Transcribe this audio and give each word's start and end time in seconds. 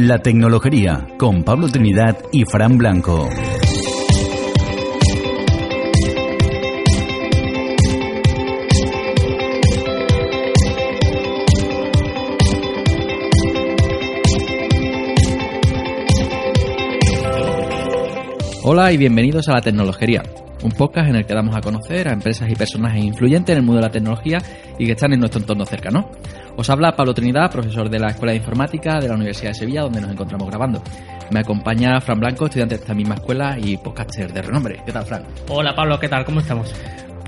La 0.00 0.20
tecnología 0.20 1.08
con 1.18 1.42
Pablo 1.42 1.66
Trinidad 1.66 2.16
y 2.30 2.44
Fran 2.44 2.78
Blanco. 2.78 3.28
Hola 18.62 18.92
y 18.92 18.98
bienvenidos 18.98 19.48
a 19.48 19.54
La 19.54 19.62
Tecnología, 19.62 20.22
un 20.62 20.70
podcast 20.72 21.08
en 21.08 21.16
el 21.16 21.26
que 21.26 21.34
damos 21.34 21.54
a 21.54 21.60
conocer 21.60 22.08
a 22.08 22.12
empresas 22.12 22.48
y 22.50 22.54
personajes 22.54 23.04
influyentes 23.04 23.52
en 23.52 23.58
el 23.58 23.64
mundo 23.64 23.80
de 23.80 23.86
la 23.86 23.92
tecnología 23.92 24.38
y 24.78 24.86
que 24.86 24.92
están 24.92 25.12
en 25.12 25.20
nuestro 25.20 25.40
entorno 25.40 25.64
cercano. 25.64 26.10
Os 26.56 26.68
habla 26.70 26.96
Pablo 26.96 27.14
Trinidad, 27.14 27.50
profesor 27.50 27.88
de 27.88 27.98
la 27.98 28.08
Escuela 28.08 28.32
de 28.32 28.38
Informática 28.38 28.98
de 28.98 29.08
la 29.08 29.14
Universidad 29.14 29.50
de 29.50 29.54
Sevilla, 29.54 29.82
donde 29.82 30.00
nos 30.00 30.10
encontramos 30.10 30.48
grabando. 30.48 30.82
Me 31.30 31.40
acompaña 31.40 32.00
Fran 32.00 32.18
Blanco, 32.18 32.46
estudiante 32.46 32.76
de 32.76 32.80
esta 32.80 32.94
misma 32.94 33.16
escuela 33.16 33.56
y 33.58 33.76
podcaster 33.76 34.32
de 34.32 34.42
renombre. 34.42 34.80
¿Qué 34.84 34.92
tal, 34.92 35.04
Fran? 35.04 35.24
Hola 35.48 35.74
Pablo, 35.74 35.98
¿qué 36.00 36.08
tal? 36.08 36.24
¿Cómo 36.24 36.40
estamos? 36.40 36.74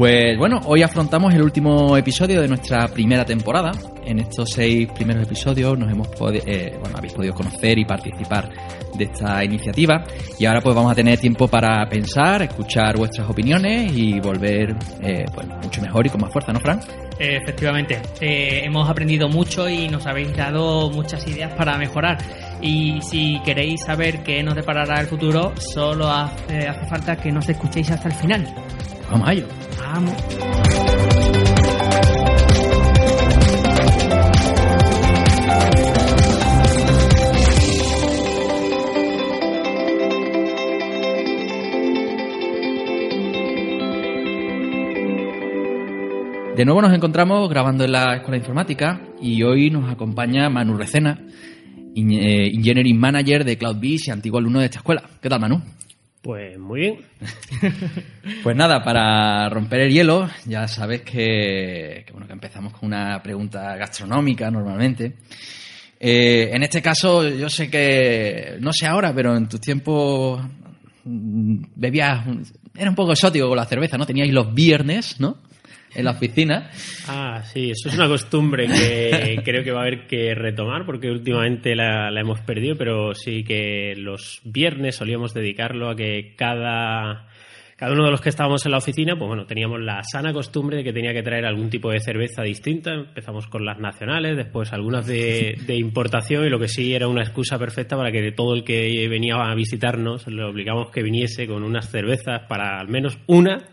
Pues 0.00 0.38
bueno, 0.38 0.60
hoy 0.64 0.82
afrontamos 0.82 1.34
el 1.34 1.42
último 1.42 1.94
episodio 1.94 2.40
de 2.40 2.48
nuestra 2.48 2.88
primera 2.88 3.22
temporada. 3.22 3.70
En 4.02 4.18
estos 4.18 4.48
seis 4.48 4.88
primeros 4.94 5.24
episodios 5.24 5.78
nos 5.78 5.92
hemos 5.92 6.08
eh, 6.46 6.74
bueno, 6.80 6.96
habéis 6.96 7.12
podido 7.12 7.34
conocer 7.34 7.78
y 7.78 7.84
participar 7.84 8.48
de 8.96 9.04
esta 9.04 9.44
iniciativa 9.44 10.02
y 10.38 10.46
ahora 10.46 10.62
pues 10.62 10.74
vamos 10.74 10.90
a 10.90 10.94
tener 10.94 11.18
tiempo 11.18 11.48
para 11.48 11.86
pensar, 11.86 12.40
escuchar 12.40 12.96
vuestras 12.96 13.28
opiniones 13.28 13.92
y 13.94 14.18
volver 14.20 14.74
eh, 15.02 15.26
pues 15.34 15.46
mucho 15.46 15.82
mejor 15.82 16.06
y 16.06 16.08
con 16.08 16.22
más 16.22 16.32
fuerza, 16.32 16.54
¿no, 16.54 16.60
Fran? 16.60 16.80
Efectivamente, 17.18 18.00
eh, 18.22 18.62
hemos 18.64 18.88
aprendido 18.88 19.28
mucho 19.28 19.68
y 19.68 19.86
nos 19.88 20.06
habéis 20.06 20.34
dado 20.34 20.88
muchas 20.88 21.26
ideas 21.28 21.52
para 21.52 21.76
mejorar. 21.76 22.16
Y 22.62 23.02
si 23.02 23.38
queréis 23.44 23.82
saber 23.82 24.22
qué 24.22 24.42
nos 24.42 24.54
deparará 24.54 24.98
el 24.98 25.08
futuro, 25.08 25.52
solo 25.58 26.08
hace, 26.08 26.66
hace 26.66 26.86
falta 26.86 27.16
que 27.16 27.30
nos 27.30 27.46
escuchéis 27.50 27.90
hasta 27.90 28.08
el 28.08 28.14
final. 28.14 28.54
Vamos 29.10 29.28
a 29.28 29.32
ello. 29.32 29.46
Vamos. 29.78 30.14
De 46.56 46.64
nuevo 46.66 46.82
nos 46.82 46.92
encontramos 46.92 47.48
grabando 47.48 47.84
en 47.84 47.92
la 47.92 48.16
Escuela 48.16 48.32
de 48.32 48.38
Informática 48.38 49.00
y 49.18 49.42
hoy 49.42 49.70
nos 49.70 49.90
acompaña 49.90 50.50
Manu 50.50 50.76
Recena, 50.76 51.18
eh, 51.96 52.50
Engineering 52.52 53.00
Manager 53.00 53.44
de 53.44 53.56
CloudBees 53.56 54.08
y 54.08 54.10
antiguo 54.10 54.38
alumno 54.38 54.60
de 54.60 54.66
esta 54.66 54.78
escuela. 54.78 55.02
¿Qué 55.22 55.30
tal, 55.30 55.40
Manu? 55.40 55.62
Pues 56.22 56.58
muy 56.58 56.80
bien. 56.80 56.98
Pues 58.42 58.56
nada, 58.56 58.82
para 58.82 59.48
romper 59.48 59.80
el 59.80 59.92
hielo, 59.92 60.28
ya 60.46 60.66
sabes 60.66 61.02
que, 61.02 62.06
bueno, 62.12 62.26
que 62.26 62.32
empezamos 62.32 62.72
con 62.72 62.86
una 62.86 63.22
pregunta 63.22 63.76
gastronómica 63.76 64.50
normalmente. 64.50 65.16
Eh, 65.98 66.50
en 66.52 66.62
este 66.62 66.80
caso, 66.80 67.28
yo 67.28 67.50
sé 67.50 67.70
que, 67.70 68.56
no 68.60 68.72
sé 68.72 68.86
ahora, 68.86 69.14
pero 69.14 69.36
en 69.36 69.48
tus 69.48 69.60
tiempos 69.60 70.40
mm, 71.04 71.64
bebías, 71.74 72.26
era 72.74 72.88
un 72.88 72.96
poco 72.96 73.12
exótico 73.12 73.48
con 73.48 73.56
la 73.56 73.66
cerveza, 73.66 73.98
¿no? 73.98 74.06
Teníais 74.06 74.32
los 74.32 74.54
viernes, 74.54 75.20
¿no? 75.20 75.38
En 75.94 76.04
la 76.04 76.12
oficina. 76.12 76.70
Ah, 77.08 77.42
sí, 77.44 77.70
eso 77.70 77.88
es 77.88 77.94
una 77.96 78.06
costumbre 78.06 78.66
que 78.68 79.40
creo 79.44 79.64
que 79.64 79.72
va 79.72 79.80
a 79.80 79.82
haber 79.82 80.06
que 80.06 80.34
retomar 80.34 80.86
porque 80.86 81.10
últimamente 81.10 81.74
la, 81.74 82.10
la 82.10 82.20
hemos 82.20 82.40
perdido, 82.40 82.76
pero 82.76 83.14
sí 83.14 83.42
que 83.42 83.94
los 83.96 84.40
viernes 84.44 84.96
solíamos 84.96 85.34
dedicarlo 85.34 85.90
a 85.90 85.96
que 85.96 86.34
cada, 86.36 87.28
cada 87.76 87.92
uno 87.92 88.04
de 88.04 88.10
los 88.12 88.20
que 88.20 88.28
estábamos 88.28 88.64
en 88.66 88.72
la 88.72 88.78
oficina, 88.78 89.16
pues 89.16 89.26
bueno, 89.26 89.46
teníamos 89.46 89.80
la 89.80 90.02
sana 90.04 90.32
costumbre 90.32 90.76
de 90.76 90.84
que 90.84 90.92
tenía 90.92 91.12
que 91.12 91.24
traer 91.24 91.44
algún 91.44 91.70
tipo 91.70 91.90
de 91.90 91.98
cerveza 91.98 92.42
distinta. 92.42 92.92
Empezamos 92.92 93.48
con 93.48 93.64
las 93.64 93.80
nacionales, 93.80 94.36
después 94.36 94.72
algunas 94.72 95.06
de, 95.06 95.58
de 95.66 95.76
importación 95.76 96.44
y 96.44 96.50
lo 96.50 96.60
que 96.60 96.68
sí 96.68 96.94
era 96.94 97.08
una 97.08 97.22
excusa 97.22 97.58
perfecta 97.58 97.96
para 97.96 98.12
que 98.12 98.22
de 98.22 98.32
todo 98.32 98.54
el 98.54 98.62
que 98.62 99.08
venía 99.08 99.34
a 99.34 99.54
visitarnos 99.56 100.28
le 100.28 100.44
obligamos 100.44 100.90
que 100.90 101.02
viniese 101.02 101.48
con 101.48 101.64
unas 101.64 101.90
cervezas 101.90 102.42
para 102.48 102.78
al 102.78 102.88
menos 102.88 103.18
una 103.26 103.64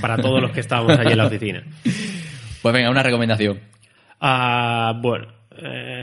para 0.00 0.16
todos 0.16 0.40
los 0.42 0.52
que 0.52 0.60
estábamos 0.60 0.98
allí 0.98 1.12
en 1.12 1.18
la 1.18 1.26
oficina. 1.26 1.62
Pues 2.62 2.74
venga, 2.74 2.90
una 2.90 3.02
recomendación. 3.04 3.60
Ah, 4.20 4.92
bueno, 5.00 5.28
eh, 5.56 6.02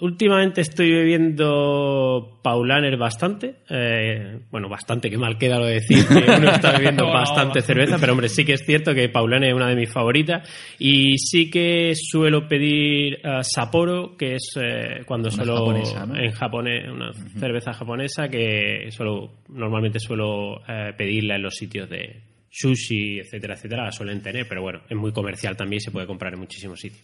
últimamente 0.00 0.62
estoy 0.62 0.90
bebiendo 0.90 2.38
Paulaner 2.42 2.96
bastante. 2.96 3.56
eh, 3.68 4.38
bueno, 4.50 4.70
bastante, 4.70 5.10
que 5.10 5.18
mal 5.18 5.36
queda 5.36 5.58
lo 5.58 5.66
de 5.66 5.74
decir 5.74 6.06
que 6.06 6.30
uno 6.38 6.50
está 6.54 6.72
bebiendo 6.72 7.06
bastante 7.06 7.60
cerveza, 7.60 7.98
pero 7.98 8.12
hombre, 8.12 8.30
sí 8.30 8.46
que 8.46 8.54
es 8.54 8.64
cierto 8.64 8.94
que 8.94 9.10
Paulaner 9.10 9.50
es 9.50 9.54
una 9.54 9.68
de 9.68 9.76
mis 9.76 9.92
favoritas. 9.92 10.48
Y 10.78 11.18
sí 11.18 11.50
que 11.50 11.92
suelo 11.94 12.48
pedir 12.48 13.18
ah, 13.22 13.42
Sapporo, 13.42 14.16
que 14.16 14.36
es 14.36 14.52
eh, 14.56 15.02
cuando 15.04 15.28
Una 15.28 15.36
suelo 15.36 15.56
japonesa, 15.56 16.06
¿no? 16.06 16.16
en 16.16 16.32
japonés, 16.32 16.88
una 16.88 17.12
cerveza 17.12 17.74
japonesa 17.74 18.28
que 18.28 18.86
suelo, 18.90 19.32
normalmente 19.50 19.98
suelo 19.98 20.62
pedirla 20.96 21.36
en 21.36 21.42
los 21.42 21.54
sitios 21.54 21.90
de 21.90 22.22
sushi, 22.56 23.18
etcétera, 23.20 23.54
etcétera, 23.54 23.84
la 23.84 23.92
suelen 23.92 24.22
tener, 24.22 24.46
pero 24.46 24.62
bueno, 24.62 24.80
es 24.88 24.96
muy 24.96 25.12
comercial 25.12 25.56
también 25.56 25.80
se 25.80 25.90
puede 25.90 26.06
comprar 26.06 26.34
en 26.34 26.38
muchísimos 26.40 26.78
sitios. 26.80 27.02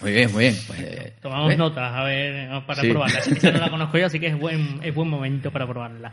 Muy 0.00 0.12
bien, 0.12 0.30
muy 0.32 0.44
bien. 0.44 0.54
Pues, 0.68 0.78
eh, 0.80 1.12
Tomamos 1.20 1.52
¿eh? 1.52 1.56
notas, 1.56 1.92
a 1.92 2.04
ver, 2.04 2.48
para 2.64 2.82
Sí. 2.82 2.88
probarla. 2.88 3.18
Esa 3.18 3.50
no 3.50 3.58
la 3.58 3.70
conozco 3.70 3.98
yo, 3.98 4.06
así 4.06 4.20
que 4.20 4.28
es 4.28 4.38
buen, 4.38 4.78
es 4.84 4.94
buen 4.94 5.08
momento 5.08 5.50
para 5.50 5.66
probarla. 5.66 6.12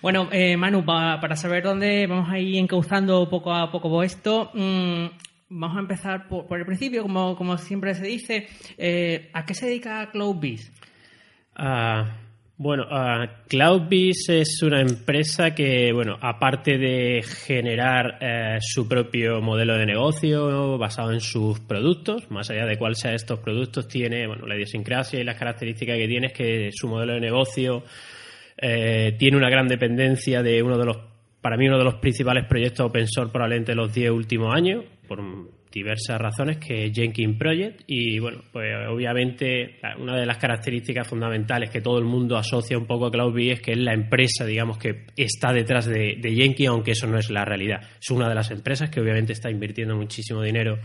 Bueno, 0.00 0.28
eh, 0.32 0.56
Manu, 0.56 0.84
pa- 0.84 1.20
para 1.20 1.36
saber 1.36 1.62
dónde 1.62 2.08
vamos 2.08 2.28
a 2.28 2.40
ir 2.40 2.56
encauzando 2.56 3.28
poco 3.30 3.54
a 3.54 3.70
poco 3.70 4.02
esto, 4.02 4.50
mm, 4.54 5.04
vamos 5.50 5.76
a 5.76 5.80
empezar 5.80 6.26
por, 6.26 6.46
por 6.48 6.58
el 6.58 6.66
principio, 6.66 7.02
como, 7.02 7.36
como 7.36 7.56
siempre 7.58 7.94
se 7.94 8.02
dice. 8.04 8.48
Eh, 8.76 9.30
¿A 9.32 9.46
qué 9.46 9.54
se 9.54 9.66
dedica 9.66 10.10
CloudBees? 10.10 10.72
Ah, 11.54 12.16
bueno, 12.56 12.84
ah, 12.90 13.26
CloudBees 13.48 14.28
es 14.28 14.62
una 14.62 14.80
empresa 14.80 15.54
que, 15.54 15.92
bueno, 15.92 16.16
aparte 16.20 16.78
de 16.78 17.22
generar 17.22 18.18
eh, 18.20 18.58
su 18.60 18.86
propio 18.86 19.40
modelo 19.40 19.76
de 19.76 19.86
negocio 19.86 20.78
basado 20.78 21.12
en 21.12 21.20
sus 21.20 21.58
productos, 21.60 22.30
más 22.30 22.50
allá 22.50 22.66
de 22.66 22.76
cuál 22.76 22.94
sea 22.94 23.14
estos 23.14 23.40
productos, 23.40 23.88
tiene, 23.88 24.26
bueno, 24.26 24.46
la 24.46 24.54
idiosincrasia 24.54 25.18
y 25.18 25.24
las 25.24 25.38
características 25.38 25.96
que 25.96 26.06
tiene 26.06 26.26
es 26.28 26.32
que 26.32 26.70
su 26.72 26.88
modelo 26.88 27.14
de 27.14 27.20
negocio 27.20 27.84
eh, 28.56 29.16
tiene 29.18 29.36
una 29.36 29.50
gran 29.50 29.66
dependencia 29.66 30.42
de 30.42 30.62
uno 30.62 30.78
de 30.78 30.84
los, 30.84 30.98
para 31.40 31.56
mí, 31.56 31.66
uno 31.66 31.78
de 31.78 31.84
los 31.84 31.94
principales 31.94 32.44
proyectos 32.44 32.86
open 32.86 33.08
source 33.08 33.32
probablemente 33.32 33.72
de 33.72 33.76
los 33.76 33.92
10 33.92 34.10
últimos 34.10 34.54
años, 34.54 34.84
por 35.08 35.20
diversas 35.72 36.20
razones, 36.20 36.58
que 36.58 36.86
es 36.86 36.92
Jenkins 36.92 37.38
Project. 37.38 37.82
Y 37.86 38.18
bueno, 38.18 38.42
pues 38.52 38.72
obviamente 38.88 39.78
una 39.98 40.18
de 40.18 40.26
las 40.26 40.38
características 40.38 41.08
fundamentales 41.08 41.70
que 41.70 41.80
todo 41.80 41.98
el 41.98 42.04
mundo 42.04 42.36
asocia 42.36 42.78
un 42.78 42.86
poco 42.86 43.06
a 43.06 43.10
CloudBees 43.10 43.54
es 43.54 43.60
que 43.60 43.72
es 43.72 43.78
la 43.78 43.92
empresa, 43.92 44.44
digamos, 44.44 44.78
que 44.78 45.06
está 45.16 45.52
detrás 45.52 45.86
de, 45.86 46.16
de 46.20 46.34
Jenkins, 46.34 46.68
aunque 46.68 46.92
eso 46.92 47.06
no 47.06 47.18
es 47.18 47.30
la 47.30 47.44
realidad. 47.44 47.80
Es 48.00 48.10
una 48.10 48.28
de 48.28 48.34
las 48.34 48.50
empresas 48.50 48.90
que 48.90 49.00
obviamente 49.00 49.32
está 49.32 49.50
invirtiendo 49.50 49.96
muchísimo 49.96 50.42
dinero 50.42 50.78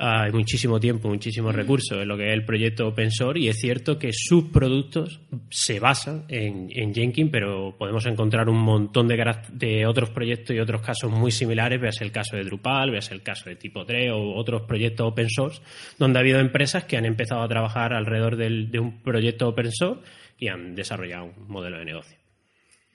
ah, 0.00 0.26
y 0.28 0.32
muchísimo 0.32 0.80
tiempo, 0.80 1.08
muchísimos 1.08 1.54
recursos 1.54 1.98
en 2.00 2.08
lo 2.08 2.16
que 2.16 2.28
es 2.28 2.32
el 2.32 2.44
proyecto 2.44 2.88
open 2.88 3.10
source 3.10 3.40
y 3.40 3.48
es 3.48 3.58
cierto 3.58 3.98
que 3.98 4.10
sus 4.12 4.44
productos 4.44 5.20
se 5.50 5.78
basan 5.78 6.24
en, 6.28 6.68
en 6.70 6.92
Jenkins, 6.94 7.30
pero 7.30 7.76
podemos 7.78 8.04
encontrar 8.06 8.48
un 8.48 8.58
montón 8.58 9.06
de, 9.06 9.16
de 9.52 9.86
otros 9.86 10.10
proyectos 10.10 10.56
y 10.56 10.58
otros 10.58 10.82
casos 10.82 11.10
muy 11.10 11.30
similares, 11.30 11.80
veas 11.80 12.00
el 12.00 12.10
caso 12.10 12.36
de 12.36 12.44
Drupal, 12.44 12.90
veas 12.90 13.10
el 13.12 13.22
caso 13.22 13.48
de 13.48 13.56
Tipo 13.56 13.84
3 13.84 14.10
o 14.12 14.34
otros 14.34 14.62
proyectos 14.62 15.06
open 15.06 15.28
source, 15.30 15.62
donde 15.98 16.18
ha 16.18 16.22
habido 16.22 16.40
empresas 16.40 16.84
que 16.84 16.96
han 16.96 17.04
empezado 17.04 17.42
a 17.42 17.48
trabajar 17.48 17.92
alrededor 17.92 18.36
de 18.36 18.78
un 18.80 19.02
proyecto 19.02 19.48
open 19.48 19.70
source 19.70 20.02
y 20.38 20.48
han 20.48 20.74
desarrollado 20.74 21.26
un 21.26 21.48
modelo 21.48 21.78
de 21.78 21.84
negocio. 21.84 22.18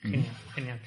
Genial, 0.01 0.33
genial. 0.53 0.79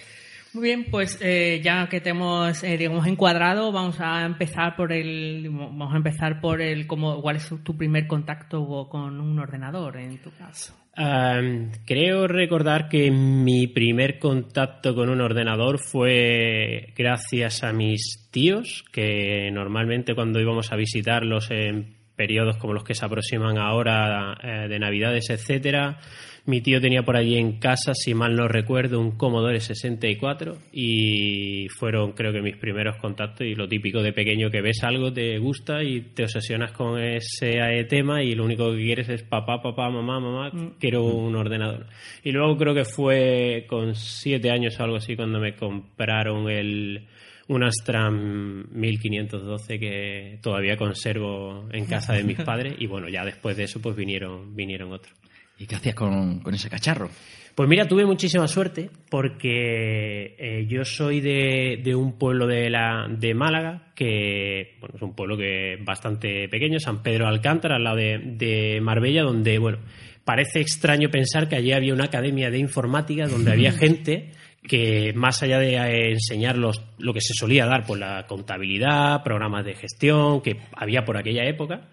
Muy 0.55 0.63
bien, 0.63 0.87
pues 0.91 1.19
eh, 1.21 1.61
ya 1.63 1.89
que 1.89 2.01
te 2.01 2.11
hemos 2.11 2.65
eh, 2.65 2.79
digamos 2.79 3.07
encuadrado, 3.07 3.71
vamos 3.71 4.01
a 4.01 4.25
empezar 4.25 4.77
por 4.77 4.93
el 4.93 5.49
vamos 5.51 5.93
a 5.93 5.97
empezar 5.97 6.41
por 6.41 6.61
el 6.63 6.87
cómo 6.87 7.21
cuál 7.21 7.37
es 7.37 7.49
tu 7.63 7.77
primer 7.77 8.07
contacto 8.07 8.89
con 8.89 9.21
un 9.21 9.39
ordenador 9.39 9.99
en 9.99 10.19
tu 10.19 10.31
caso. 10.33 10.75
Creo 11.87 12.27
recordar 12.27 12.89
que 12.89 13.13
mi 13.13 13.69
primer 13.69 14.19
contacto 14.19 14.97
con 14.97 15.09
un 15.09 15.21
ordenador 15.21 15.79
fue 15.79 16.93
gracias 16.97 17.63
a 17.63 17.73
mis 17.73 18.29
tíos, 18.33 18.85
que 18.91 19.49
normalmente 19.53 20.17
cuando 20.17 20.41
íbamos 20.41 20.73
a 20.73 20.77
visitarlos 20.77 21.53
en 21.53 21.99
periodos 22.19 22.57
como 22.57 22.75
los 22.75 22.83
que 22.83 22.95
se 22.95 23.07
aproximan 23.07 23.59
ahora 23.59 24.37
eh, 24.43 24.67
de 24.69 24.79
Navidades, 24.81 25.31
etcétera, 25.31 25.99
mi 26.49 26.63
tío 26.63 26.81
tenía 26.81 27.03
por 27.03 27.15
allí 27.15 27.37
en 27.37 27.59
casa, 27.59 27.93
si 27.93 28.15
mal 28.15 28.35
no 28.35 28.49
recuerdo, 28.49 28.99
un 28.99 29.19
Commodore 29.19 29.61
64 29.61 30.57
y 30.73 31.69
fueron 31.69 32.13
creo 32.13 32.33
que 32.33 32.41
mis 32.41 32.57
primeros 32.57 32.97
contactos 32.97 33.47
y 33.47 33.55
lo 33.55 33.69
típico 33.69 34.03
de 34.03 34.15
pequeño 34.15 34.51
que 34.51 34.63
ves 34.63 34.83
algo, 34.83 35.13
te 35.13 35.39
gusta 35.39 35.83
y 35.83 36.01
te 36.01 36.23
obsesionas 36.25 36.73
con 36.73 36.99
ese 36.99 37.85
tema 37.91 38.23
y 38.23 38.35
lo 38.35 38.47
único 38.47 38.73
que 38.73 38.79
quieres 38.79 39.11
es 39.11 39.23
papá, 39.25 39.61
papá, 39.61 39.91
mamá, 39.91 40.21
mamá, 40.21 40.51
mm. 40.51 40.77
quiero 40.81 41.05
un 41.05 41.37
ordenador. 41.37 41.85
Y 42.25 42.33
luego 42.33 42.57
creo 42.57 42.75
que 42.75 42.87
fue 42.87 43.67
con 43.69 43.95
siete 43.95 44.51
años 44.51 44.81
o 44.81 44.85
algo 44.85 44.97
así 44.97 45.17
cuando 45.17 45.39
me 45.41 45.55
compraron 45.55 46.49
el 46.49 47.09
un 47.49 47.63
Astram 47.63 48.69
1512 48.73 49.79
que 49.79 50.39
todavía 50.43 50.79
conservo 50.79 51.69
en 51.73 51.85
casa 51.85 52.15
de 52.15 52.25
mis 52.25 52.41
padres 52.45 52.75
y 52.79 52.87
bueno, 52.87 53.11
ya 53.11 53.23
después 53.27 53.55
de 53.59 53.65
eso 53.65 53.83
pues 53.83 53.95
vinieron, 53.97 54.57
vinieron 54.57 54.95
otros. 54.95 55.15
¿Y 55.59 55.67
qué 55.67 55.77
hacías 55.77 55.95
con, 55.95 56.43
ese 56.53 56.71
cacharro? 56.71 57.11
Pues 57.55 57.69
mira, 57.69 57.89
tuve 57.89 58.07
muchísima 58.07 58.47
suerte 58.47 58.89
porque 59.11 60.37
eh, 60.39 60.67
yo 60.69 60.85
soy 60.85 61.21
de, 61.21 61.95
un 61.97 62.17
pueblo 62.17 62.47
de, 62.47 62.71
la, 62.71 63.09
de 63.11 63.35
Málaga, 63.35 63.93
que 63.97 64.77
bueno, 64.81 64.95
es 64.95 65.03
un 65.03 65.15
pueblo 65.15 65.37
que 65.37 65.77
bastante 65.85 66.49
pequeño, 66.49 66.79
San 66.79 67.03
Pedro 67.03 67.27
Alcántara, 67.27 67.77
al 67.77 67.85
lado 67.85 67.97
de, 67.97 68.19
de 68.37 68.81
Marbella, 68.81 69.23
donde, 69.23 69.59
bueno, 69.59 69.79
parece 70.25 70.61
extraño 70.61 71.11
pensar 71.11 71.49
que 71.49 71.57
allí 71.57 71.73
había 71.73 71.95
una 71.95 72.05
academia 72.05 72.51
de 72.51 72.59
informática 72.59 73.27
donde 73.27 73.51
había 73.51 73.73
gente 73.79 74.31
que 74.69 75.13
más 75.15 75.43
allá 75.43 75.59
de 75.59 75.77
eh, 75.77 76.13
enseñar 76.13 76.57
lo 76.57 76.73
que 77.15 77.21
se 77.21 77.35
solía 77.35 77.67
dar 77.67 77.85
por 77.85 77.99
la 77.99 78.27
contabilidad, 78.27 79.23
programas 79.25 79.65
de 79.65 79.75
gestión 79.75 80.41
que 80.41 80.59
había 80.77 81.05
por 81.05 81.17
aquella 81.17 81.45
época, 81.45 81.89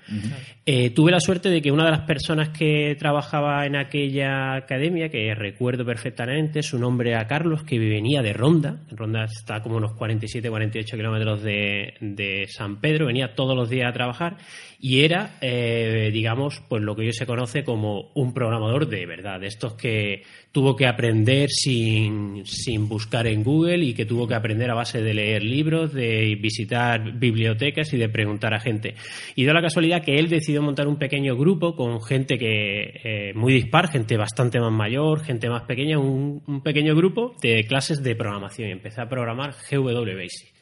eh, 0.65 0.91
tuve 0.91 1.11
la 1.11 1.19
suerte 1.19 1.49
de 1.49 1.61
que 1.61 1.71
una 1.71 1.85
de 1.85 1.91
las 1.91 2.01
personas 2.01 2.49
que 2.49 2.95
trabajaba 2.99 3.65
en 3.65 3.75
aquella 3.75 4.55
academia, 4.55 5.09
que 5.09 5.33
recuerdo 5.33 5.85
perfectamente, 5.85 6.61
su 6.61 6.77
nombre 6.77 7.11
era 7.11 7.25
Carlos, 7.25 7.63
que 7.63 7.79
venía 7.79 8.21
de 8.21 8.33
Ronda, 8.33 8.81
Ronda 8.91 9.23
está 9.23 9.61
como 9.61 9.77
unos 9.77 9.93
47, 9.93 10.49
48 10.49 10.97
kilómetros 10.97 11.41
de, 11.41 11.95
de 12.01 12.47
San 12.49 12.81
Pedro, 12.81 13.07
venía 13.07 13.33
todos 13.33 13.55
los 13.55 13.69
días 13.69 13.89
a 13.89 13.93
trabajar 13.93 14.37
y 14.79 15.03
era, 15.03 15.37
eh, 15.41 16.11
digamos, 16.13 16.61
pues 16.67 16.83
lo 16.83 16.95
que 16.95 17.03
hoy 17.03 17.13
se 17.13 17.25
conoce 17.25 17.63
como 17.63 18.11
un 18.13 18.33
programador 18.33 18.87
de 18.87 19.05
verdad, 19.05 19.39
de 19.39 19.47
estos 19.47 19.73
que 19.73 20.23
tuvo 20.51 20.75
que 20.75 20.85
aprender 20.85 21.49
sin, 21.49 22.45
sin 22.45 22.64
buscar 22.87 23.27
en 23.27 23.43
Google 23.43 23.83
y 23.85 23.93
que 23.93 24.05
tuvo 24.05 24.27
que 24.27 24.35
aprender 24.35 24.69
a 24.69 24.73
base 24.73 25.01
de 25.01 25.13
leer 25.13 25.43
libros, 25.43 25.93
de 25.93 26.37
visitar 26.39 27.13
bibliotecas 27.13 27.93
y 27.93 27.97
de 27.97 28.09
preguntar 28.09 28.53
a 28.53 28.59
gente. 28.59 28.95
Y 29.35 29.43
dio 29.43 29.53
la 29.53 29.61
casualidad 29.61 30.03
que 30.03 30.17
él 30.17 30.29
decidió 30.29 30.61
montar 30.61 30.87
un 30.87 30.97
pequeño 30.97 31.35
grupo 31.35 31.75
con 31.75 32.01
gente 32.01 32.37
que 32.37 33.01
eh, 33.03 33.33
muy 33.33 33.53
dispar, 33.53 33.89
gente 33.89 34.17
bastante 34.17 34.59
más 34.59 34.71
mayor, 34.71 35.23
gente 35.23 35.49
más 35.49 35.63
pequeña, 35.63 35.99
un, 35.99 36.41
un 36.45 36.61
pequeño 36.61 36.95
grupo 36.95 37.35
de 37.41 37.63
clases 37.65 38.03
de 38.03 38.15
programación. 38.15 38.69
Y 38.69 38.71
empecé 38.71 39.01
a 39.01 39.09
programar 39.09 39.53
GW 39.69 40.15
Basic. 40.15 40.55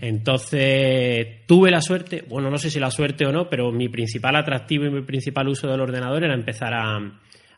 Entonces 0.00 1.46
tuve 1.46 1.70
la 1.70 1.82
suerte, 1.82 2.24
bueno, 2.28 2.50
no 2.50 2.58
sé 2.58 2.70
si 2.70 2.80
la 2.80 2.90
suerte 2.90 3.26
o 3.26 3.32
no, 3.32 3.48
pero 3.48 3.70
mi 3.70 3.88
principal 3.88 4.36
atractivo 4.36 4.86
y 4.86 4.90
mi 4.90 5.02
principal 5.02 5.48
uso 5.48 5.68
del 5.68 5.80
ordenador 5.80 6.24
era 6.24 6.34
empezar 6.34 6.72
a, 6.72 6.98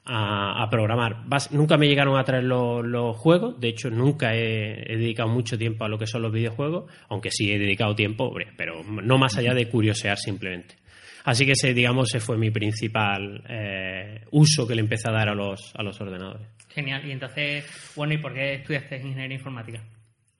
a, 0.04 0.68
programar. 0.70 1.24
nunca 1.50 1.76
me 1.76 1.86
llegaron 1.86 2.18
a 2.18 2.24
traer 2.24 2.44
los, 2.44 3.16
juegos, 3.16 3.60
de 3.60 3.68
hecho 3.68 3.90
nunca 3.90 4.34
he, 4.34 4.96
dedicado 4.96 5.28
mucho 5.28 5.56
tiempo 5.56 5.84
a 5.84 5.88
lo 5.88 5.98
que 5.98 6.06
son 6.06 6.22
los 6.22 6.32
videojuegos, 6.32 6.90
aunque 7.08 7.30
sí 7.30 7.52
he 7.52 7.58
dedicado 7.58 7.94
tiempo, 7.94 8.32
pero 8.56 8.82
no 8.84 9.18
más 9.18 9.36
allá 9.36 9.54
de 9.54 9.68
curiosear 9.68 10.18
simplemente. 10.18 10.76
Así 11.24 11.46
que 11.46 11.52
ese, 11.52 11.72
digamos, 11.72 12.08
ese 12.08 12.24
fue 12.24 12.36
mi 12.36 12.50
principal 12.50 13.44
eh, 13.48 14.24
uso 14.32 14.66
que 14.66 14.74
le 14.74 14.80
empecé 14.80 15.08
a 15.08 15.12
dar 15.12 15.28
a 15.28 15.34
los, 15.34 15.72
a 15.76 15.82
los 15.82 16.00
ordenadores. 16.00 16.48
Genial. 16.68 17.06
Y 17.06 17.12
entonces, 17.12 17.64
bueno, 17.94 18.14
¿y 18.14 18.18
por 18.18 18.34
qué 18.34 18.54
estudiaste 18.54 18.96
ingeniería 18.96 19.36
informática? 19.36 19.84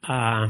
Ah, 0.03 0.49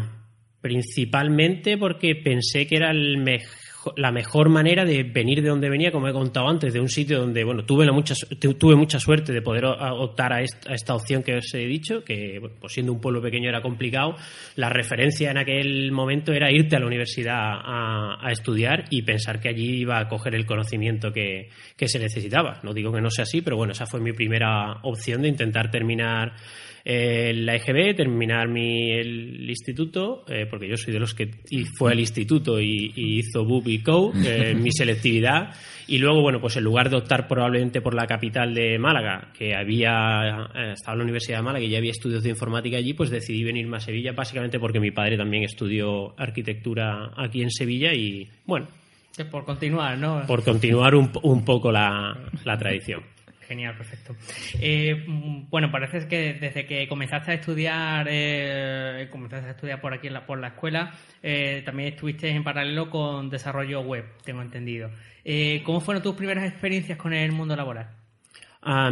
principalmente 0.62 1.76
porque 1.76 2.14
pensé 2.14 2.66
que 2.66 2.76
era 2.76 2.90
el 2.90 3.18
mejor 3.18 3.62
la 3.96 4.12
mejor 4.12 4.48
manera 4.48 4.84
de 4.84 5.02
venir 5.02 5.42
de 5.42 5.48
donde 5.48 5.68
venía, 5.68 5.92
como 5.92 6.08
he 6.08 6.12
contado 6.12 6.48
antes, 6.48 6.72
de 6.72 6.80
un 6.80 6.88
sitio 6.88 7.20
donde, 7.20 7.44
bueno, 7.44 7.64
tuve, 7.64 7.84
la 7.84 7.92
mucha, 7.92 8.14
tuve 8.58 8.76
mucha 8.76 8.98
suerte 8.98 9.32
de 9.32 9.42
poder 9.42 9.64
optar 9.64 10.32
a 10.32 10.42
esta, 10.42 10.94
opción 10.94 11.22
que 11.22 11.36
os 11.36 11.54
he 11.54 11.66
dicho, 11.66 12.04
que 12.04 12.40
pues 12.60 12.72
siendo 12.72 12.92
un 12.92 13.00
pueblo 13.00 13.20
pequeño 13.20 13.48
era 13.48 13.60
complicado. 13.60 14.16
La 14.56 14.68
referencia 14.68 15.30
en 15.30 15.38
aquel 15.38 15.92
momento 15.92 16.32
era 16.32 16.50
irte 16.50 16.76
a 16.76 16.80
la 16.80 16.86
universidad 16.86 17.34
a, 17.34 18.30
estudiar 18.30 18.84
y 18.90 19.02
pensar 19.02 19.40
que 19.40 19.48
allí 19.48 19.80
iba 19.80 19.98
a 19.98 20.08
coger 20.08 20.34
el 20.34 20.46
conocimiento 20.46 21.12
que, 21.12 21.48
que 21.76 21.88
se 21.88 21.98
necesitaba. 21.98 22.60
No 22.62 22.72
digo 22.72 22.92
que 22.92 23.00
no 23.00 23.10
sea 23.10 23.24
así, 23.24 23.42
pero 23.42 23.56
bueno, 23.56 23.72
esa 23.72 23.86
fue 23.86 24.00
mi 24.00 24.12
primera 24.12 24.78
opción 24.82 25.22
de 25.22 25.28
intentar 25.28 25.70
terminar 25.70 26.34
la 26.84 27.54
EGB, 27.54 27.94
terminar 27.96 28.48
mi, 28.48 28.90
el 28.90 29.48
instituto, 29.48 30.24
eh, 30.28 30.46
porque 30.48 30.68
yo 30.68 30.76
soy 30.76 30.92
de 30.92 31.00
los 31.00 31.14
que 31.14 31.30
fue 31.76 31.92
al 31.92 32.00
instituto 32.00 32.60
y, 32.60 32.92
hizo 32.96 33.44
BUP 33.44 33.68
y 33.68 33.82
CO, 33.82 34.12
eh, 34.24 34.54
mi 34.54 34.72
selectividad, 34.72 35.54
y 35.86 35.98
luego, 35.98 36.22
bueno, 36.22 36.40
pues 36.40 36.56
en 36.56 36.64
lugar 36.64 36.90
de 36.90 36.96
optar 36.96 37.28
probablemente 37.28 37.80
por 37.80 37.94
la 37.94 38.06
capital 38.06 38.54
de 38.54 38.78
Málaga, 38.78 39.30
que 39.36 39.54
había, 39.54 40.48
eh, 40.54 40.72
estaba 40.72 40.94
en 40.94 40.98
la 40.98 41.04
Universidad 41.04 41.38
de 41.38 41.42
Málaga 41.42 41.64
y 41.64 41.70
ya 41.70 41.78
había 41.78 41.90
estudios 41.90 42.22
de 42.22 42.30
informática 42.30 42.76
allí, 42.76 42.94
pues 42.94 43.10
decidí 43.10 43.44
venirme 43.44 43.76
a 43.76 43.80
Sevilla, 43.80 44.12
básicamente 44.12 44.58
porque 44.58 44.80
mi 44.80 44.90
padre 44.90 45.16
también 45.16 45.44
estudió 45.44 46.18
arquitectura 46.18 47.12
aquí 47.16 47.42
en 47.42 47.50
Sevilla 47.50 47.92
y, 47.92 48.28
bueno. 48.46 48.66
Por 49.30 49.44
continuar, 49.44 49.98
¿no? 49.98 50.22
Por 50.26 50.42
continuar 50.42 50.94
un, 50.94 51.10
un 51.22 51.44
poco 51.44 51.70
la, 51.70 52.16
la 52.44 52.56
tradición. 52.56 53.02
Genial, 53.46 53.76
perfecto. 53.76 54.14
Eh, 54.60 55.04
bueno, 55.50 55.70
parece 55.70 56.06
que 56.06 56.34
desde 56.34 56.66
que 56.66 56.86
comenzaste 56.88 57.32
a 57.32 57.34
estudiar, 57.34 58.06
eh, 58.08 59.08
comenzaste 59.10 59.48
a 59.48 59.50
estudiar 59.50 59.80
por 59.80 59.92
aquí 59.92 60.08
por 60.26 60.38
la 60.38 60.48
escuela, 60.48 60.94
eh, 61.22 61.62
también 61.64 61.90
estuviste 61.90 62.28
en 62.28 62.44
paralelo 62.44 62.88
con 62.90 63.30
desarrollo 63.30 63.80
web, 63.80 64.04
tengo 64.24 64.42
entendido. 64.42 64.90
¿Cómo 65.64 65.80
fueron 65.80 66.02
tus 66.02 66.14
primeras 66.14 66.44
experiencias 66.44 66.98
con 66.98 67.12
el 67.12 67.32
mundo 67.32 67.54
laboral? 67.56 68.01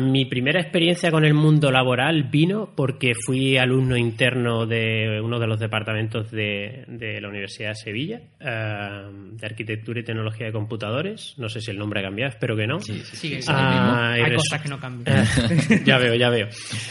Mi 0.01 0.25
primera 0.25 0.61
experiencia 0.61 1.13
con 1.13 1.25
el 1.25 1.33
mundo 1.33 1.71
laboral 1.71 2.25
vino 2.25 2.73
porque 2.75 3.13
fui 3.15 3.57
alumno 3.57 3.97
interno 3.97 4.67
de 4.67 5.21
uno 5.23 5.39
de 5.39 5.47
los 5.47 5.61
departamentos 5.61 6.31
de, 6.31 6.85
la 7.21 7.29
Universidad 7.29 7.71
de 7.71 7.75
Sevilla, 7.77 8.21
eh, 8.41 9.03
de 9.33 9.47
Arquitectura 9.47 10.01
y 10.01 10.03
Tecnología 10.03 10.47
de 10.47 10.53
Computadores. 10.53 11.35
No 11.39 11.49
sé 11.49 11.61
si 11.61 11.71
el 11.71 11.79
nombre 11.79 12.01
ha 12.01 12.03
cambiado, 12.03 12.31
espero 12.31 12.57
que 12.57 12.67
no. 12.67 12.81
Sí, 12.81 13.01
sí, 13.05 13.39
ah, 13.47 14.13
Hay 14.15 14.35
cosas 14.35 14.61
que 14.61 14.69
no 14.69 14.81
cambian. 14.81 15.25
ya 15.85 15.99
veo, 15.99 16.15
ya 16.17 16.31
veo. 16.31 16.49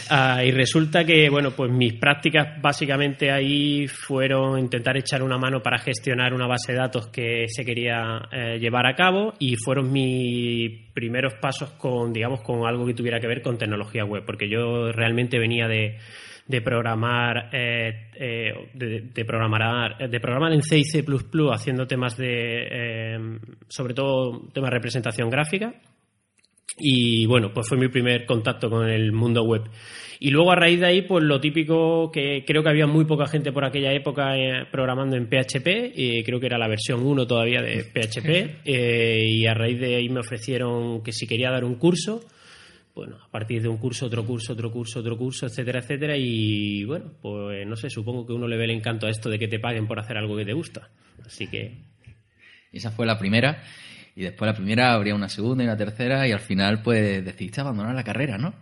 Ah, 0.08 0.42
y 0.42 0.50
resulta 0.50 1.04
que, 1.04 1.28
bueno, 1.28 1.50
pues 1.50 1.70
mis 1.70 1.92
prácticas 1.94 2.60
básicamente 2.62 3.30
ahí 3.30 3.88
fueron 3.88 4.58
intentar 4.58 4.96
echar 4.96 5.22
una 5.22 5.36
mano 5.36 5.62
para 5.62 5.78
gestionar 5.78 6.32
una 6.32 6.46
base 6.46 6.72
de 6.72 6.78
datos 6.78 7.08
que 7.08 7.44
se 7.48 7.62
quería 7.62 8.26
eh, 8.32 8.58
llevar 8.58 8.86
a 8.86 8.94
cabo 8.94 9.34
y 9.38 9.56
fueron 9.56 9.92
mis 9.92 10.89
primeros 10.92 11.34
pasos 11.34 11.70
con, 11.72 12.12
digamos, 12.12 12.42
con 12.42 12.66
algo 12.66 12.86
que 12.86 12.94
tuviera 12.94 13.20
que 13.20 13.26
ver 13.26 13.42
con 13.42 13.58
tecnología 13.58 14.04
web, 14.04 14.24
porque 14.24 14.48
yo 14.48 14.92
realmente 14.92 15.38
venía 15.38 15.68
de, 15.68 15.98
de 16.50 16.60
programar 16.62 17.48
eh, 17.52 18.10
eh, 18.14 18.70
de, 18.74 19.24
programar 19.24 19.96
de 20.10 20.20
programar 20.20 20.52
en 20.52 20.62
C 20.62 20.78
y 20.78 20.84
C++ 20.84 21.04
haciendo 21.52 21.86
temas 21.86 22.16
de 22.16 22.68
eh, 22.70 23.38
sobre 23.68 23.94
todo 23.94 24.48
temas 24.52 24.70
de 24.70 24.76
representación 24.76 25.30
gráfica 25.30 25.74
y 26.80 27.26
bueno 27.26 27.52
pues 27.52 27.68
fue 27.68 27.78
mi 27.78 27.88
primer 27.88 28.26
contacto 28.26 28.68
con 28.70 28.88
el 28.88 29.12
mundo 29.12 29.44
web 29.44 29.62
y 30.18 30.30
luego 30.30 30.52
a 30.52 30.56
raíz 30.56 30.80
de 30.80 30.86
ahí 30.86 31.02
pues 31.02 31.22
lo 31.24 31.40
típico 31.40 32.10
que 32.10 32.44
creo 32.46 32.62
que 32.62 32.68
había 32.68 32.86
muy 32.86 33.04
poca 33.04 33.26
gente 33.26 33.52
por 33.52 33.64
aquella 33.64 33.92
época 33.92 34.34
programando 34.70 35.16
en 35.16 35.28
PHP 35.28 35.92
y 35.94 36.22
creo 36.24 36.40
que 36.40 36.46
era 36.46 36.58
la 36.58 36.68
versión 36.68 37.06
1 37.06 37.26
todavía 37.26 37.62
de 37.62 37.84
PHP 37.84 38.66
y 38.66 39.46
a 39.46 39.54
raíz 39.54 39.80
de 39.80 39.96
ahí 39.96 40.08
me 40.08 40.20
ofrecieron 40.20 41.02
que 41.02 41.12
si 41.12 41.26
quería 41.26 41.50
dar 41.50 41.64
un 41.64 41.76
curso 41.76 42.22
bueno, 42.94 43.16
a 43.22 43.30
partir 43.30 43.62
de 43.62 43.68
un 43.68 43.78
curso, 43.78 44.06
otro 44.06 44.26
curso, 44.26 44.52
otro 44.52 44.70
curso, 44.70 45.00
otro 45.00 45.16
curso, 45.16 45.46
etcétera, 45.46 45.78
etcétera. 45.80 46.16
Y 46.16 46.84
bueno, 46.84 47.12
pues 47.22 47.66
no 47.66 47.76
sé, 47.76 47.88
supongo 47.88 48.26
que 48.26 48.32
uno 48.32 48.48
le 48.48 48.56
ve 48.56 48.64
el 48.64 48.72
encanto 48.72 49.06
a 49.06 49.10
esto 49.10 49.30
de 49.30 49.38
que 49.38 49.48
te 49.48 49.58
paguen 49.58 49.86
por 49.86 49.98
hacer 49.98 50.18
algo 50.18 50.36
que 50.36 50.44
te 50.44 50.52
gusta. 50.52 50.90
Así 51.24 51.46
que. 51.46 51.78
Esa 52.72 52.90
fue 52.90 53.06
la 53.06 53.18
primera. 53.18 53.62
Y 54.16 54.22
después 54.22 54.50
la 54.50 54.56
primera 54.56 54.92
habría 54.92 55.14
una 55.14 55.28
segunda 55.28 55.64
y 55.64 55.66
una 55.66 55.76
tercera. 55.76 56.26
Y 56.26 56.32
al 56.32 56.40
final, 56.40 56.82
pues 56.82 57.24
decidiste 57.24 57.60
abandonar 57.60 57.94
la 57.94 58.04
carrera, 58.04 58.38
¿no? 58.38 58.54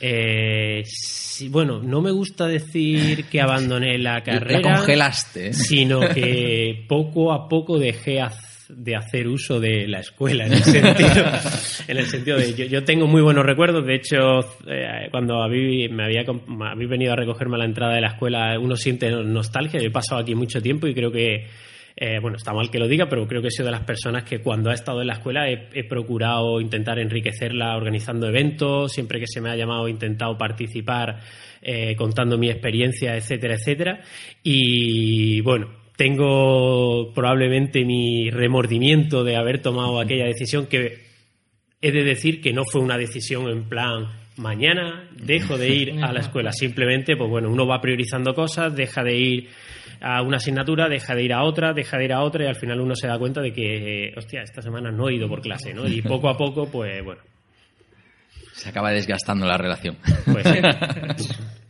Eh, 0.00 0.82
sí, 0.86 1.50
bueno, 1.50 1.82
no 1.82 2.00
me 2.00 2.10
gusta 2.10 2.46
decir 2.46 3.26
que 3.26 3.40
abandoné 3.40 3.98
la 3.98 4.22
carrera. 4.22 4.60
La 4.60 4.76
congelaste. 4.76 5.48
¿eh? 5.48 5.52
Sino 5.52 6.00
que 6.00 6.84
poco 6.88 7.32
a 7.32 7.48
poco 7.48 7.78
dejé 7.78 8.20
de 8.68 8.96
hacer 8.96 9.26
uso 9.26 9.60
de 9.60 9.86
la 9.88 9.98
escuela 9.98 10.46
en 10.46 10.52
el 10.52 10.62
sentido, 10.62 11.24
en 11.88 11.96
el 11.96 12.06
sentido 12.06 12.38
de 12.38 12.54
yo, 12.54 12.64
yo 12.66 12.84
tengo 12.84 13.08
muy 13.08 13.20
buenos 13.20 13.44
recuerdos 13.44 13.84
de 13.84 13.96
hecho 13.96 14.16
eh, 14.64 15.08
cuando 15.10 15.34
me 15.48 16.04
había 16.04 16.24
habéis 16.24 16.88
venido 16.88 17.12
a 17.12 17.16
recogerme 17.16 17.56
a 17.56 17.58
la 17.58 17.64
entrada 17.64 17.94
de 17.94 18.00
la 18.00 18.10
escuela 18.10 18.56
uno 18.60 18.76
siente 18.76 19.10
nostalgia 19.10 19.80
yo 19.80 19.88
he 19.88 19.90
pasado 19.90 20.20
aquí 20.20 20.36
mucho 20.36 20.62
tiempo 20.62 20.86
y 20.86 20.94
creo 20.94 21.10
que 21.10 21.48
eh, 22.02 22.18
bueno, 22.18 22.38
está 22.38 22.54
mal 22.54 22.70
que 22.70 22.78
lo 22.78 22.88
diga, 22.88 23.10
pero 23.10 23.28
creo 23.28 23.42
que 23.42 23.48
he 23.48 23.50
sido 23.50 23.66
de 23.66 23.72
las 23.72 23.84
personas 23.84 24.24
que 24.24 24.38
cuando 24.38 24.70
ha 24.70 24.72
estado 24.72 25.02
en 25.02 25.08
la 25.08 25.12
escuela 25.12 25.50
he, 25.50 25.84
procurado 25.84 26.58
intentar 26.58 26.98
enriquecerla 26.98 27.76
organizando 27.76 28.26
eventos, 28.26 28.90
siempre 28.90 29.20
que 29.20 29.26
se 29.26 29.42
me 29.42 29.50
ha 29.50 29.56
llamado 29.56 29.86
he 29.86 29.90
intentado 29.90 30.38
participar 30.38 31.20
eh, 31.60 31.94
contando 31.96 32.38
mi 32.38 32.48
experiencia, 32.48 33.14
etcétera, 33.16 33.56
etcétera. 33.56 34.00
Y 34.42 35.42
bueno, 35.42 35.68
tengo 35.94 37.12
probablemente 37.12 37.84
mi 37.84 38.30
remordimiento 38.30 39.22
de 39.22 39.36
haber 39.36 39.60
tomado 39.60 40.00
aquella 40.00 40.24
decisión 40.24 40.68
que 40.68 41.02
he 41.82 41.92
de 41.92 42.02
decir 42.02 42.40
que 42.40 42.54
no 42.54 42.64
fue 42.64 42.80
una 42.80 42.96
decisión 42.96 43.46
en 43.50 43.68
plan 43.68 44.06
mañana 44.38 45.06
dejo 45.22 45.58
de 45.58 45.68
ir 45.68 46.02
a 46.02 46.14
la 46.14 46.20
escuela. 46.20 46.50
Simplemente, 46.50 47.14
pues 47.14 47.28
bueno, 47.28 47.50
uno 47.50 47.66
va 47.66 47.82
priorizando 47.82 48.32
cosas, 48.32 48.74
deja 48.74 49.04
de 49.04 49.18
ir 49.18 49.48
a 50.00 50.22
una 50.22 50.38
asignatura, 50.38 50.88
deja 50.88 51.14
de 51.14 51.22
ir 51.22 51.32
a 51.32 51.42
otra, 51.42 51.72
deja 51.72 51.98
de 51.98 52.04
ir 52.04 52.12
a 52.12 52.22
otra 52.22 52.44
y 52.44 52.48
al 52.48 52.56
final 52.56 52.80
uno 52.80 52.94
se 52.94 53.06
da 53.06 53.18
cuenta 53.18 53.40
de 53.40 53.52
que, 53.52 54.12
hostia, 54.16 54.42
esta 54.42 54.62
semana 54.62 54.90
no 54.90 55.08
he 55.08 55.14
ido 55.14 55.28
por 55.28 55.40
clase, 55.40 55.74
¿no? 55.74 55.86
Y 55.86 56.02
poco 56.02 56.28
a 56.28 56.36
poco, 56.36 56.70
pues 56.70 57.04
bueno. 57.04 57.20
Se 58.52 58.68
acaba 58.68 58.90
desgastando 58.90 59.46
la 59.46 59.56
relación. 59.56 59.96
Pues 60.24 60.46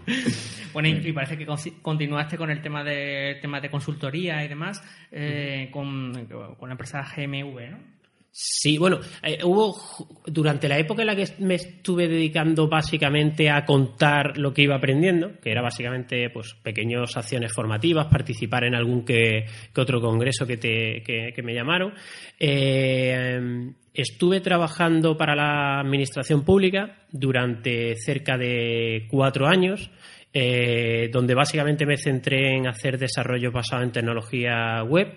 Bueno, 0.73 0.89
y, 0.89 1.13
parece 1.13 1.37
que 1.37 1.47
continuaste 1.83 2.37
con 2.37 2.51
el 2.51 2.63
tema 2.63 2.85
de 2.85 3.39
temas 3.43 3.61
de 3.61 3.71
consultoría 3.71 4.45
y 4.45 4.49
demás 4.49 4.81
eh, 5.11 5.69
con, 5.73 6.27
con 6.57 6.69
la 6.69 6.75
empresa 6.75 7.03
GMV, 7.03 7.71
¿no? 7.71 8.00
Sí, 8.33 8.79
bueno, 8.79 9.01
eh, 9.25 9.41
hubo 9.43 9.77
durante 10.25 10.69
la 10.69 10.79
época 10.79 11.03
en 11.03 11.09
la 11.09 11.17
que 11.17 11.27
me 11.41 11.57
estuve 11.57 12.07
dedicando 12.07 12.69
básicamente 12.69 13.51
a 13.51 13.65
contar 13.65 14.39
lo 14.39 14.55
que 14.55 14.63
iba 14.63 14.77
aprendiendo, 14.77 15.33
que 15.43 15.51
era 15.51 15.63
básicamente 15.63 16.31
pues 16.31 16.55
pequeñas 16.63 17.17
acciones 17.17 17.53
formativas, 17.53 18.07
participar 18.07 18.65
en 18.65 18.77
algún 18.77 19.05
que, 19.05 19.47
otro 19.77 20.01
congreso 20.01 20.47
que, 20.47 20.59
te, 20.59 21.03
que, 21.03 21.43
me 21.43 21.55
llamaron. 21.55 21.93
Eh, 22.39 23.73
estuve 23.93 24.41
trabajando 24.41 25.17
para 25.17 25.35
la 25.35 25.81
administración 25.81 26.45
pública 26.45 27.03
durante 27.11 27.97
cerca 27.97 28.39
de 28.39 29.09
cuatro 29.11 29.47
años. 29.47 29.91
Eh, 30.33 31.11
donde 31.13 31.35
básicamente 31.35 31.85
me 31.85 31.97
centré 31.97 32.57
en 32.57 32.69
hacer 32.69 32.99
desarrollo 32.99 33.51
basado 33.51 33.83
en 33.83 33.91
tecnología 33.91 34.81
web 34.85 35.09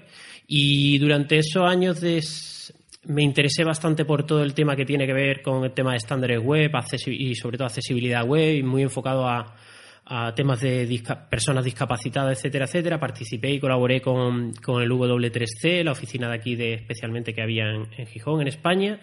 y 0.48 0.98
durante 0.98 1.38
esos 1.38 1.70
años 1.70 2.02
de 2.02 2.20
me 3.06 3.24
interesé 3.24 3.64
bastante 3.64 4.06
por 4.06 4.26
todo 4.26 4.44
el 4.44 4.54
tema 4.54 4.76
que 4.76 4.86
tiene 4.86 5.06
que 5.06 5.14
ver 5.14 5.42
con 5.42 5.64
el 5.64 5.72
tema 5.74 5.92
de 5.92 5.98
estándares 5.98 6.40
web 6.42 6.72
y 7.08 7.36
sobre 7.36 7.58
todo 7.58 7.68
accesibilidad 7.68 8.26
web 8.26 8.56
y 8.56 8.64
muy 8.64 8.84
enfocado 8.84 9.28
a, 9.28 9.56
temas 10.36 10.60
de 10.60 11.02
personas 11.30 11.64
discapacitadas, 11.64 12.38
etcétera, 12.38 12.66
etcétera. 12.66 13.00
Participé 13.00 13.52
y 13.52 13.60
colaboré 13.60 14.02
con, 14.02 14.52
el 14.52 14.92
W3C, 14.92 15.82
la 15.84 15.94
oficina 15.94 16.28
de 16.28 16.36
aquí 16.36 16.56
de 16.56 16.74
especialmente 16.74 17.34
que 17.34 17.42
había 17.42 17.72
en 17.72 18.06
Gijón, 18.08 18.42
en 18.42 18.50
España. 18.50 19.00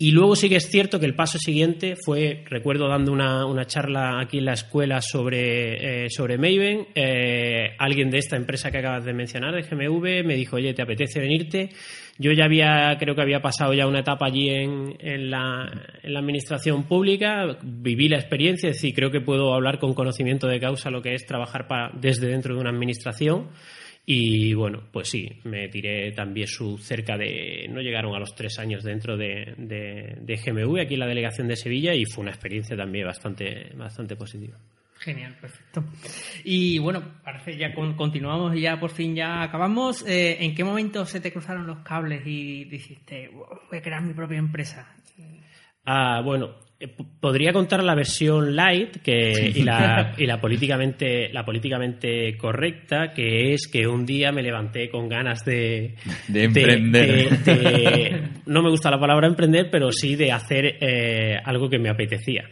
Y 0.00 0.12
luego 0.12 0.36
sí 0.36 0.48
que 0.48 0.54
es 0.54 0.70
cierto 0.70 1.00
que 1.00 1.06
el 1.06 1.16
paso 1.16 1.40
siguiente 1.40 1.96
fue, 1.96 2.44
recuerdo 2.48 2.86
dando 2.86 3.10
una, 3.10 3.44
una 3.46 3.66
charla 3.66 4.20
aquí 4.20 4.38
en 4.38 4.44
la 4.44 4.52
escuela 4.52 5.02
sobre, 5.02 6.04
eh, 6.04 6.08
sobre 6.08 6.38
Maven, 6.38 6.86
eh, 6.94 7.74
alguien 7.80 8.08
de 8.08 8.18
esta 8.18 8.36
empresa 8.36 8.70
que 8.70 8.78
acabas 8.78 9.04
de 9.04 9.12
mencionar, 9.12 9.56
de 9.56 9.62
GMV, 9.62 10.24
me 10.24 10.36
dijo, 10.36 10.54
oye, 10.54 10.72
¿te 10.72 10.82
apetece 10.82 11.18
venirte? 11.18 11.70
Yo 12.16 12.30
ya 12.30 12.44
había, 12.44 12.96
creo 12.96 13.16
que 13.16 13.22
había 13.22 13.42
pasado 13.42 13.74
ya 13.74 13.88
una 13.88 13.98
etapa 13.98 14.26
allí 14.26 14.50
en, 14.50 14.94
en, 15.00 15.30
la, 15.32 15.68
en 16.00 16.12
la 16.12 16.20
administración 16.20 16.84
pública, 16.84 17.58
viví 17.64 18.08
la 18.08 18.18
experiencia, 18.18 18.70
es 18.70 18.76
decir, 18.76 18.94
creo 18.94 19.10
que 19.10 19.20
puedo 19.20 19.52
hablar 19.52 19.80
con 19.80 19.94
conocimiento 19.94 20.46
de 20.46 20.60
causa 20.60 20.90
lo 20.90 21.02
que 21.02 21.14
es 21.14 21.26
trabajar 21.26 21.66
para, 21.66 21.90
desde 22.00 22.28
dentro 22.28 22.54
de 22.54 22.60
una 22.60 22.70
administración. 22.70 23.48
Y 24.10 24.54
bueno, 24.54 24.84
pues 24.90 25.10
sí, 25.10 25.28
me 25.44 25.68
tiré 25.68 26.12
también 26.12 26.46
su 26.46 26.78
cerca 26.78 27.18
de. 27.18 27.68
No 27.68 27.82
llegaron 27.82 28.14
a 28.14 28.18
los 28.18 28.34
tres 28.34 28.58
años 28.58 28.82
dentro 28.82 29.18
de, 29.18 29.52
de, 29.58 30.34
GMV, 30.34 30.80
aquí 30.80 30.94
en 30.94 31.00
la 31.00 31.06
delegación 31.06 31.46
de 31.46 31.56
Sevilla, 31.56 31.92
y 31.92 32.06
fue 32.06 32.22
una 32.22 32.30
experiencia 32.30 32.74
también 32.74 33.04
bastante, 33.04 33.70
bastante 33.76 34.16
positiva. 34.16 34.56
Genial, 34.94 35.36
perfecto. 35.38 35.84
Y 36.42 36.78
bueno, 36.78 37.02
parece 37.22 37.58
ya 37.58 37.74
continuamos 37.74 38.56
y 38.56 38.62
ya 38.62 38.80
por 38.80 38.92
fin 38.92 39.14
ya 39.14 39.42
acabamos. 39.42 40.02
Eh, 40.06 40.42
¿En 40.42 40.54
qué 40.54 40.64
momento 40.64 41.04
se 41.04 41.20
te 41.20 41.30
cruzaron 41.30 41.66
los 41.66 41.80
cables 41.80 42.22
y 42.24 42.64
dijiste, 42.64 43.28
voy 43.28 43.78
a 43.78 43.82
crear 43.82 44.00
mi 44.00 44.14
propia 44.14 44.38
empresa? 44.38 44.90
Ah, 45.84 46.22
bueno, 46.24 46.54
podría 47.20 47.52
contar 47.52 47.82
la 47.82 47.96
versión 47.96 48.54
light 48.54 48.98
que, 49.02 49.52
y, 49.52 49.62
la, 49.64 50.14
y 50.16 50.26
la, 50.26 50.40
políticamente, 50.40 51.28
la 51.32 51.44
políticamente 51.44 52.36
correcta, 52.36 53.12
que 53.12 53.52
es 53.52 53.66
que 53.66 53.88
un 53.88 54.06
día 54.06 54.30
me 54.30 54.42
levanté 54.42 54.88
con 54.88 55.08
ganas 55.08 55.44
de... 55.44 55.96
De 56.28 56.44
emprender. 56.44 57.30
no 58.46 58.62
me 58.62 58.70
gusta 58.70 58.92
la 58.92 59.00
palabra 59.00 59.26
emprender, 59.26 59.70
pero 59.72 59.90
sí 59.90 60.14
de 60.14 60.30
hacer 60.30 60.76
eh, 60.80 61.36
algo 61.44 61.68
que 61.68 61.80
me 61.80 61.88
apetecía. 61.88 62.44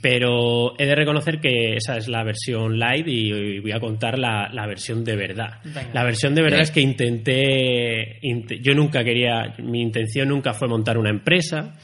Pero 0.00 0.72
he 0.78 0.86
de 0.86 0.94
reconocer 0.94 1.38
que 1.38 1.74
esa 1.76 1.98
es 1.98 2.08
la 2.08 2.24
versión 2.24 2.78
light 2.78 3.06
y 3.06 3.60
voy 3.60 3.72
a 3.72 3.80
contar 3.80 4.18
la, 4.18 4.48
la 4.50 4.66
versión 4.66 5.04
de 5.04 5.14
verdad. 5.14 5.60
La 5.92 6.04
versión 6.04 6.34
de 6.34 6.42
verdad 6.42 6.60
es 6.60 6.70
que 6.70 6.80
intenté... 6.80 8.18
yo 8.62 8.74
nunca 8.74 9.04
quería... 9.04 9.54
Mi 9.62 9.82
intención 9.82 10.30
nunca 10.30 10.54
fue 10.54 10.68
montar 10.68 10.96
una 10.96 11.10
empresa. 11.10 11.74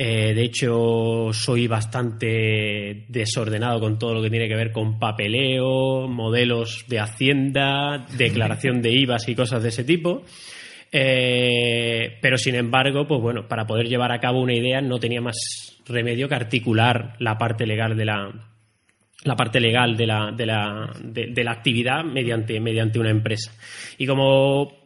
Eh, 0.00 0.32
de 0.32 0.44
hecho, 0.44 1.32
soy 1.32 1.66
bastante 1.66 3.04
desordenado 3.08 3.80
con 3.80 3.98
todo 3.98 4.14
lo 4.14 4.22
que 4.22 4.30
tiene 4.30 4.46
que 4.46 4.54
ver 4.54 4.70
con 4.70 4.96
papeleo, 4.96 6.06
modelos 6.06 6.84
de 6.86 7.00
hacienda, 7.00 8.06
declaración 8.16 8.80
de 8.80 8.92
IVAs 8.92 9.28
y 9.28 9.34
cosas 9.34 9.60
de 9.60 9.70
ese 9.70 9.82
tipo. 9.82 10.22
Eh, 10.92 12.16
pero 12.22 12.38
sin 12.38 12.54
embargo, 12.54 13.08
pues 13.08 13.20
bueno, 13.20 13.48
para 13.48 13.66
poder 13.66 13.88
llevar 13.88 14.12
a 14.12 14.20
cabo 14.20 14.40
una 14.40 14.54
idea 14.54 14.80
no 14.80 15.00
tenía 15.00 15.20
más 15.20 15.80
remedio 15.84 16.28
que 16.28 16.36
articular 16.36 17.16
la 17.18 17.36
parte 17.36 17.66
legal 17.66 17.96
de 17.96 18.04
la, 18.04 18.30
la 19.24 19.34
parte 19.34 19.58
legal 19.58 19.96
de 19.96 20.06
la, 20.06 20.30
de 20.30 20.46
la, 20.46 20.92
de 21.02 21.42
la 21.42 21.50
actividad 21.50 22.04
mediante, 22.04 22.60
mediante 22.60 23.00
una 23.00 23.10
empresa. 23.10 23.52
Y 23.98 24.06
como 24.06 24.77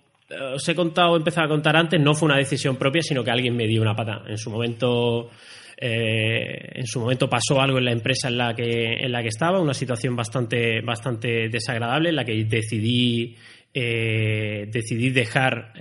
os 0.54 0.68
he 0.68 0.74
contado, 0.74 1.16
empezado 1.16 1.46
a 1.46 1.48
contar 1.48 1.76
antes, 1.76 2.00
no 2.00 2.14
fue 2.14 2.26
una 2.26 2.38
decisión 2.38 2.76
propia, 2.76 3.02
sino 3.02 3.22
que 3.22 3.30
alguien 3.30 3.56
me 3.56 3.66
dio 3.66 3.82
una 3.82 3.94
pata. 3.94 4.22
En 4.26 4.38
su 4.38 4.50
momento, 4.50 5.30
eh, 5.76 6.70
en 6.74 6.86
su 6.86 7.00
momento 7.00 7.28
pasó 7.28 7.60
algo 7.60 7.78
en 7.78 7.84
la 7.84 7.92
empresa 7.92 8.28
en 8.28 8.38
la 8.38 8.54
que, 8.54 8.94
en 8.94 9.12
la 9.12 9.22
que 9.22 9.28
estaba, 9.28 9.60
una 9.60 9.74
situación 9.74 10.16
bastante, 10.16 10.80
bastante 10.80 11.48
desagradable, 11.48 12.10
en 12.10 12.16
la 12.16 12.24
que 12.24 12.44
decidí 12.44 13.36
eh, 13.74 14.68
decidí 14.70 15.08
dejar, 15.08 15.72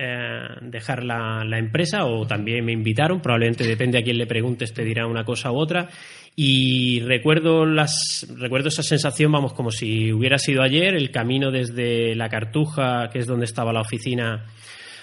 dejar 0.62 1.04
la, 1.04 1.44
la, 1.44 1.58
empresa 1.58 2.06
o 2.06 2.26
también 2.26 2.64
me 2.64 2.72
invitaron, 2.72 3.20
probablemente 3.20 3.64
depende 3.64 3.98
a 3.98 4.02
quién 4.02 4.16
le 4.16 4.26
preguntes, 4.26 4.72
te 4.72 4.82
dirá 4.82 5.06
una 5.06 5.24
cosa 5.24 5.52
u 5.52 5.56
otra. 5.56 5.90
Y 6.34 7.00
recuerdo, 7.00 7.66
las, 7.66 8.26
recuerdo 8.38 8.68
esa 8.68 8.82
sensación, 8.82 9.30
vamos, 9.32 9.52
como 9.52 9.70
si 9.70 10.12
hubiera 10.12 10.38
sido 10.38 10.62
ayer, 10.62 10.94
el 10.94 11.10
camino 11.10 11.50
desde 11.50 12.14
la 12.14 12.30
Cartuja, 12.30 13.10
que 13.12 13.18
es 13.18 13.26
donde 13.26 13.44
estaba 13.44 13.72
la 13.72 13.82
oficina, 13.82 14.46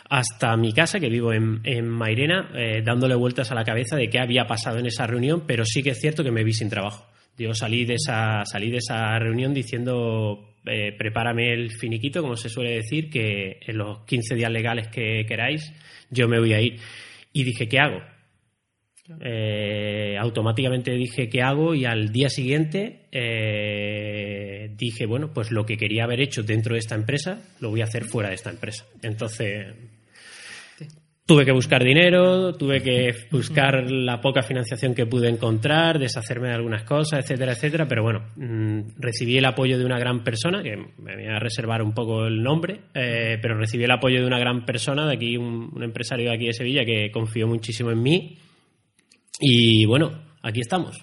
hasta 0.09 0.57
mi 0.57 0.73
casa, 0.73 0.99
que 0.99 1.07
vivo 1.09 1.31
en, 1.31 1.61
en 1.63 1.87
Mairena, 1.87 2.49
eh, 2.55 2.81
dándole 2.83 3.13
vueltas 3.13 3.51
a 3.51 3.55
la 3.55 3.63
cabeza 3.63 3.95
de 3.95 4.09
qué 4.09 4.19
había 4.19 4.47
pasado 4.47 4.79
en 4.79 4.87
esa 4.87 5.05
reunión, 5.05 5.43
pero 5.45 5.65
sí 5.65 5.83
que 5.83 5.91
es 5.91 5.99
cierto 5.99 6.23
que 6.23 6.31
me 6.31 6.43
vi 6.43 6.53
sin 6.53 6.69
trabajo. 6.69 7.05
Yo 7.37 7.53
salí 7.53 7.85
de 7.85 7.93
esa, 7.93 8.43
salí 8.45 8.71
de 8.71 8.77
esa 8.77 9.17
reunión 9.19 9.53
diciendo, 9.53 10.55
eh, 10.65 10.93
prepárame 10.97 11.53
el 11.53 11.71
finiquito, 11.71 12.21
como 12.21 12.35
se 12.35 12.49
suele 12.49 12.71
decir, 12.71 13.09
que 13.09 13.59
en 13.61 13.77
los 13.77 13.99
15 14.05 14.33
días 14.33 14.51
legales 14.51 14.87
que 14.87 15.25
queráis, 15.27 15.71
yo 16.09 16.27
me 16.27 16.39
voy 16.39 16.53
a 16.53 16.61
ir. 16.61 16.79
Y 17.31 17.43
dije, 17.43 17.69
¿qué 17.69 17.79
hago? 17.79 18.01
Eh, 19.21 20.15
automáticamente 20.19 20.91
dije 20.91 21.29
qué 21.29 21.41
hago 21.41 21.73
y 21.73 21.85
al 21.85 22.11
día 22.11 22.29
siguiente 22.29 23.07
eh, 23.11 24.71
dije, 24.75 25.05
bueno, 25.05 25.31
pues 25.33 25.51
lo 25.51 25.65
que 25.65 25.77
quería 25.77 26.03
haber 26.03 26.21
hecho 26.21 26.43
dentro 26.43 26.73
de 26.73 26.79
esta 26.79 26.95
empresa 26.95 27.41
lo 27.59 27.69
voy 27.69 27.81
a 27.81 27.85
hacer 27.85 28.05
fuera 28.05 28.29
de 28.29 28.35
esta 28.35 28.49
empresa. 28.49 28.85
Entonces 29.01 29.67
tuve 31.25 31.45
que 31.45 31.51
buscar 31.51 31.83
dinero, 31.83 32.55
tuve 32.55 32.81
que 32.81 33.13
buscar 33.29 33.91
la 33.91 34.19
poca 34.19 34.41
financiación 34.41 34.95
que 34.95 35.05
pude 35.05 35.29
encontrar, 35.29 35.99
deshacerme 35.99 36.47
de 36.47 36.55
algunas 36.55 36.81
cosas, 36.83 37.19
etcétera, 37.19 37.51
etcétera. 37.51 37.87
Pero 37.87 38.01
bueno, 38.01 38.25
mm, 38.35 38.95
recibí 38.97 39.37
el 39.37 39.45
apoyo 39.45 39.77
de 39.77 39.85
una 39.85 39.99
gran 39.99 40.23
persona, 40.23 40.63
que 40.63 40.75
me 40.75 41.15
voy 41.15 41.27
a 41.27 41.37
reservar 41.37 41.83
un 41.83 41.93
poco 41.93 42.25
el 42.25 42.41
nombre, 42.41 42.79
eh, 42.95 43.37
pero 43.41 43.55
recibí 43.59 43.83
el 43.83 43.91
apoyo 43.91 44.21
de 44.21 44.25
una 44.25 44.39
gran 44.39 44.65
persona 44.65 45.05
de 45.05 45.13
aquí, 45.13 45.37
un, 45.37 45.69
un 45.71 45.83
empresario 45.83 46.29
de 46.29 46.35
aquí 46.35 46.47
de 46.47 46.53
Sevilla 46.53 46.83
que 46.83 47.11
confió 47.11 47.47
muchísimo 47.47 47.91
en 47.91 48.01
mí 48.01 48.37
y 49.39 49.85
bueno, 49.85 50.21
aquí 50.41 50.61
estamos. 50.61 50.97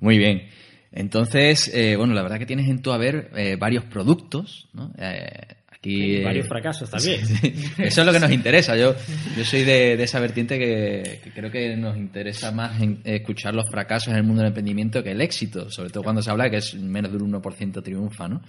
Muy 0.00 0.18
bien. 0.18 0.48
Entonces, 0.92 1.70
eh, 1.72 1.94
bueno, 1.96 2.14
la 2.14 2.22
verdad 2.22 2.38
que 2.38 2.46
tienes 2.46 2.68
en 2.68 2.82
tu 2.82 2.92
haber 2.92 3.30
eh, 3.36 3.56
varios 3.56 3.84
productos, 3.84 4.68
¿no? 4.72 4.92
Eh, 4.98 5.28
aquí, 5.70 6.16
Y 6.16 6.24
varios 6.24 6.48
fracasos 6.48 6.90
también. 6.90 7.20
Eso 7.78 8.00
es 8.00 8.06
lo 8.06 8.12
que 8.12 8.18
nos 8.18 8.32
interesa. 8.32 8.76
Yo, 8.76 8.94
yo 9.36 9.44
soy 9.44 9.62
de, 9.62 9.96
de 9.96 10.02
esa 10.02 10.18
vertiente 10.18 10.58
que, 10.58 11.20
que 11.22 11.30
creo 11.32 11.50
que 11.50 11.76
nos 11.76 11.96
interesa 11.96 12.50
más 12.50 12.80
en- 12.82 13.00
escuchar 13.04 13.54
los 13.54 13.66
fracasos 13.70 14.08
en 14.08 14.16
el 14.16 14.24
mundo 14.24 14.42
del 14.42 14.48
emprendimiento 14.48 15.02
que 15.04 15.12
el 15.12 15.20
éxito, 15.20 15.70
sobre 15.70 15.90
todo 15.90 16.02
cuando 16.02 16.22
se 16.22 16.30
habla 16.30 16.44
de 16.44 16.50
que 16.50 16.56
es 16.56 16.74
menos 16.74 17.12
del 17.12 17.22
1% 17.22 17.82
triunfa, 17.84 18.26
¿no? 18.28 18.42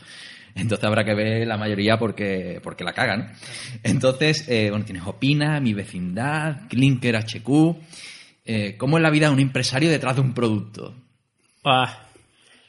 Entonces 0.56 0.84
habrá 0.84 1.04
que 1.04 1.14
ver 1.14 1.48
la 1.48 1.58
mayoría 1.58 1.98
porque, 1.98 2.60
porque 2.64 2.84
la 2.84 2.94
cagan. 2.94 3.34
Entonces, 3.84 4.48
eh, 4.50 4.70
bueno, 4.70 4.86
tienes 4.86 5.06
Opina, 5.06 5.60
Mi 5.60 5.74
Vecindad, 5.74 6.68
Clinker 6.68 7.16
HQ. 7.16 7.76
Eh, 8.46 8.76
¿Cómo 8.78 8.98
es 8.98 9.04
la 9.04 9.10
vida 9.10 9.28
de 9.28 9.34
un 9.34 9.40
empresario 9.40 9.90
detrás 9.90 10.16
de 10.16 10.22
un 10.22 10.34
producto? 10.34 10.96
Ah, 11.64 12.08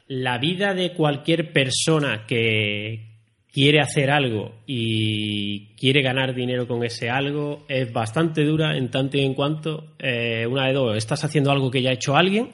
la 0.08 0.38
vida 0.38 0.74
de 0.74 0.92
cualquier 0.92 1.52
persona 1.52 2.26
que 2.26 3.12
quiere 3.52 3.80
hacer 3.80 4.10
algo 4.10 4.62
y 4.66 5.74
quiere 5.76 6.02
ganar 6.02 6.34
dinero 6.34 6.66
con 6.66 6.84
ese 6.84 7.10
algo 7.10 7.64
es 7.68 7.92
bastante 7.92 8.44
dura 8.44 8.76
en 8.76 8.90
tanto 8.90 9.18
y 9.18 9.24
en 9.24 9.34
cuanto 9.34 9.94
eh, 9.98 10.46
una 10.46 10.66
de 10.66 10.72
dos, 10.72 10.96
estás 10.96 11.22
haciendo 11.24 11.50
algo 11.50 11.70
que 11.70 11.82
ya 11.82 11.90
ha 11.90 11.94
hecho 11.94 12.16
alguien, 12.16 12.50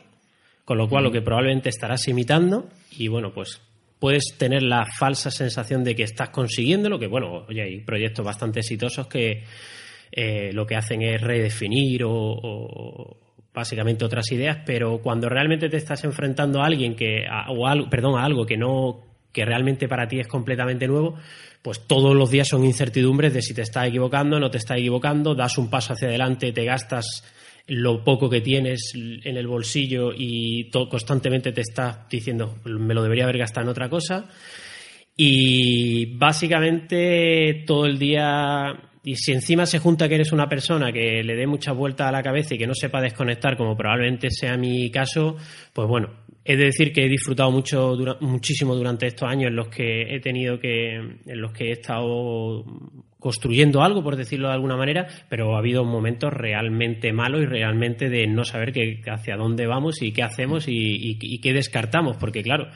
con 0.64 0.76
lo 0.76 0.88
cual 0.88 1.04
lo 1.04 1.12
que 1.12 1.23
probablemente 1.23 1.68
estarás 1.68 2.06
imitando 2.08 2.68
y 2.97 3.08
bueno, 3.08 3.32
pues 3.32 3.61
puedes 3.99 4.37
tener 4.37 4.62
la 4.62 4.87
falsa 4.87 5.31
sensación 5.31 5.85
de 5.85 5.95
que 5.95 6.05
estás 6.05 6.31
consiguiéndolo, 6.31 6.99
que 6.99 7.07
bueno, 7.07 7.47
oye, 7.49 7.62
hay 7.62 7.81
proyectos 7.81 8.25
bastante 8.25 8.61
exitosos 8.61 9.07
que 9.07 9.45
eh, 10.12 10.50
lo 10.52 10.67
que 10.67 10.76
hacen 10.76 11.02
es 11.02 11.21
redefinir 11.21 12.02
o, 12.05 13.17
básicamente 13.52 14.05
otras 14.05 14.31
ideas, 14.31 14.59
pero 14.64 14.99
cuando 14.99 15.28
realmente 15.28 15.69
te 15.69 15.78
estás 15.78 16.05
enfrentando 16.05 16.62
a 16.62 16.67
alguien 16.67 16.95
que, 16.95 17.25
o 17.49 17.67
algo, 17.67 17.90
perdón, 17.90 18.19
a 18.19 18.25
algo 18.25 18.47
que 18.47 18.57
no 18.57 19.09
que 19.33 19.45
realmente 19.45 19.88
para 19.88 20.09
ti 20.09 20.19
es 20.19 20.26
completamente 20.26 20.87
nuevo, 20.87 21.17
pues 21.62 21.87
todos 21.87 22.17
los 22.17 22.31
días 22.31 22.49
son 22.49 22.64
incertidumbres 22.64 23.35
de 23.35 23.43
si 23.43 23.55
te 23.55 23.62
estás 23.62 23.87
equivocando, 23.87 24.40
no 24.40 24.50
te 24.50 24.59
estás 24.59 24.78
equivocando, 24.78 25.35
das 25.35 25.59
un 25.59 25.69
paso 25.69 25.93
hacia 25.93 26.09
adelante, 26.09 26.52
te 26.52 26.64
gastas 26.64 27.25
lo 27.68 28.02
poco 28.02 28.28
que 28.30 28.40
tienes 28.40 28.92
en 28.94 29.37
el 29.37 29.46
bolsillo 29.46 30.12
y 30.16 30.70
constantemente 30.70 31.52
te 31.52 31.60
estás 31.60 32.08
diciendo 32.08 32.56
me 32.64 32.94
lo 32.94 33.02
debería 33.02 33.25
haber 33.25 33.38
gastado 33.38 33.64
en 33.66 33.70
otra 33.70 33.88
cosa 33.88 34.26
y 35.16 36.16
básicamente 36.16 37.64
todo 37.66 37.87
el 37.87 37.98
día, 37.98 38.72
y 39.04 39.16
si 39.16 39.32
encima 39.32 39.66
se 39.66 39.80
junta 39.80 40.08
que 40.08 40.14
eres 40.14 40.32
una 40.32 40.48
persona 40.48 40.92
que 40.92 41.22
le 41.25 41.34
dé 41.34 41.46
muchas 41.46 41.76
vueltas 41.76 42.06
a 42.08 42.12
la 42.12 42.22
cabeza 42.22 42.54
y 42.54 42.58
que 42.58 42.66
no 42.68 42.75
sepa 42.75 43.00
desconectar, 43.00 43.56
como 43.56 43.76
probablemente 43.76 44.30
sea 44.30 44.56
mi 44.56 44.90
caso, 44.90 45.37
pues 45.72 45.88
bueno, 45.88 46.10
he 46.44 46.56
de 46.56 46.66
decir 46.66 46.92
que 46.92 47.04
he 47.04 47.08
disfrutado 47.08 47.50
mucho, 47.50 47.96
dura- 47.96 48.16
muchísimo 48.20 48.76
durante 48.76 49.08
estos 49.08 49.28
años 49.28 49.48
en 49.48 49.56
los 49.56 49.68
que 49.68 50.02
he 50.14 50.20
tenido 50.20 50.58
que, 50.60 50.94
en 50.94 51.40
los 51.40 51.52
que 51.52 51.64
he 51.70 51.72
estado 51.72 52.64
construyendo 53.18 53.82
algo, 53.82 54.02
por 54.02 54.16
decirlo 54.16 54.48
de 54.48 54.54
alguna 54.54 54.76
manera, 54.76 55.06
pero 55.28 55.54
ha 55.56 55.58
habido 55.58 55.84
momentos 55.84 56.32
realmente 56.32 57.12
malos 57.12 57.42
y 57.42 57.46
realmente 57.46 58.08
de 58.08 58.26
no 58.26 58.44
saber 58.44 58.72
qué- 58.72 59.00
hacia 59.10 59.37
dónde 59.37 59.66
vamos 59.66 60.02
y 60.02 60.12
qué 60.12 60.22
hacemos 60.22 60.66
y, 60.68 61.18
qué 61.42 61.52
descartamos, 61.52 62.16
porque 62.16 62.42
claro, 62.42 62.68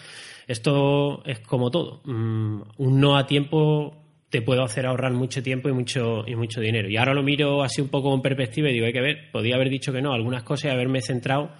esto 0.48 1.24
es 1.26 1.38
como 1.40 1.70
todo. 1.70 2.02
Mm, 2.04 2.62
un 2.78 3.00
no 3.00 3.16
a 3.16 3.26
tiempo 3.26 3.96
te 4.30 4.42
puede 4.42 4.62
hacer 4.62 4.86
ahorrar 4.86 5.12
mucho 5.12 5.42
tiempo 5.42 5.68
y 5.68 5.72
mucho, 5.72 6.24
y 6.26 6.34
mucho 6.34 6.60
dinero. 6.60 6.88
Y 6.88 6.96
ahora 6.96 7.12
lo 7.14 7.22
miro 7.22 7.62
así 7.62 7.80
un 7.82 7.88
poco 7.88 8.10
con 8.10 8.22
perspectiva 8.22 8.70
y 8.70 8.72
digo, 8.72 8.86
hay 8.86 8.92
que 8.92 9.00
ver, 9.02 9.30
podía 9.30 9.56
haber 9.56 9.68
dicho 9.68 9.92
que 9.92 10.00
no, 10.00 10.12
algunas 10.12 10.42
cosas 10.42 10.70
y 10.70 10.74
haberme 10.74 11.02
centrado 11.02 11.50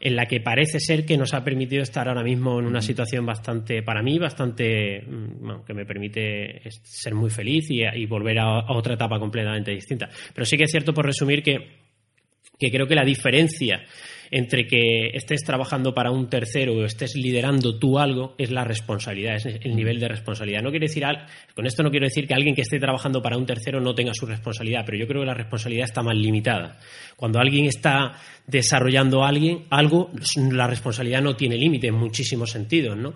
en 0.00 0.16
la 0.16 0.26
que 0.26 0.40
parece 0.40 0.80
ser 0.80 1.04
que 1.04 1.18
nos 1.18 1.34
ha 1.34 1.44
permitido 1.44 1.82
estar 1.82 2.08
ahora 2.08 2.22
mismo 2.22 2.58
en 2.58 2.66
una 2.66 2.80
situación 2.80 3.26
bastante, 3.26 3.82
para 3.82 4.02
mí, 4.02 4.18
bastante, 4.18 5.02
mm, 5.02 5.40
bueno, 5.40 5.64
que 5.64 5.74
me 5.74 5.84
permite 5.84 6.62
ser 6.82 7.14
muy 7.14 7.30
feliz 7.30 7.70
y, 7.70 7.82
y 7.82 8.06
volver 8.06 8.38
a, 8.38 8.60
a 8.60 8.72
otra 8.72 8.94
etapa 8.94 9.18
completamente 9.18 9.72
distinta. 9.72 10.08
Pero 10.34 10.44
sí 10.44 10.56
que 10.56 10.64
es 10.64 10.70
cierto, 10.70 10.94
por 10.94 11.04
resumir, 11.04 11.42
que 11.42 11.90
que 12.60 12.70
creo 12.70 12.86
que 12.86 12.94
la 12.94 13.04
diferencia 13.04 13.82
entre 14.30 14.66
que 14.66 15.08
estés 15.14 15.42
trabajando 15.42 15.92
para 15.92 16.10
un 16.10 16.28
tercero 16.28 16.74
o 16.74 16.84
estés 16.84 17.16
liderando 17.16 17.78
tú 17.78 17.98
algo 17.98 18.34
es 18.38 18.50
la 18.50 18.62
responsabilidad, 18.64 19.34
es 19.36 19.46
el 19.46 19.74
nivel 19.74 19.98
de 19.98 20.08
responsabilidad. 20.08 20.62
No 20.62 20.70
quiere 20.70 20.86
decir 20.86 21.04
al- 21.04 21.26
con 21.54 21.66
esto 21.66 21.82
no 21.82 21.90
quiero 21.90 22.06
decir 22.06 22.26
que 22.28 22.34
alguien 22.34 22.54
que 22.54 22.62
esté 22.62 22.78
trabajando 22.78 23.20
para 23.22 23.36
un 23.36 23.44
tercero 23.46 23.80
no 23.80 23.94
tenga 23.94 24.12
su 24.14 24.26
responsabilidad, 24.26 24.84
pero 24.86 24.98
yo 24.98 25.06
creo 25.08 25.22
que 25.22 25.26
la 25.26 25.34
responsabilidad 25.34 25.86
está 25.86 26.02
más 26.02 26.16
limitada. 26.16 26.78
Cuando 27.16 27.40
alguien 27.40 27.66
está 27.66 28.12
desarrollando 28.46 29.24
alguien, 29.24 29.64
algo, 29.70 30.10
la 30.52 30.66
responsabilidad 30.66 31.22
no 31.22 31.34
tiene 31.36 31.56
límite 31.56 31.88
en 31.88 31.94
muchísimos 31.94 32.50
sentidos, 32.50 32.96
¿no? 32.96 33.14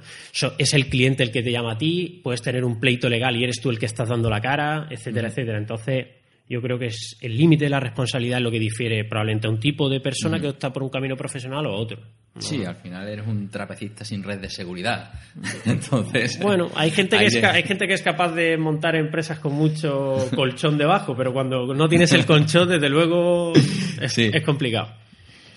Es 0.59 0.75
el 0.75 0.89
cliente 0.89 1.23
el 1.23 1.31
que 1.31 1.43
te 1.43 1.53
llama 1.53 1.73
a 1.73 1.79
ti, 1.79 2.21
puedes 2.23 2.43
tener 2.43 2.65
un 2.65 2.81
pleito 2.81 3.09
legal 3.09 3.37
y 3.37 3.45
eres 3.45 3.61
tú 3.61 3.71
el 3.71 3.79
que 3.79 3.87
estás 3.87 4.09
dando 4.09 4.29
la 4.31 4.41
cara, 4.41 4.89
etcétera, 4.91 5.29
etcétera. 5.29 5.59
Entonces, 5.59 6.07
yo 6.49 6.61
creo 6.61 6.79
que 6.79 6.87
es 6.87 7.17
el 7.21 7.37
límite 7.37 7.65
de 7.65 7.71
la 7.71 7.81
responsabilidad 7.81 8.39
lo 8.41 8.51
que 8.51 8.59
difiere 8.59 9.05
probablemente 9.05 9.47
a 9.47 9.51
un 9.51 9.59
tipo 9.59 9.89
de 9.89 10.01
persona 10.01 10.39
que 10.39 10.49
opta 10.49 10.73
por 10.73 10.83
un 10.83 10.91
camino 10.91 11.17
profesional 11.17 11.65
o 11.67 11.71
a 11.71 11.77
otro. 11.81 12.01
Sí, 12.39 12.65
al 12.65 12.77
final 12.77 13.09
eres 13.09 13.27
un 13.27 13.49
trapecista 13.49 14.05
sin 14.05 14.23
red 14.23 14.41
de 14.41 14.51
seguridad. 14.51 15.13
Entonces. 15.65 16.39
Bueno, 16.41 16.71
hay 16.75 16.91
gente, 16.91 17.17
que 17.17 17.27
es, 17.27 17.43
hay 17.43 17.63
gente 17.63 17.87
que 17.87 17.95
es 17.95 18.03
capaz 18.03 18.33
de 18.35 18.57
montar 18.59 18.95
empresas 18.97 19.39
con 19.39 19.55
mucho 19.55 20.17
colchón 20.35 20.77
debajo, 20.77 21.17
pero 21.17 21.33
cuando 21.33 21.73
no 21.75 21.89
tienes 21.89 22.13
el 22.13 22.27
colchón, 22.27 22.69
desde 22.69 22.89
luego 22.91 23.53
es, 24.01 24.13
Sí. 24.13 24.31
es 24.33 24.43
complicado. 24.45 24.93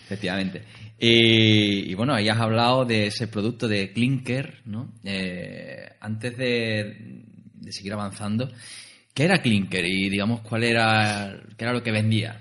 Efectivamente. 0.05 0.63
Y, 0.99 1.91
y 1.91 1.93
bueno, 1.95 2.13
ahí 2.13 2.29
has 2.29 2.39
hablado 2.39 2.85
de 2.85 3.07
ese 3.07 3.27
producto 3.27 3.67
de 3.67 3.91
Clinker, 3.91 4.61
¿no? 4.65 4.93
Eh, 5.03 5.85
antes 5.99 6.37
de, 6.37 7.23
de 7.55 7.71
seguir 7.71 7.93
avanzando, 7.93 8.49
¿qué 9.17 9.23
era 9.23 9.41
Clinker? 9.41 9.83
Y 9.83 10.09
digamos, 10.09 10.41
¿cuál 10.41 10.63
era, 10.63 11.35
qué 11.57 11.65
era 11.65 11.73
lo 11.73 11.81
que 11.81 11.91
vendía? 11.91 12.39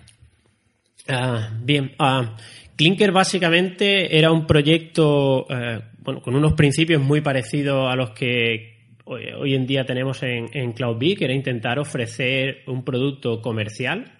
Ah, 1.08 1.48
bien, 1.62 1.92
ah, 1.98 2.36
Clinker 2.76 3.12
básicamente 3.12 4.18
era 4.18 4.30
un 4.30 4.46
proyecto 4.46 5.46
eh, 5.48 5.80
bueno, 6.00 6.20
con 6.20 6.36
unos 6.36 6.52
principios 6.52 7.00
muy 7.00 7.22
parecidos 7.22 7.90
a 7.90 7.96
los 7.96 8.10
que 8.10 8.90
hoy, 9.04 9.22
hoy 9.38 9.54
en 9.54 9.66
día 9.66 9.86
tenemos 9.86 10.22
en, 10.22 10.50
en 10.52 10.72
CloudBee, 10.72 11.16
que 11.16 11.24
era 11.24 11.32
intentar 11.32 11.78
ofrecer 11.78 12.58
un 12.66 12.84
producto 12.84 13.40
comercial 13.40 14.12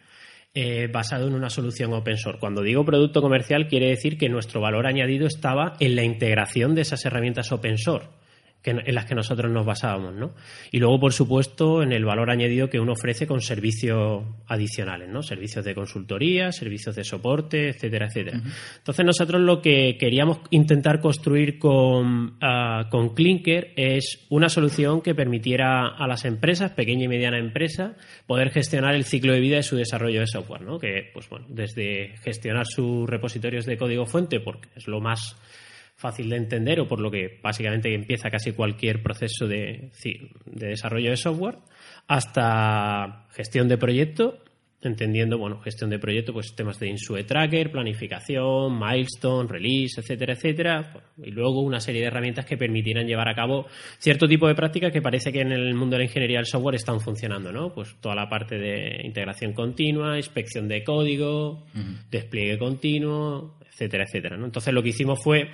eh, 0.55 0.89
basado 0.91 1.29
en 1.29 1.35
una 1.35 1.51
solución 1.51 1.93
open 1.93 2.17
source. 2.17 2.41
Cuando 2.41 2.63
digo 2.63 2.87
producto 2.87 3.21
comercial, 3.21 3.69
quiere 3.69 3.89
decir 3.89 4.17
que 4.17 4.31
nuestro 4.31 4.63
valor 4.63 4.87
añadido 4.87 5.27
estaba 5.27 5.75
en 5.79 5.95
la 5.95 6.05
integración 6.05 6.75
de 6.75 6.81
esas 6.81 7.05
herramientas 7.05 7.53
open 7.53 7.77
source 7.77 8.09
que- 8.67 8.83
en 8.85 8.95
las 8.97 9.05
que 9.05 9.15
nosotros 9.15 9.53
nos 9.53 9.65
basábamos, 9.65 10.13
¿no? 10.15 10.33
Y 10.73 10.81
luego, 10.81 10.99
por 10.99 11.13
supuesto, 11.13 11.85
en 11.85 11.93
el 11.93 12.05
valor 12.05 12.31
añadido 12.31 12.69
que 12.69 12.81
uno 12.81 12.95
ofrece 12.95 13.25
con 13.25 13.41
servicios 13.41 14.25
adicionales, 14.49 15.09
¿no? 15.09 15.23
Servicios 15.23 15.65
de 15.65 15.73
consultoría, 15.73 16.51
servicios 16.51 16.97
de 16.97 17.05
soporte, 17.05 17.69
etcétera, 17.69 18.07
etcétera. 18.07 18.41
Entonces, 18.79 19.07
nosotros 19.07 19.41
lo 19.41 19.63
que 19.63 19.97
queríamos 20.01 20.41
intentar 20.51 21.01
construir 21.01 21.61
con, 21.61 22.37
ah, 22.41 22.89
con 22.91 23.15
Clinker 23.15 23.73
es 23.77 24.27
una 24.31 24.49
solución 24.49 25.01
que 25.01 25.15
permitiera 25.15 25.87
a 25.89 26.09
las 26.09 26.25
empresas, 26.25 26.73
pequeña 26.73 27.05
y 27.05 27.09
mediana 27.09 27.39
empresa, 27.39 27.95
poder 28.27 28.51
gestionar 28.51 28.97
el 28.97 29.05
ciclo 29.05 29.33
de 29.33 29.41
vida 29.41 29.57
de 29.57 29.63
su 29.63 29.77
desarrollo 29.77 30.19
de 30.21 30.27
software, 30.27 30.63
¿no? 30.63 30.81
Que, 30.81 31.11
pues 31.15 31.29
bueno, 31.29 31.47
desde 31.49 32.17
gestionar 32.25 32.67
sus 32.67 33.09
repositorios 33.09 33.65
de 33.65 33.77
código 33.77 34.07
fuente, 34.07 34.41
porque 34.41 34.69
es 34.75 34.89
lo 34.89 35.01
más 35.01 35.37
fácil 36.07 36.29
de 36.29 36.37
entender 36.37 36.79
o 36.79 36.87
por 36.87 37.01
lo 37.01 37.11
que 37.11 37.41
básicamente 37.43 37.93
empieza 37.93 38.31
casi 38.31 38.53
cualquier 38.53 39.03
proceso 39.03 39.49
de, 39.49 39.91
de 40.45 40.67
desarrollo 40.69 41.11
de 41.11 41.17
software, 41.17 41.59
hasta 42.07 43.27
gestión 43.33 43.67
de 43.67 43.77
proyecto, 43.77 44.39
entendiendo, 44.83 45.37
bueno, 45.37 45.59
gestión 45.61 45.91
de 45.91 45.99
proyecto, 45.99 46.33
pues 46.33 46.55
temas 46.55 46.79
de 46.79 46.89
Insue 46.89 47.25
Tracker, 47.25 47.73
planificación, 47.73 48.79
milestone, 48.79 49.49
release, 49.49 50.01
etcétera, 50.01 50.35
etcétera, 50.35 50.93
y 51.23 51.33
luego 51.33 51.61
una 51.63 51.81
serie 51.81 52.03
de 52.03 52.07
herramientas 52.07 52.47
que 52.47 52.57
permitieran 52.57 53.07
llevar 53.07 53.29
a 53.29 53.35
cabo 53.35 53.67
cierto 53.99 54.29
tipo 54.29 54.47
de 54.47 54.55
prácticas 54.55 54.93
que 54.93 55.03
parece 55.03 55.33
que 55.33 55.41
en 55.41 55.51
el 55.51 55.75
mundo 55.75 55.97
de 55.97 56.05
la 56.05 56.05
ingeniería 56.05 56.39
del 56.39 56.47
software 56.47 56.77
están 56.77 57.01
funcionando, 57.01 57.51
¿no? 57.51 57.73
Pues 57.73 57.97
toda 58.01 58.15
la 58.15 58.29
parte 58.29 58.59
de 58.59 59.01
integración 59.03 59.55
continua, 59.55 60.19
inspección 60.19 60.69
de 60.69 60.85
código, 60.85 61.67
despliegue 62.11 62.59
continuo, 62.59 63.59
etcétera, 63.69 64.05
etcétera, 64.05 64.37
¿no? 64.37 64.47
Entonces 64.47 64.73
lo 64.73 64.83
que 64.83 64.91
hicimos 64.91 65.23
fue 65.23 65.51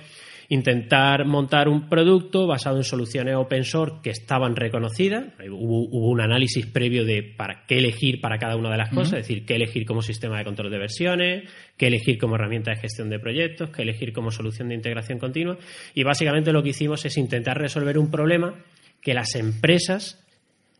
intentar 0.49 1.25
montar 1.25 1.67
un 1.67 1.89
producto 1.89 2.47
basado 2.47 2.77
en 2.77 2.83
soluciones 2.83 3.35
open 3.35 3.63
source 3.63 3.97
que 4.03 4.09
estaban 4.09 4.55
reconocidas. 4.55 5.25
Hubo, 5.49 5.87
hubo 5.89 6.09
un 6.09 6.21
análisis 6.21 6.65
previo 6.65 7.05
de 7.05 7.23
para 7.23 7.65
qué 7.65 7.77
elegir 7.77 8.21
para 8.21 8.37
cada 8.37 8.55
una 8.55 8.71
de 8.71 8.77
las 8.77 8.89
cosas, 8.89 9.13
es 9.13 9.27
decir, 9.27 9.45
qué 9.45 9.55
elegir 9.55 9.85
como 9.85 10.01
sistema 10.01 10.37
de 10.37 10.45
control 10.45 10.71
de 10.71 10.77
versiones, 10.77 11.49
qué 11.77 11.87
elegir 11.87 12.17
como 12.17 12.35
herramienta 12.35 12.71
de 12.71 12.77
gestión 12.77 13.09
de 13.09 13.19
proyectos, 13.19 13.69
qué 13.69 13.81
elegir 13.83 14.13
como 14.13 14.31
solución 14.31 14.69
de 14.69 14.75
integración 14.75 15.19
continua. 15.19 15.57
Y 15.93 16.03
básicamente 16.03 16.51
lo 16.51 16.63
que 16.63 16.69
hicimos 16.69 17.05
es 17.05 17.17
intentar 17.17 17.57
resolver 17.57 17.97
un 17.97 18.11
problema 18.11 18.55
que 19.01 19.13
las 19.13 19.35
empresas 19.35 20.19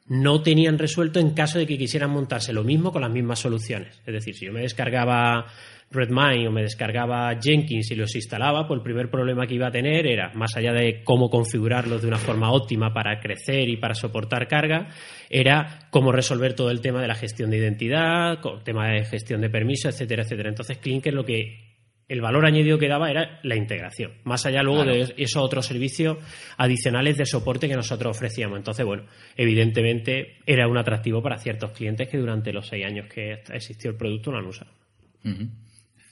no 0.08 0.41
tenían 0.41 0.78
resuelto 0.78 1.19
en 1.19 1.32
caso 1.32 1.60
de 1.60 1.65
que 1.65 1.78
quisieran 1.78 2.12
montarse 2.12 2.52
lo 2.52 2.63
mismo 2.63 2.91
con 2.91 3.02
las 3.02 3.12
mismas 3.12 3.39
soluciones. 3.39 4.02
Es 4.06 4.13
decir, 4.13 4.36
si 4.36 4.45
yo 4.45 4.54
me 4.54 4.62
descargaba 4.62 5.45
Redmine 5.93 6.47
o 6.47 6.51
me 6.51 6.63
descargaba 6.63 7.34
Jenkins 7.39 7.91
y 7.91 7.95
los 7.95 8.15
instalaba, 8.15 8.67
pues 8.67 8.79
el 8.79 8.84
primer 8.84 9.10
problema 9.10 9.45
que 9.45 9.56
iba 9.56 9.67
a 9.67 9.71
tener 9.71 10.08
era, 10.08 10.32
más 10.34 10.56
allá 10.58 10.73
de 10.73 11.03
cómo 11.03 11.29
configurarlos 11.29 12.01
de 12.01 12.08
una 12.08 12.17
forma 12.17 12.51
óptima 12.51 12.93
para 12.93 13.19
crecer 13.19 13.69
y 13.69 13.77
para 13.77 13.93
soportar 13.93 14.47
carga, 14.47 14.89
era 15.29 15.88
cómo 15.91 16.12
resolver 16.12 16.53
todo 16.53 16.71
el 16.71 16.82
tema 16.82 17.01
de 17.01 17.08
la 17.08 17.15
gestión 17.15 17.49
de 17.49 17.58
identidad, 17.58 18.39
el 18.43 18.63
tema 18.63 18.89
de 18.89 19.06
gestión 19.06 19.41
de 19.41 19.49
permisos, 19.49 19.93
etcétera, 19.93 20.23
etcétera. 20.23 20.49
Entonces, 20.49 20.77
Clinker 20.79 21.13
lo 21.13 21.23
que 21.23 21.73
el 22.08 22.21
valor 22.21 22.45
añadido 22.45 22.77
que 22.77 22.88
daba 22.88 23.10
era 23.10 23.39
la 23.43 23.56
integración, 23.56 24.12
más 24.23 24.45
allá 24.45 24.62
luego 24.62 24.84
de 24.84 25.13
esos 25.17 25.41
otros 25.41 25.65
servicios 25.65 26.17
adicionales 26.58 27.17
de 27.17 27.25
soporte 27.25 27.67
que 27.67 27.75
nosotros 27.75 28.15
ofrecíamos. 28.15 28.58
Entonces, 28.58 28.86
bueno, 28.86 29.06
evidentemente 29.36 30.38
era 30.45 30.67
un 30.67 30.77
atractivo 30.77 31.21
para 31.21 31.38
ciertos 31.38 31.71
clientes 31.71 32.10
que 32.10 32.17
durante 32.17 32.51
los 32.51 32.67
seis 32.67 32.86
años 32.86 33.08
que 33.08 33.41
existió 33.51 33.91
el 33.91 33.97
producto 33.97 34.32
lo 34.32 34.39
han 34.39 34.45
usado. 34.45 34.71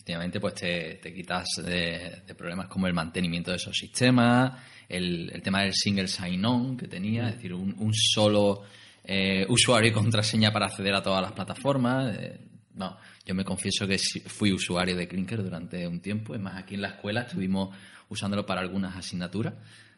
Efectivamente, 0.02 0.40
pues 0.40 0.56
te, 0.56 1.14
quitas 1.14 1.48
de, 1.64 2.24
problemas 2.36 2.68
como 2.68 2.88
el 2.88 2.94
mantenimiento 2.94 3.52
de 3.52 3.58
esos 3.58 3.78
sistemas, 3.78 4.60
el, 4.90 5.40
tema 5.44 5.62
del 5.62 5.76
single 5.76 6.08
sign-on 6.08 6.76
que 6.76 6.88
tenía, 6.88 7.30
es 7.30 7.36
decir, 7.36 7.54
un, 7.54 7.94
solo 7.94 8.64
eh, 9.04 9.46
usuario 9.48 9.92
y 9.92 9.94
contraseña 9.94 10.52
para 10.52 10.66
acceder 10.66 10.96
a 10.96 11.04
todas 11.04 11.22
las 11.22 11.34
plataformas. 11.34 12.16
Eh, 12.18 12.40
no, 12.74 12.98
yo 13.24 13.36
me 13.36 13.46
confieso 13.46 13.88
que 13.88 14.00
fui 14.00 14.52
usuario 14.52 14.96
de 14.96 15.08
Clinker 15.08 15.44
durante 15.44 15.88
un 15.88 16.00
tiempo. 16.00 16.34
Es 16.34 16.42
más, 16.42 16.56
aquí 16.56 16.74
en 16.74 16.82
la 16.82 16.90
escuela 16.90 17.22
estuvimos 17.22 17.78
usándolo 18.10 18.44
para 18.44 18.62
algunas 18.62 18.96
asignaturas. 18.96 19.54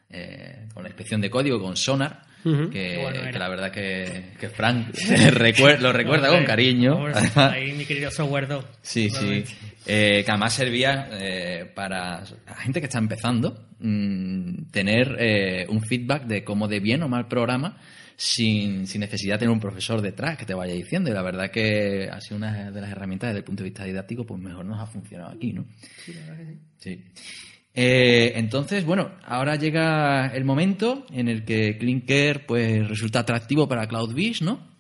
Eh, 0.09 0.67
con 0.73 0.83
la 0.83 0.89
inspección 0.89 1.21
de 1.21 1.29
código, 1.29 1.59
con 1.59 1.75
Sonar, 1.75 2.21
que, 2.43 3.31
la 3.33 3.49
verdad 3.49 3.71
que, 3.71 4.33
que 4.39 4.49
Frank 4.49 4.89
lo 5.79 5.91
recuerda 5.91 6.29
con 6.29 6.45
cariño. 6.45 7.07
ahí 7.35 7.71
mi 7.73 7.85
querido 7.85 8.11
software 8.11 8.47
Sí, 8.81 9.09
sí. 9.09 9.43
Eh, 9.85 10.21
que 10.23 10.31
además 10.31 10.53
servía 10.53 11.09
eh, 11.11 11.71
para 11.73 12.23
la 12.45 12.55
gente 12.57 12.79
que 12.79 12.85
está 12.85 12.99
empezando 12.99 13.67
mm, 13.79 14.65
tener 14.71 15.65
un 15.69 15.81
feedback 15.81 16.25
de 16.25 16.43
cómo 16.43 16.67
de 16.67 16.79
bien 16.79 17.01
o 17.01 17.09
mal 17.09 17.27
programa 17.27 17.77
sin, 18.15 18.85
sin, 18.85 19.01
necesidad 19.01 19.35
de 19.35 19.39
tener 19.39 19.53
un 19.53 19.59
profesor 19.59 19.99
detrás 20.01 20.37
que 20.37 20.45
te 20.45 20.53
vaya 20.53 20.73
diciendo. 20.73 21.09
Y 21.09 21.13
la 21.13 21.23
verdad 21.23 21.49
que 21.49 22.07
ha 22.11 22.21
sido 22.21 22.37
una 22.37 22.69
de 22.69 22.81
las 22.81 22.91
herramientas 22.91 23.29
desde 23.29 23.39
el 23.39 23.45
punto 23.45 23.63
de 23.63 23.69
vista 23.69 23.83
didáctico, 23.83 24.25
pues 24.25 24.39
mejor 24.39 24.63
nos 24.63 24.79
ha 24.79 24.85
funcionado 24.85 25.31
aquí, 25.31 25.53
¿no? 25.53 25.65
Sí, 26.05 26.13
la 26.13 26.21
verdad 26.21 26.37
que 26.37 26.45
sí. 26.45 26.59
sí. 26.77 27.33
Eh, 27.75 28.33
entonces, 28.35 28.85
bueno, 28.85 29.11
ahora 29.25 29.55
llega 29.55 30.27
el 30.27 30.45
momento 30.45 31.05
en 31.11 31.27
el 31.27 31.43
que 31.43 31.77
Clinker 31.77 32.45
pues 32.45 32.87
resulta 32.87 33.19
atractivo 33.19 33.67
para 33.67 33.87
CloudBees, 33.87 34.41
¿no? 34.43 34.73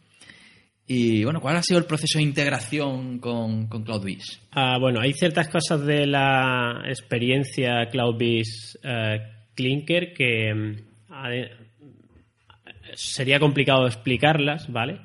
Y 0.85 1.23
bueno, 1.23 1.39
¿cuál 1.39 1.55
ha 1.55 1.63
sido 1.63 1.79
el 1.79 1.85
proceso 1.85 2.19
de 2.19 2.25
integración 2.25 3.19
con, 3.19 3.67
con 3.67 3.83
CloudBees? 3.83 4.41
Ah, 4.51 4.77
bueno, 4.79 4.99
hay 4.99 5.13
ciertas 5.13 5.47
cosas 5.47 5.85
de 5.85 6.05
la 6.05 6.83
experiencia 6.85 7.87
CloudBees 7.89 8.79
eh, 8.83 9.21
Clinker 9.55 10.13
que 10.13 10.53
mm, 10.53 10.75
sería 12.93 13.39
complicado 13.39 13.87
explicarlas, 13.87 14.71
¿vale? 14.71 14.99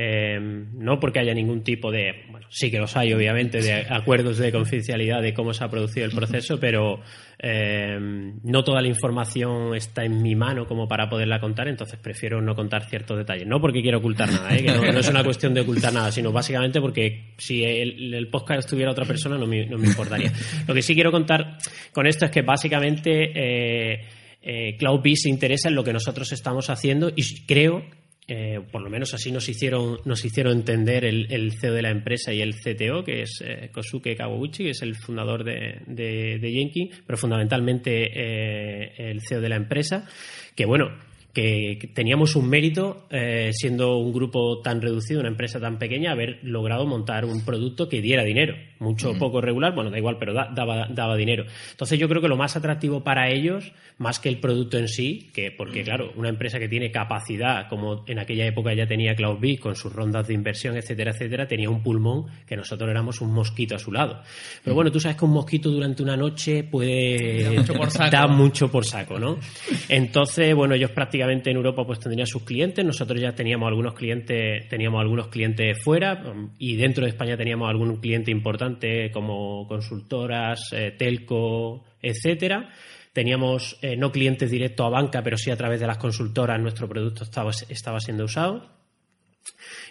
Eh, 0.00 0.38
no 0.40 1.00
porque 1.00 1.18
haya 1.18 1.34
ningún 1.34 1.64
tipo 1.64 1.90
de, 1.90 2.24
bueno, 2.30 2.46
sí 2.50 2.70
que 2.70 2.78
los 2.78 2.96
hay 2.96 3.12
obviamente, 3.12 3.60
de 3.60 3.84
acuerdos 3.90 4.38
de 4.38 4.52
confidencialidad 4.52 5.20
de 5.20 5.34
cómo 5.34 5.52
se 5.52 5.64
ha 5.64 5.68
producido 5.68 6.06
el 6.06 6.12
proceso, 6.12 6.58
pero 6.60 7.00
eh, 7.40 7.96
no 8.42 8.64
toda 8.64 8.82
la 8.82 8.88
información 8.88 9.74
está 9.76 10.04
en 10.04 10.22
mi 10.22 10.34
mano 10.34 10.66
como 10.66 10.88
para 10.88 11.08
poderla 11.08 11.38
contar, 11.38 11.68
entonces 11.68 11.98
prefiero 12.00 12.42
no 12.42 12.54
contar 12.54 12.88
ciertos 12.88 13.16
detalles. 13.16 13.46
No 13.46 13.60
porque 13.60 13.80
quiera 13.80 13.98
ocultar 13.98 14.30
nada, 14.30 14.56
¿eh? 14.56 14.64
que 14.64 14.72
no, 14.72 14.98
es 14.98 15.08
una 15.08 15.22
cuestión 15.22 15.54
de 15.54 15.60
ocultar 15.60 15.92
nada, 15.92 16.10
sino 16.10 16.32
básicamente 16.32 16.80
porque 16.80 17.34
si 17.38 17.62
el, 17.62 18.28
podcast 18.28 18.60
estuviera 18.60 18.90
otra 18.90 19.04
persona 19.04 19.38
no 19.38 19.46
me, 19.46 19.66
no 19.66 19.78
me, 19.78 19.86
importaría. 19.86 20.32
Lo 20.66 20.74
que 20.74 20.82
sí 20.82 20.94
quiero 20.94 21.12
contar 21.12 21.58
con 21.92 22.06
esto 22.06 22.24
es 22.24 22.30
que 22.32 22.42
básicamente 22.42 23.30
eh, 23.32 24.76
CloudBees 24.76 25.22
se 25.22 25.28
interesa 25.28 25.68
en 25.68 25.76
lo 25.76 25.84
que 25.84 25.92
nosotros 25.92 26.32
estamos 26.32 26.70
haciendo 26.70 27.10
y 27.14 27.22
creo 27.46 27.84
eh, 28.30 28.60
por 28.70 28.82
lo 28.82 28.90
menos 28.90 29.14
así 29.14 29.32
nos 29.32 29.48
hicieron, 29.48 30.00
nos 30.04 30.22
hicieron 30.22 30.52
entender 30.52 31.06
el, 31.06 31.52
CEO 31.58 31.72
de 31.72 31.80
la 31.80 31.90
empresa 31.90 32.30
y 32.30 32.42
el 32.42 32.56
CTO, 32.56 33.02
que 33.02 33.22
es 33.22 33.42
eh, 33.42 33.70
Kosuke 33.72 34.14
Kawaguchi, 34.14 34.64
que 34.64 34.70
es 34.70 34.82
el 34.82 34.96
fundador 34.96 35.44
de, 35.44 35.80
de, 35.86 36.38
de 36.38 36.90
pero 37.06 37.16
fundamentalmente 37.16 38.10
eh, 38.12 38.92
el 38.98 39.22
CEO 39.22 39.40
de 39.40 39.48
la 39.48 39.56
empresa, 39.56 40.06
que 40.54 40.66
bueno, 40.66 40.90
que 41.38 41.88
teníamos 41.94 42.34
un 42.34 42.48
mérito, 42.48 43.06
eh, 43.10 43.50
siendo 43.52 43.98
un 43.98 44.12
grupo 44.12 44.60
tan 44.60 44.82
reducido, 44.82 45.20
una 45.20 45.28
empresa 45.28 45.60
tan 45.60 45.78
pequeña, 45.78 46.10
haber 46.10 46.40
logrado 46.42 46.84
montar 46.84 47.24
un 47.24 47.44
producto 47.44 47.88
que 47.88 48.02
diera 48.02 48.24
dinero. 48.24 48.56
Mucho 48.80 49.10
o 49.10 49.18
poco 49.18 49.40
regular, 49.40 49.74
bueno, 49.74 49.90
da 49.90 49.98
igual, 49.98 50.18
pero 50.18 50.32
daba, 50.32 50.86
daba 50.88 51.16
dinero. 51.16 51.44
Entonces 51.72 51.98
yo 51.98 52.08
creo 52.08 52.22
que 52.22 52.28
lo 52.28 52.36
más 52.36 52.56
atractivo 52.56 53.02
para 53.02 53.28
ellos, 53.28 53.72
más 53.98 54.20
que 54.20 54.28
el 54.28 54.38
producto 54.38 54.78
en 54.78 54.88
sí, 54.88 55.30
que 55.32 55.50
porque 55.50 55.82
claro, 55.82 56.12
una 56.16 56.28
empresa 56.28 56.60
que 56.60 56.68
tiene 56.68 56.92
capacidad, 56.92 57.68
como 57.68 58.04
en 58.06 58.20
aquella 58.20 58.46
época 58.46 58.74
ya 58.74 58.86
tenía 58.86 59.16
CloudBees, 59.16 59.60
con 59.60 59.74
sus 59.74 59.92
rondas 59.92 60.28
de 60.28 60.34
inversión, 60.34 60.76
etcétera, 60.76 61.10
etcétera, 61.10 61.48
tenía 61.48 61.70
un 61.70 61.82
pulmón 61.82 62.26
que 62.46 62.56
nosotros 62.56 62.88
éramos 62.88 63.20
un 63.20 63.32
mosquito 63.32 63.74
a 63.74 63.78
su 63.78 63.90
lado. 63.90 64.22
Pero 64.62 64.74
bueno, 64.74 64.92
tú 64.92 65.00
sabes 65.00 65.16
que 65.16 65.24
un 65.24 65.32
mosquito 65.32 65.70
durante 65.70 66.02
una 66.02 66.16
noche 66.16 66.62
puede 66.62 67.44
dar 68.10 68.28
mucho 68.28 68.70
por 68.70 68.84
saco, 68.84 69.18
¿no? 69.18 69.38
Entonces, 69.88 70.54
bueno, 70.54 70.74
ellos 70.74 70.92
prácticamente 70.92 71.27
en 71.30 71.56
Europa 71.56 71.86
pues 71.86 71.98
tendría 71.98 72.26
sus 72.26 72.42
clientes, 72.42 72.84
nosotros 72.84 73.20
ya 73.20 73.34
teníamos 73.34 73.68
algunos 73.68 73.94
clientes, 73.94 74.68
teníamos 74.68 75.00
algunos 75.00 75.28
clientes 75.28 75.82
fuera 75.82 76.22
y 76.58 76.76
dentro 76.76 77.04
de 77.04 77.10
España 77.10 77.36
teníamos 77.36 77.68
algún 77.68 77.96
cliente 77.96 78.30
importante 78.30 79.10
como 79.10 79.66
consultoras, 79.66 80.72
eh, 80.72 80.94
telco, 80.98 81.84
etcétera. 82.02 82.70
Teníamos 83.12 83.78
eh, 83.82 83.96
no 83.96 84.12
clientes 84.12 84.50
directos 84.50 84.86
a 84.86 84.90
banca, 84.90 85.22
pero 85.22 85.36
sí 85.36 85.50
a 85.50 85.56
través 85.56 85.80
de 85.80 85.86
las 85.86 85.98
consultoras 85.98 86.60
nuestro 86.60 86.88
producto 86.88 87.24
estaba, 87.24 87.50
estaba 87.68 88.00
siendo 88.00 88.24
usado. 88.24 88.78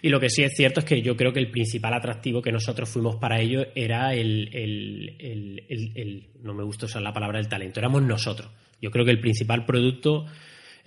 Y 0.01 0.09
lo 0.09 0.19
que 0.19 0.29
sí 0.29 0.43
es 0.43 0.53
cierto 0.55 0.81
es 0.81 0.85
que 0.85 1.01
yo 1.01 1.15
creo 1.15 1.33
que 1.33 1.39
el 1.39 1.51
principal 1.51 1.93
atractivo 1.93 2.41
que 2.41 2.51
nosotros 2.51 2.89
fuimos 2.89 3.15
para 3.15 3.39
ello 3.39 3.65
era 3.75 4.13
el, 4.13 4.49
el, 4.53 5.65
el 5.69 6.29
no 6.41 6.53
me 6.53 6.63
gusta 6.63 6.85
usar 6.85 7.01
la 7.01 7.13
palabra 7.13 7.39
el 7.39 7.49
talento, 7.49 7.79
éramos 7.79 8.03
nosotros. 8.03 8.49
Yo 8.81 8.91
creo 8.91 9.05
que 9.05 9.11
el 9.11 9.19
principal 9.19 9.65
producto 9.65 10.25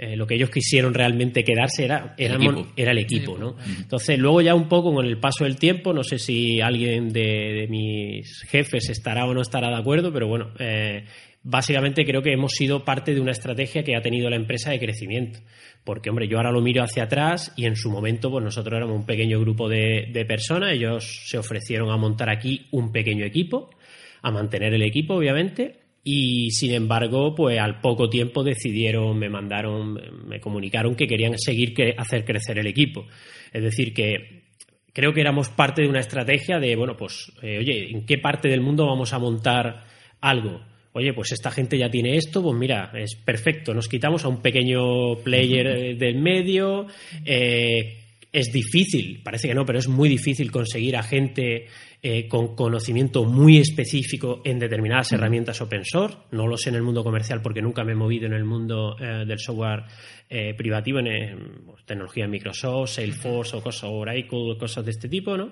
eh, 0.03 0.17
lo 0.17 0.27
que 0.27 0.35
ellos 0.35 0.49
quisieron 0.49 0.95
realmente 0.95 1.45
quedarse 1.45 1.85
era, 1.85 2.15
era, 2.17 2.37
el 2.75 2.99
equipo, 2.99 3.37
¿no? 3.37 3.57
Entonces, 3.79 4.19
luego 4.19 4.41
ya 4.41 4.55
un 4.55 4.67
poco 4.67 4.95
con 4.95 5.05
el 5.05 5.19
paso 5.19 5.45
del 5.45 5.57
tiempo, 5.57 5.93
no 5.93 6.03
sé 6.03 6.19
si 6.19 6.59
alguien 6.59 7.13
de, 7.13 7.67
mis 7.69 8.41
jefes 8.49 8.89
estará 8.89 9.27
o 9.27 9.35
no 9.35 9.43
estará 9.43 9.69
de 9.69 9.77
acuerdo, 9.77 10.11
pero 10.11 10.27
bueno, 10.27 10.53
eh, 10.59 11.05
básicamente 11.43 12.07
creo 12.07 12.23
que 12.23 12.33
hemos 12.33 12.53
sido 12.53 12.83
parte 12.83 13.13
de 13.13 13.21
una 13.21 13.33
estrategia 13.33 13.85
que 13.85 13.95
ha 13.95 14.01
tenido 14.01 14.31
la 14.31 14.37
empresa 14.37 14.71
de 14.71 14.79
crecimiento. 14.79 15.41
Porque, 15.85 16.09
hombre, 16.09 16.29
yo 16.29 16.39
ahora 16.39 16.51
lo 16.51 16.63
miro 16.63 16.83
hacia 16.83 17.03
atrás 17.03 17.53
y 17.55 17.67
en 17.67 17.77
su 17.77 17.91
momento, 17.91 18.31
pues 18.31 18.43
nosotros 18.43 18.79
éramos 18.79 18.97
un 18.97 19.05
pequeño 19.05 19.39
grupo 19.39 19.69
de, 19.69 20.09
de 20.11 20.25
personas, 20.25 20.73
ellos 20.73 21.25
se 21.27 21.37
ofrecieron 21.37 21.91
a 21.91 21.99
montar 21.99 22.31
aquí 22.31 22.69
un 22.71 22.91
pequeño 22.91 23.27
equipo, 23.27 23.69
a 24.23 24.31
mantener 24.31 24.73
el 24.73 24.83
equipo, 24.83 25.17
obviamente, 25.17 25.80
y 26.03 26.51
sin 26.53 26.73
embargo, 26.73 27.35
pues 27.35 27.59
al 27.59 27.81
poco 27.81 28.09
tiempo 28.09 28.43
decidieron, 28.43 29.19
me 29.19 29.29
mandaron, 29.29 29.99
me 30.27 30.41
comunicaron 30.41 30.95
que 30.95 31.07
querían 31.07 31.39
seguir 31.39 31.75
que, 31.75 31.95
hacer 31.97 32.25
crecer 32.25 32.59
el 32.59 32.67
equipo. 32.67 33.07
Es 33.53 33.63
decir, 33.63 33.93
que 33.93 34.45
creo 34.93 35.13
que 35.13 35.21
éramos 35.21 35.51
parte 35.51 35.83
de 35.83 35.89
una 35.89 36.01
estrategia 36.01 36.59
de, 36.59 36.75
bueno, 36.77 36.97
pues, 36.97 37.31
eh, 37.43 37.59
oye, 37.59 37.91
¿en 37.91 38.07
qué 38.07 38.19
parte 38.19 38.49
del 38.49 38.63
mundo 38.63 38.87
vamos 38.87 39.13
a 39.13 39.19
montar 39.19 39.85
algo? 40.21 40.61
Oye, 40.93 41.13
pues 41.13 41.33
esta 41.33 41.51
gente 41.51 41.79
ya 41.79 41.89
tiene 41.89 42.17
esto, 42.17 42.43
pues 42.43 42.59
mira, 42.59 42.91
es 42.95 43.15
perfecto, 43.15 43.73
nos 43.73 43.89
quitamos 43.89 44.25
a 44.25 44.29
un 44.29 44.43
pequeño 44.43 45.17
player 45.23 45.67
eh, 45.67 45.95
del 45.95 46.17
medio, 46.17 46.87
eh, 47.25 47.97
es 48.33 48.53
difícil, 48.53 49.23
parece 49.25 49.49
que 49.49 49.55
no, 49.55 49.67
pero 49.67 49.79
es 49.79 49.89
muy 49.89 50.09
difícil 50.09 50.53
conseguir 50.53 50.97
a 50.97 51.03
gente 51.03 51.67
eh, 52.03 52.29
con 52.29 52.55
conocimiento 52.55 53.25
muy 53.25 53.59
específico 53.59 54.41
en 54.45 54.59
determinadas 54.59 55.13
herramientas 55.13 55.61
open 55.61 55.85
source. 55.85 56.17
No 56.31 56.47
lo 56.47 56.57
sé 56.57 56.71
en 56.71 56.77
el 56.77 56.83
mundo 56.83 57.03
comercial 57.03 57.43
porque 57.43 57.61
nunca 57.61 57.83
me 57.85 57.93
he 57.93 57.97
movido 57.97 58.27
en 58.27 58.35
el 58.35 58.45
mundo 58.45 58.97
eh, 59.01 59.25
del 59.27 59.39
software 59.39 59.85
eh, 60.29 60.55
privativo, 60.55 61.01
en 61.01 61.63
pues, 61.67 61.85
tecnología 61.85 62.25
de 62.25 62.31
Microsoft, 62.31 62.91
Salesforce 62.91 63.57
o 63.57 63.63
cosas, 63.63 63.91
Oracle, 63.91 64.57
cosas 64.59 64.85
de 64.85 64.93
este 64.93 65.09
tipo, 65.09 65.37
¿no? 65.37 65.51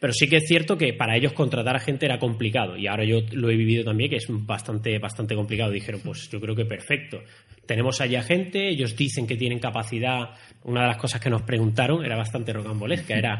Pero 0.00 0.14
sí 0.14 0.28
que 0.28 0.36
es 0.36 0.48
cierto 0.48 0.78
que 0.78 0.94
para 0.94 1.14
ellos 1.14 1.34
contratar 1.34 1.76
a 1.76 1.80
gente 1.80 2.06
era 2.06 2.18
complicado 2.18 2.74
y 2.76 2.86
ahora 2.86 3.04
yo 3.04 3.20
lo 3.32 3.50
he 3.50 3.56
vivido 3.56 3.84
también 3.84 4.08
que 4.08 4.16
es 4.16 4.26
bastante, 4.28 4.98
bastante 4.98 5.34
complicado. 5.34 5.70
Dijeron, 5.70 6.00
pues 6.02 6.30
yo 6.30 6.40
creo 6.40 6.56
que 6.56 6.64
perfecto. 6.64 7.22
Tenemos 7.70 8.00
allá 8.00 8.24
gente, 8.24 8.68
ellos 8.68 8.96
dicen 8.96 9.28
que 9.28 9.36
tienen 9.36 9.60
capacidad. 9.60 10.30
Una 10.64 10.80
de 10.80 10.88
las 10.88 10.96
cosas 10.96 11.20
que 11.20 11.30
nos 11.30 11.42
preguntaron 11.42 12.04
era 12.04 12.16
bastante 12.16 12.52
rocambolesca, 12.52 13.14
era 13.14 13.38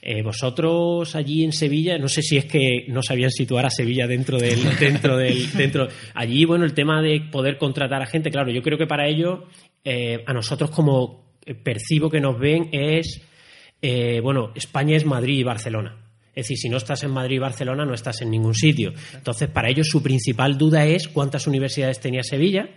eh, 0.00 0.22
vosotros 0.22 1.16
allí 1.16 1.42
en 1.42 1.50
Sevilla, 1.50 1.98
no 1.98 2.06
sé 2.06 2.22
si 2.22 2.36
es 2.36 2.44
que 2.44 2.84
no 2.86 3.02
sabían 3.02 3.32
situar 3.32 3.66
a 3.66 3.70
Sevilla 3.70 4.06
dentro 4.06 4.38
del, 4.38 4.60
dentro 4.78 5.16
del, 5.16 5.50
dentro. 5.54 5.88
Allí, 6.14 6.44
bueno, 6.44 6.64
el 6.64 6.72
tema 6.72 7.02
de 7.02 7.20
poder 7.32 7.58
contratar 7.58 8.00
a 8.00 8.06
gente, 8.06 8.30
claro, 8.30 8.52
yo 8.52 8.62
creo 8.62 8.78
que 8.78 8.86
para 8.86 9.08
ello, 9.08 9.48
eh, 9.82 10.22
a 10.24 10.32
nosotros 10.32 10.70
como 10.70 11.34
percibo 11.64 12.08
que 12.08 12.20
nos 12.20 12.38
ven 12.38 12.68
es, 12.70 13.22
eh, 13.82 14.20
bueno, 14.20 14.52
España 14.54 14.96
es 14.96 15.04
Madrid 15.04 15.40
y 15.40 15.42
Barcelona. 15.42 15.96
Es 16.28 16.44
decir, 16.44 16.58
si 16.58 16.68
no 16.68 16.76
estás 16.76 17.02
en 17.02 17.10
Madrid 17.10 17.36
y 17.36 17.40
Barcelona, 17.40 17.84
no 17.84 17.94
estás 17.94 18.22
en 18.22 18.30
ningún 18.30 18.54
sitio. 18.54 18.92
Entonces, 19.14 19.48
para 19.48 19.68
ellos 19.68 19.88
su 19.88 20.00
principal 20.00 20.56
duda 20.56 20.86
es 20.86 21.08
cuántas 21.08 21.48
universidades 21.48 21.98
tenía 21.98 22.22
Sevilla, 22.22 22.68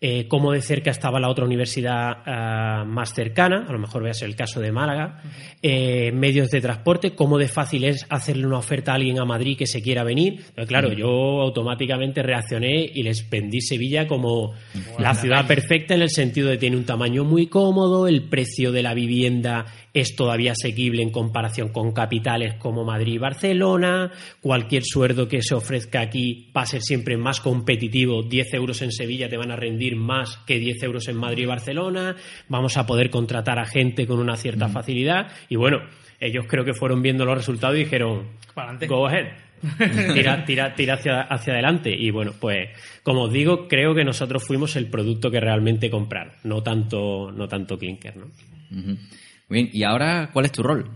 eh, 0.00 0.28
cómo 0.28 0.52
de 0.52 0.62
cerca 0.62 0.92
estaba 0.92 1.18
la 1.18 1.28
otra 1.28 1.44
universidad 1.44 2.18
ah, 2.24 2.84
más 2.86 3.12
cercana, 3.12 3.66
a 3.68 3.72
lo 3.72 3.80
mejor 3.80 4.02
voy 4.02 4.10
a 4.10 4.14
ser 4.14 4.28
el 4.28 4.36
caso 4.36 4.60
de 4.60 4.70
Málaga, 4.70 5.22
eh, 5.60 6.12
medios 6.12 6.50
de 6.50 6.60
transporte, 6.60 7.16
cómo 7.16 7.36
de 7.36 7.48
fácil 7.48 7.82
es 7.82 8.06
hacerle 8.08 8.46
una 8.46 8.58
oferta 8.58 8.92
a 8.92 8.94
alguien 8.94 9.18
a 9.18 9.24
Madrid 9.24 9.58
que 9.58 9.66
se 9.66 9.82
quiera 9.82 10.04
venir. 10.04 10.44
Pero 10.54 10.68
claro, 10.68 10.92
yo 10.92 11.40
automáticamente 11.40 12.22
reaccioné 12.22 12.88
y 12.94 13.02
les 13.02 13.28
vendí 13.28 13.60
Sevilla 13.60 14.06
como 14.06 14.54
la 15.00 15.14
ciudad 15.14 15.48
perfecta 15.48 15.94
en 15.94 16.02
el 16.02 16.10
sentido 16.10 16.48
de 16.48 16.58
tiene 16.58 16.76
un 16.76 16.84
tamaño 16.84 17.24
muy 17.24 17.48
cómodo, 17.48 18.06
el 18.06 18.22
precio 18.22 18.70
de 18.70 18.84
la 18.84 18.94
vivienda 18.94 19.66
es 20.00 20.16
todavía 20.16 20.52
asequible 20.52 21.02
en 21.02 21.10
comparación 21.10 21.68
con 21.68 21.92
capitales 21.92 22.54
como 22.54 22.84
Madrid 22.84 23.14
y 23.14 23.18
Barcelona, 23.18 24.10
cualquier 24.40 24.82
sueldo 24.84 25.28
que 25.28 25.42
se 25.42 25.54
ofrezca 25.54 26.00
aquí 26.00 26.50
va 26.56 26.62
a 26.62 26.66
ser 26.66 26.82
siempre 26.82 27.16
más 27.16 27.40
competitivo, 27.40 28.22
10 28.22 28.54
euros 28.54 28.82
en 28.82 28.92
Sevilla 28.92 29.28
te 29.28 29.36
van 29.36 29.50
a 29.50 29.56
rendir 29.56 29.96
más 29.96 30.38
que 30.46 30.58
10 30.58 30.82
euros 30.82 31.08
en 31.08 31.16
Madrid 31.16 31.44
y 31.44 31.46
Barcelona, 31.46 32.16
vamos 32.48 32.76
a 32.76 32.86
poder 32.86 33.10
contratar 33.10 33.58
a 33.58 33.66
gente 33.66 34.06
con 34.06 34.18
una 34.18 34.36
cierta 34.36 34.68
facilidad. 34.68 35.28
Y 35.48 35.56
bueno, 35.56 35.80
ellos 36.20 36.46
creo 36.48 36.64
que 36.64 36.74
fueron 36.74 37.02
viendo 37.02 37.24
los 37.24 37.36
resultados 37.36 37.76
y 37.76 37.84
dijeron, 37.84 38.28
go 38.86 39.06
ahead. 39.06 39.28
tira, 40.14 40.44
tira, 40.44 40.74
tira 40.74 40.94
hacia, 40.94 41.22
hacia 41.22 41.52
adelante. 41.52 41.94
Y 41.94 42.10
bueno, 42.10 42.32
pues 42.38 42.70
como 43.02 43.24
os 43.24 43.32
digo, 43.32 43.68
creo 43.68 43.94
que 43.94 44.04
nosotros 44.04 44.44
fuimos 44.44 44.76
el 44.76 44.86
producto 44.86 45.30
que 45.30 45.40
realmente 45.40 45.90
comprar, 45.90 46.36
no 46.44 46.62
tanto, 46.62 47.32
no 47.32 47.48
tanto 47.48 47.78
Clinker, 47.78 48.16
¿no? 48.16 48.26
Muy 49.48 49.62
bien, 49.62 49.70
¿y 49.72 49.82
ahora 49.82 50.30
cuál 50.32 50.44
es 50.46 50.52
tu 50.52 50.62
rol? 50.62 50.88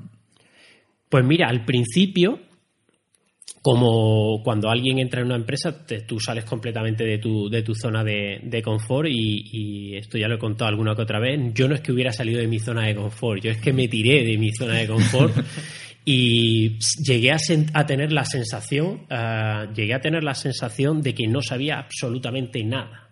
Pues 1.08 1.24
mira, 1.24 1.48
al 1.48 1.64
principio, 1.64 2.40
como 3.60 4.42
cuando 4.42 4.70
alguien 4.70 4.98
entra 4.98 5.20
en 5.20 5.26
una 5.26 5.36
empresa, 5.36 5.86
te- 5.86 6.00
tú 6.02 6.18
sales 6.18 6.44
completamente 6.44 7.04
de 7.04 7.18
tu, 7.18 7.48
de 7.48 7.62
tu 7.62 7.74
zona 7.74 8.02
de, 8.02 8.40
de 8.42 8.62
confort 8.62 9.08
y, 9.08 9.44
y 9.52 9.96
esto 9.96 10.18
ya 10.18 10.26
lo 10.28 10.34
he 10.34 10.38
contado 10.38 10.68
alguna 10.68 10.94
que 10.94 11.02
otra 11.02 11.20
vez. 11.20 11.38
Yo 11.54 11.68
no 11.68 11.74
es 11.74 11.80
que 11.80 11.92
hubiera 11.92 12.12
salido 12.12 12.40
de 12.40 12.48
mi 12.48 12.58
zona 12.58 12.86
de 12.86 12.94
confort, 12.96 13.42
yo 13.42 13.50
es 13.50 13.58
que 13.58 13.72
me 13.72 13.88
tiré 13.88 14.24
de 14.24 14.36
mi 14.36 14.50
zona 14.52 14.74
de 14.74 14.86
confort 14.88 15.34
y 16.04 16.78
llegué 17.04 17.30
a, 17.30 17.36
a 17.74 17.86
tener 17.86 18.12
la 18.12 18.24
sensación, 18.24 19.06
ah, 19.10 19.66
llegué 19.74 19.94
a 19.94 20.00
tener 20.00 20.24
la 20.24 20.34
sensación 20.34 21.00
de 21.00 21.14
que 21.14 21.28
no 21.28 21.40
sabía 21.40 21.78
absolutamente 21.78 22.64
nada 22.64 23.10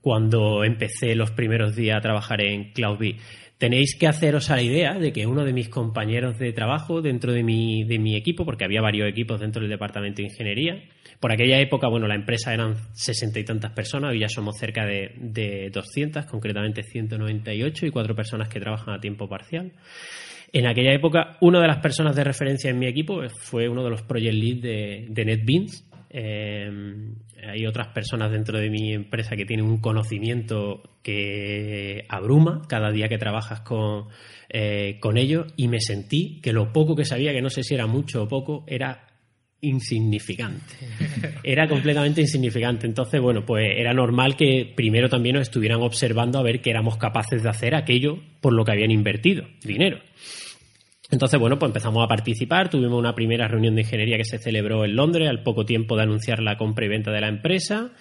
cuando 0.00 0.62
empecé 0.64 1.14
los 1.14 1.30
primeros 1.30 1.74
días 1.74 1.96
a 1.96 2.00
trabajar 2.02 2.42
en 2.42 2.72
CloudBee. 2.72 3.16
Tenéis 3.64 3.96
que 3.98 4.06
haceros 4.06 4.50
a 4.50 4.56
la 4.56 4.62
idea 4.62 4.92
de 4.98 5.10
que 5.10 5.26
uno 5.26 5.42
de 5.42 5.54
mis 5.54 5.70
compañeros 5.70 6.38
de 6.38 6.52
trabajo 6.52 7.00
dentro 7.00 7.32
de 7.32 7.42
mi, 7.42 7.84
de 7.84 7.98
mi 7.98 8.14
equipo, 8.14 8.44
porque 8.44 8.66
había 8.66 8.82
varios 8.82 9.08
equipos 9.08 9.40
dentro 9.40 9.62
del 9.62 9.70
departamento 9.70 10.18
de 10.18 10.24
ingeniería, 10.24 10.84
por 11.18 11.32
aquella 11.32 11.58
época, 11.58 11.88
bueno, 11.88 12.06
la 12.06 12.14
empresa 12.14 12.52
eran 12.52 12.74
sesenta 12.92 13.38
y 13.38 13.44
tantas 13.46 13.72
personas, 13.72 14.10
hoy 14.10 14.18
ya 14.18 14.28
somos 14.28 14.58
cerca 14.58 14.84
de, 14.84 15.14
de 15.16 15.70
200, 15.72 16.26
concretamente 16.26 16.82
198 16.82 17.86
y 17.86 17.90
cuatro 17.90 18.14
personas 18.14 18.50
que 18.50 18.60
trabajan 18.60 18.92
a 18.92 19.00
tiempo 19.00 19.30
parcial. 19.30 19.72
En 20.52 20.66
aquella 20.66 20.92
época, 20.92 21.38
una 21.40 21.62
de 21.62 21.68
las 21.68 21.78
personas 21.78 22.14
de 22.14 22.22
referencia 22.22 22.68
en 22.68 22.78
mi 22.78 22.86
equipo 22.86 23.22
fue 23.30 23.66
uno 23.66 23.82
de 23.82 23.88
los 23.88 24.02
project 24.02 24.34
leads 24.34 24.60
de, 24.60 25.06
de 25.08 25.24
NetBeans. 25.24 25.90
Eh, 26.10 26.70
hay 27.48 27.66
otras 27.66 27.88
personas 27.88 28.30
dentro 28.30 28.58
de 28.58 28.70
mi 28.70 28.92
empresa 28.92 29.36
que 29.36 29.44
tienen 29.44 29.66
un 29.66 29.78
conocimiento 29.78 30.82
que 31.02 32.04
abruma 32.08 32.62
cada 32.68 32.90
día 32.90 33.08
que 33.08 33.18
trabajas 33.18 33.60
con, 33.60 34.08
eh, 34.48 34.98
con 35.00 35.18
ellos 35.18 35.52
y 35.56 35.68
me 35.68 35.80
sentí 35.80 36.40
que 36.42 36.52
lo 36.52 36.72
poco 36.72 36.96
que 36.96 37.04
sabía, 37.04 37.32
que 37.32 37.42
no 37.42 37.50
sé 37.50 37.62
si 37.62 37.74
era 37.74 37.86
mucho 37.86 38.22
o 38.22 38.28
poco, 38.28 38.64
era 38.66 39.06
insignificante. 39.60 40.74
Era 41.42 41.66
completamente 41.68 42.20
insignificante. 42.20 42.86
Entonces, 42.86 43.20
bueno, 43.20 43.44
pues 43.44 43.66
era 43.76 43.92
normal 43.92 44.36
que 44.36 44.72
primero 44.74 45.08
también 45.08 45.36
nos 45.36 45.42
estuvieran 45.42 45.80
observando 45.82 46.38
a 46.38 46.42
ver 46.42 46.60
que 46.60 46.70
éramos 46.70 46.96
capaces 46.96 47.42
de 47.42 47.48
hacer 47.48 47.74
aquello 47.74 48.18
por 48.40 48.52
lo 48.52 48.64
que 48.64 48.72
habían 48.72 48.90
invertido 48.90 49.46
dinero. 49.62 49.98
Entonces, 51.10 51.38
bueno, 51.38 51.58
pues 51.58 51.70
empezamos 51.70 52.02
a 52.02 52.08
participar. 52.08 52.70
Tuvimos 52.70 52.98
una 52.98 53.14
primera 53.14 53.46
reunión 53.46 53.74
de 53.74 53.82
ingeniería 53.82 54.16
que 54.16 54.24
se 54.24 54.38
celebró 54.38 54.84
en 54.84 54.96
Londres 54.96 55.28
al 55.28 55.42
poco 55.42 55.64
tiempo 55.64 55.96
de 55.96 56.02
anunciar 56.02 56.40
la 56.42 56.56
compra 56.56 56.86
y 56.86 56.88
venta 56.88 57.12
de 57.12 57.20
la 57.20 57.28
empresa. 57.28 57.92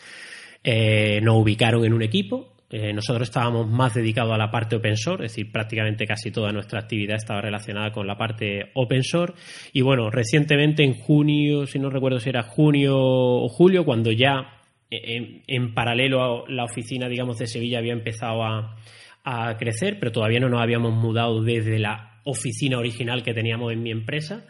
Eh, 0.64 1.20
nos 1.22 1.36
ubicaron 1.36 1.84
en 1.86 1.94
un 1.94 2.02
equipo. 2.02 2.54
Eh, 2.70 2.92
nosotros 2.92 3.28
estábamos 3.28 3.70
más 3.70 3.94
dedicados 3.94 4.34
a 4.34 4.38
la 4.38 4.50
parte 4.50 4.78
open 4.78 4.98
source, 4.98 5.26
es 5.26 5.32
decir, 5.34 5.52
prácticamente 5.52 6.08
casi 6.08 6.32
toda 6.32 6.52
nuestra 6.52 6.80
actividad 6.80 7.18
estaba 7.18 7.40
relacionada 7.40 7.92
con 7.92 8.08
la 8.08 8.18
parte 8.18 8.72
open 8.74 9.04
source. 9.04 9.36
Y 9.74 9.82
bueno, 9.82 10.10
recientemente 10.10 10.84
en 10.84 10.96
junio, 10.96 11.68
si 11.68 11.78
no 11.78 11.92
recuerdo 11.92 12.20
si 12.20 12.30
era 12.30 12.42
junio 12.42 12.96
o 12.98 13.48
julio, 13.48 13.86
cuando 13.86 14.12
ya 14.12 14.60
en, 14.90 15.44
en 15.46 15.74
paralelo 15.76 16.24
a 16.24 16.50
la 16.50 16.64
oficina, 16.64 17.08
digamos, 17.08 17.38
de 17.38 17.46
Sevilla 17.46 17.78
había 17.78 17.94
empezado 17.94 18.44
a, 18.44 18.76
a 19.24 19.56
crecer, 19.58 19.98
pero 20.00 20.12
todavía 20.12 20.40
no 20.40 20.50
nos 20.50 20.62
habíamos 20.62 20.94
mudado 20.94 21.42
desde 21.42 21.80
la 21.80 22.22
oficina 22.26 22.78
original 22.78 23.24
que 23.24 23.34
teníamos 23.34 23.72
en 23.72 23.84
mi 23.84 23.92
empresa. 23.92 24.46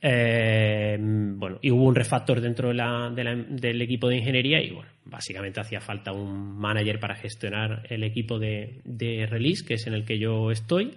Eh, 0.00 0.96
bueno, 1.00 1.58
y 1.60 1.70
hubo 1.72 1.84
un 1.84 1.94
refactor 1.94 2.40
dentro 2.40 2.72
del 2.72 3.82
equipo 3.82 4.08
de 4.08 4.18
ingeniería 4.18 4.62
y 4.62 4.70
bueno, 4.70 4.90
básicamente 5.04 5.60
hacía 5.60 5.80
falta 5.80 6.12
un 6.12 6.56
manager 6.56 7.00
para 7.00 7.16
gestionar 7.16 7.84
el 7.88 8.04
equipo 8.04 8.38
de, 8.38 8.80
release, 9.28 9.64
que 9.66 9.74
es 9.74 9.86
en 9.86 9.94
el 9.94 10.04
que 10.04 10.18
yo 10.18 10.50
estoy. 10.50 10.94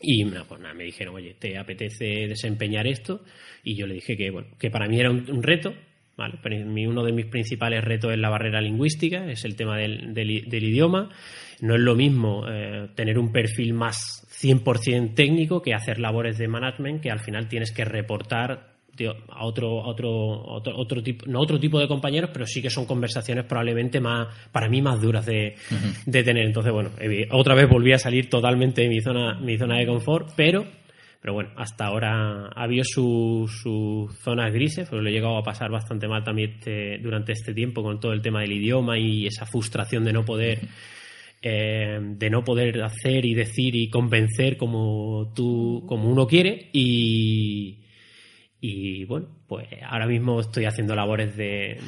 Y 0.00 0.24
pues 0.24 0.60
nada, 0.60 0.74
me 0.74 0.84
dijeron, 0.84 1.14
oye, 1.14 1.34
¿te 1.38 1.56
apetece 1.56 2.26
desempeñar 2.26 2.86
esto? 2.86 3.22
Y 3.62 3.74
yo 3.74 3.86
le 3.86 3.94
dije 3.94 4.16
que, 4.16 4.30
bueno, 4.30 4.48
que 4.58 4.70
para 4.70 4.86
mí 4.86 5.00
era 5.00 5.10
un, 5.10 5.42
reto, 5.42 5.72
uno 6.18 7.04
de 7.04 7.12
mis 7.12 7.26
principales 7.26 7.82
retos 7.82 8.12
es 8.12 8.18
la 8.18 8.28
barrera 8.28 8.60
lingüística, 8.60 9.30
es 9.30 9.44
el 9.44 9.56
tema 9.56 9.78
del 9.78 10.48
idioma. 10.50 11.08
No 11.64 11.74
es 11.74 11.80
lo 11.80 11.94
mismo 11.94 12.44
eh, 12.46 12.88
tener 12.94 13.18
un 13.18 13.32
perfil 13.32 13.72
más 13.72 14.26
100% 14.42 15.14
técnico 15.14 15.62
que 15.62 15.72
hacer 15.72 15.98
labores 15.98 16.36
de 16.36 16.46
management 16.46 17.00
que 17.00 17.10
al 17.10 17.20
final 17.20 17.48
tienes 17.48 17.72
que 17.72 17.86
reportar 17.86 18.74
tío, 18.94 19.12
a 19.30 19.46
otro, 19.46 19.82
a 19.82 19.88
otro, 19.88 20.10
otro, 20.10 20.76
otro 20.76 21.02
tipo, 21.02 21.24
no 21.26 21.40
otro 21.40 21.58
tipo 21.58 21.80
de 21.80 21.88
compañeros, 21.88 22.28
pero 22.32 22.46
sí 22.46 22.60
que 22.60 22.68
son 22.68 22.84
conversaciones 22.84 23.46
probablemente 23.46 23.98
más, 23.98 24.28
para 24.52 24.68
mí 24.68 24.82
más 24.82 25.00
duras 25.00 25.24
de, 25.24 25.54
de 26.04 26.22
tener. 26.22 26.44
Entonces, 26.44 26.70
bueno, 26.70 26.90
otra 27.30 27.54
vez 27.54 27.66
volví 27.66 27.92
a 27.92 27.98
salir 27.98 28.28
totalmente 28.28 28.82
de 28.82 28.88
mi 28.90 29.00
zona, 29.00 29.40
mi 29.40 29.56
zona 29.56 29.78
de 29.78 29.86
confort, 29.86 30.32
pero, 30.36 30.66
pero 31.20 31.32
bueno, 31.32 31.48
hasta 31.56 31.86
ahora 31.86 32.48
ha 32.54 32.62
habido 32.62 32.84
sus 32.84 33.50
sus 33.62 34.14
zonas 34.18 34.52
grises, 34.52 34.86
pero 34.90 35.00
lo 35.00 35.08
he 35.08 35.12
llegado 35.12 35.38
a 35.38 35.42
pasar 35.42 35.70
bastante 35.70 36.06
mal 36.08 36.22
también 36.22 36.50
este- 36.58 36.98
durante 36.98 37.32
este 37.32 37.54
tiempo 37.54 37.82
con 37.82 37.98
todo 37.98 38.12
el 38.12 38.20
tema 38.20 38.42
del 38.42 38.52
idioma 38.52 38.98
y 38.98 39.26
esa 39.26 39.46
frustración 39.46 40.04
de 40.04 40.12
no 40.12 40.26
poder 40.26 40.58
eh, 41.44 41.98
de 42.00 42.30
no 42.30 42.42
poder 42.42 42.82
hacer 42.82 43.24
y 43.24 43.34
decir 43.34 43.76
y 43.76 43.90
convencer 43.90 44.56
como 44.56 45.32
tú 45.36 45.84
como 45.86 46.10
uno 46.10 46.26
quiere 46.26 46.70
y 46.72 47.80
y 48.66 49.04
bueno, 49.04 49.28
pues 49.46 49.68
ahora 49.82 50.06
mismo 50.06 50.40
estoy 50.40 50.64
haciendo 50.64 50.94
labores 50.96 51.36
de, 51.36 51.78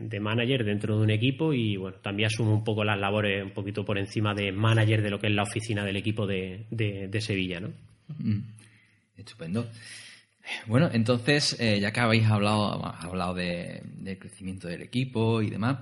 de, 0.00 0.18
manager 0.18 0.64
dentro 0.64 0.96
de 0.96 1.04
un 1.04 1.10
equipo 1.10 1.52
y 1.52 1.76
bueno, 1.76 1.98
también 2.02 2.26
asumo 2.26 2.52
un 2.52 2.64
poco 2.64 2.82
las 2.82 2.98
labores 2.98 3.44
un 3.44 3.52
poquito 3.52 3.84
por 3.84 3.96
encima 3.96 4.34
de 4.34 4.50
manager 4.50 5.02
de 5.02 5.10
lo 5.10 5.20
que 5.20 5.28
es 5.28 5.32
la 5.32 5.44
oficina 5.44 5.84
del 5.84 5.94
equipo 5.94 6.26
de, 6.26 6.66
de, 6.72 7.06
de 7.06 7.20
Sevilla, 7.20 7.60
¿no? 7.60 7.68
Mm, 8.18 8.40
Estupendo. 9.18 9.68
Bueno, 10.66 10.90
entonces, 10.92 11.56
eh, 11.60 11.78
ya 11.80 11.92
que 11.92 12.00
habéis 12.00 12.26
hablado, 12.26 12.84
hablado 12.84 13.34
de- 13.34 13.80
del 13.98 14.18
crecimiento 14.18 14.66
del 14.66 14.82
equipo 14.82 15.42
y 15.42 15.50
demás, 15.50 15.78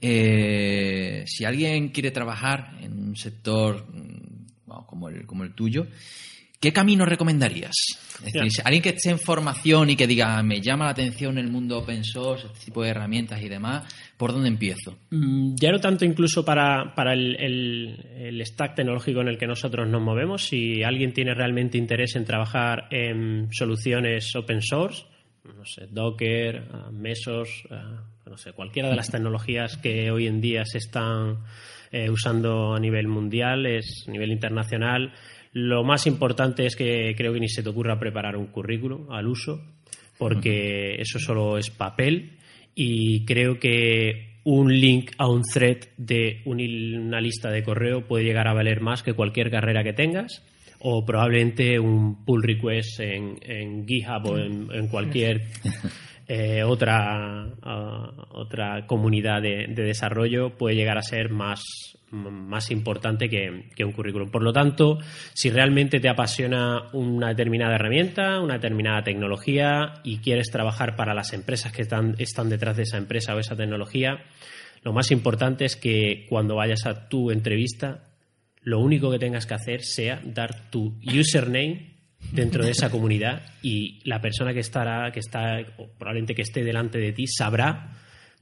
eh, 0.00 1.24
si 1.26 1.44
alguien 1.44 1.88
quiere 1.88 2.10
trabajar 2.10 2.76
en 2.82 2.92
un 2.98 3.16
sector 3.16 3.86
mm, 3.92 4.46
bueno, 4.66 4.86
como, 4.86 5.08
el, 5.08 5.26
como 5.26 5.44
el 5.44 5.54
tuyo, 5.54 5.86
¿qué 6.60 6.72
camino 6.72 7.04
recomendarías? 7.04 7.72
Es 8.24 8.32
decir, 8.32 8.62
alguien 8.64 8.82
que 8.82 8.88
esté 8.90 9.10
en 9.10 9.18
formación 9.18 9.90
y 9.90 9.96
que 9.96 10.06
diga, 10.06 10.42
me 10.42 10.60
llama 10.60 10.86
la 10.86 10.90
atención 10.92 11.36
el 11.38 11.48
mundo 11.50 11.78
open 11.78 12.02
source, 12.02 12.46
este 12.46 12.66
tipo 12.66 12.82
de 12.82 12.88
herramientas 12.90 13.42
y 13.42 13.48
demás, 13.48 13.84
¿por 14.16 14.32
dónde 14.32 14.48
empiezo? 14.48 14.96
Mm, 15.10 15.54
Ya 15.56 15.70
no 15.70 15.78
tanto 15.80 16.04
incluso 16.04 16.44
para, 16.44 16.94
para 16.94 17.12
el, 17.12 17.36
el- 17.38 18.06
el 18.16 18.46
stack 18.46 18.74
tecnológico 18.74 19.20
en 19.20 19.28
el 19.28 19.38
que 19.38 19.46
nosotros 19.46 19.86
nos 19.88 20.02
movemos. 20.02 20.44
Si 20.44 20.82
alguien 20.82 21.12
tiene 21.12 21.34
realmente 21.34 21.76
interés 21.78 22.16
en 22.16 22.24
trabajar 22.24 22.88
en 22.90 23.48
soluciones 23.52 24.34
open 24.34 24.62
source, 24.62 25.04
no 25.54 25.64
sé, 25.64 25.86
Docker, 25.90 26.68
ah, 26.72 26.90
Mesos, 26.92 27.64
ah, 27.70 28.02
no 28.26 28.36
sé, 28.36 28.52
cualquiera 28.52 28.88
de 28.88 28.96
las 28.96 29.10
tecnologías 29.10 29.76
que 29.76 30.10
hoy 30.10 30.26
en 30.26 30.40
día 30.40 30.64
se 30.64 30.78
están 30.78 31.38
eh, 31.92 32.10
usando 32.10 32.74
a 32.74 32.80
nivel 32.80 33.06
mundial, 33.08 33.66
es 33.66 34.04
a 34.08 34.10
nivel 34.10 34.32
internacional. 34.32 35.12
Lo 35.52 35.84
más 35.84 36.06
importante 36.06 36.66
es 36.66 36.76
que 36.76 37.14
creo 37.16 37.32
que 37.32 37.40
ni 37.40 37.48
se 37.48 37.62
te 37.62 37.68
ocurra 37.68 37.98
preparar 37.98 38.36
un 38.36 38.46
currículum 38.48 39.10
al 39.12 39.26
uso, 39.26 39.62
porque 40.18 40.96
eso 41.00 41.18
solo 41.18 41.58
es 41.58 41.70
papel. 41.70 42.38
Y 42.74 43.24
creo 43.24 43.58
que 43.58 44.40
un 44.44 44.72
link 44.80 45.12
a 45.18 45.28
un 45.28 45.42
thread 45.42 45.78
de 45.96 46.42
un- 46.44 46.60
una 47.06 47.20
lista 47.20 47.50
de 47.50 47.62
correo 47.62 48.06
puede 48.06 48.24
llegar 48.24 48.48
a 48.48 48.52
valer 48.54 48.80
más 48.80 49.02
que 49.02 49.14
cualquier 49.14 49.50
carrera 49.50 49.82
que 49.82 49.92
tengas 49.92 50.44
o 50.80 51.04
probablemente 51.04 51.78
un 51.78 52.24
pull 52.24 52.42
request 52.42 53.00
en, 53.00 53.38
en 53.42 53.86
GitHub 53.86 54.26
o 54.26 54.38
en, 54.38 54.88
cualquier 54.88 55.42
eh, 56.28 56.62
otra, 56.62 57.46
uh, 57.46 58.38
otra 58.38 58.86
comunidad 58.86 59.42
de, 59.42 59.66
de, 59.68 59.82
desarrollo 59.82 60.50
puede 60.56 60.76
llegar 60.76 60.98
a 60.98 61.02
ser 61.02 61.30
más, 61.30 61.62
más 62.10 62.70
importante 62.70 63.28
que, 63.28 63.70
que, 63.74 63.84
un 63.84 63.92
currículum. 63.92 64.30
Por 64.30 64.42
lo 64.42 64.52
tanto, 64.52 64.98
si 65.32 65.50
realmente 65.50 66.00
te 66.00 66.08
apasiona 66.08 66.90
una 66.92 67.28
determinada 67.28 67.74
herramienta, 67.74 68.40
una 68.40 68.54
determinada 68.54 69.02
tecnología 69.02 69.94
y 70.04 70.18
quieres 70.18 70.50
trabajar 70.50 70.96
para 70.96 71.14
las 71.14 71.32
empresas 71.32 71.72
que 71.72 71.82
están, 71.82 72.14
están 72.18 72.48
detrás 72.48 72.76
de 72.76 72.84
esa 72.84 72.98
empresa 72.98 73.34
o 73.34 73.38
esa 73.38 73.56
tecnología, 73.56 74.24
lo 74.82 74.92
más 74.92 75.10
importante 75.10 75.64
es 75.64 75.74
que 75.74 76.26
cuando 76.28 76.54
vayas 76.54 76.86
a 76.86 77.08
tu 77.08 77.32
entrevista 77.32 78.05
lo 78.66 78.80
único 78.80 79.12
que 79.12 79.20
tengas 79.20 79.46
que 79.46 79.54
hacer 79.54 79.84
sea 79.84 80.20
dar 80.24 80.70
tu 80.70 80.98
username 81.02 81.94
dentro 82.32 82.64
de 82.64 82.72
esa 82.72 82.90
comunidad 82.90 83.42
y 83.62 84.00
la 84.02 84.20
persona 84.20 84.52
que 84.52 84.58
estará, 84.58 85.12
que 85.12 85.20
está, 85.20 85.58
probablemente 85.96 86.34
que 86.34 86.42
esté 86.42 86.64
delante 86.64 86.98
de 86.98 87.12
ti, 87.12 87.28
sabrá 87.28 87.92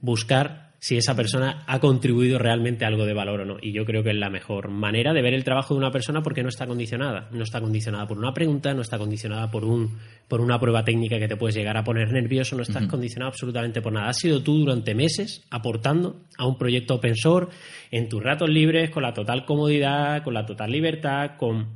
buscar 0.01 0.64
si 0.79 0.97
esa 0.97 1.15
persona 1.15 1.63
ha 1.67 1.79
contribuido 1.79 2.37
realmente 2.37 2.85
algo 2.85 3.05
de 3.05 3.13
valor 3.13 3.41
o 3.41 3.45
no. 3.45 3.57
Y 3.61 3.71
yo 3.71 3.85
creo 3.85 4.03
que 4.03 4.11
es 4.11 4.15
la 4.15 4.29
mejor 4.29 4.69
manera 4.69 5.13
de 5.13 5.21
ver 5.21 5.33
el 5.33 5.43
trabajo 5.43 5.73
de 5.73 5.79
una 5.79 5.91
persona 5.91 6.21
porque 6.21 6.43
no 6.43 6.49
está 6.49 6.67
condicionada. 6.67 7.27
No 7.31 7.43
está 7.43 7.61
condicionada 7.61 8.07
por 8.07 8.17
una 8.17 8.33
pregunta, 8.33 8.73
no 8.73 8.81
está 8.81 8.97
condicionada 8.97 9.49
por, 9.49 9.65
un, 9.65 9.97
por 10.27 10.41
una 10.41 10.59
prueba 10.59 10.83
técnica 10.83 11.17
que 11.17 11.27
te 11.27 11.37
puedes 11.37 11.55
llegar 11.55 11.77
a 11.77 11.83
poner 11.83 12.11
nervioso, 12.11 12.55
no 12.55 12.63
estás 12.63 12.87
condicionado 12.87 13.29
absolutamente 13.29 13.81
por 13.81 13.93
nada. 13.93 14.09
Has 14.09 14.19
sido 14.19 14.43
tú 14.43 14.59
durante 14.59 14.93
meses 14.93 15.43
aportando 15.49 16.21
a 16.37 16.45
un 16.45 16.57
proyecto 16.57 16.95
open 16.95 17.15
source 17.15 17.55
en 17.91 18.07
tus 18.07 18.21
ratos 18.21 18.49
libres, 18.49 18.89
con 18.89 19.03
la 19.03 19.13
total 19.13 19.45
comodidad, 19.45 20.23
con 20.23 20.33
la 20.33 20.45
total 20.45 20.71
libertad, 20.71 21.31
con 21.37 21.67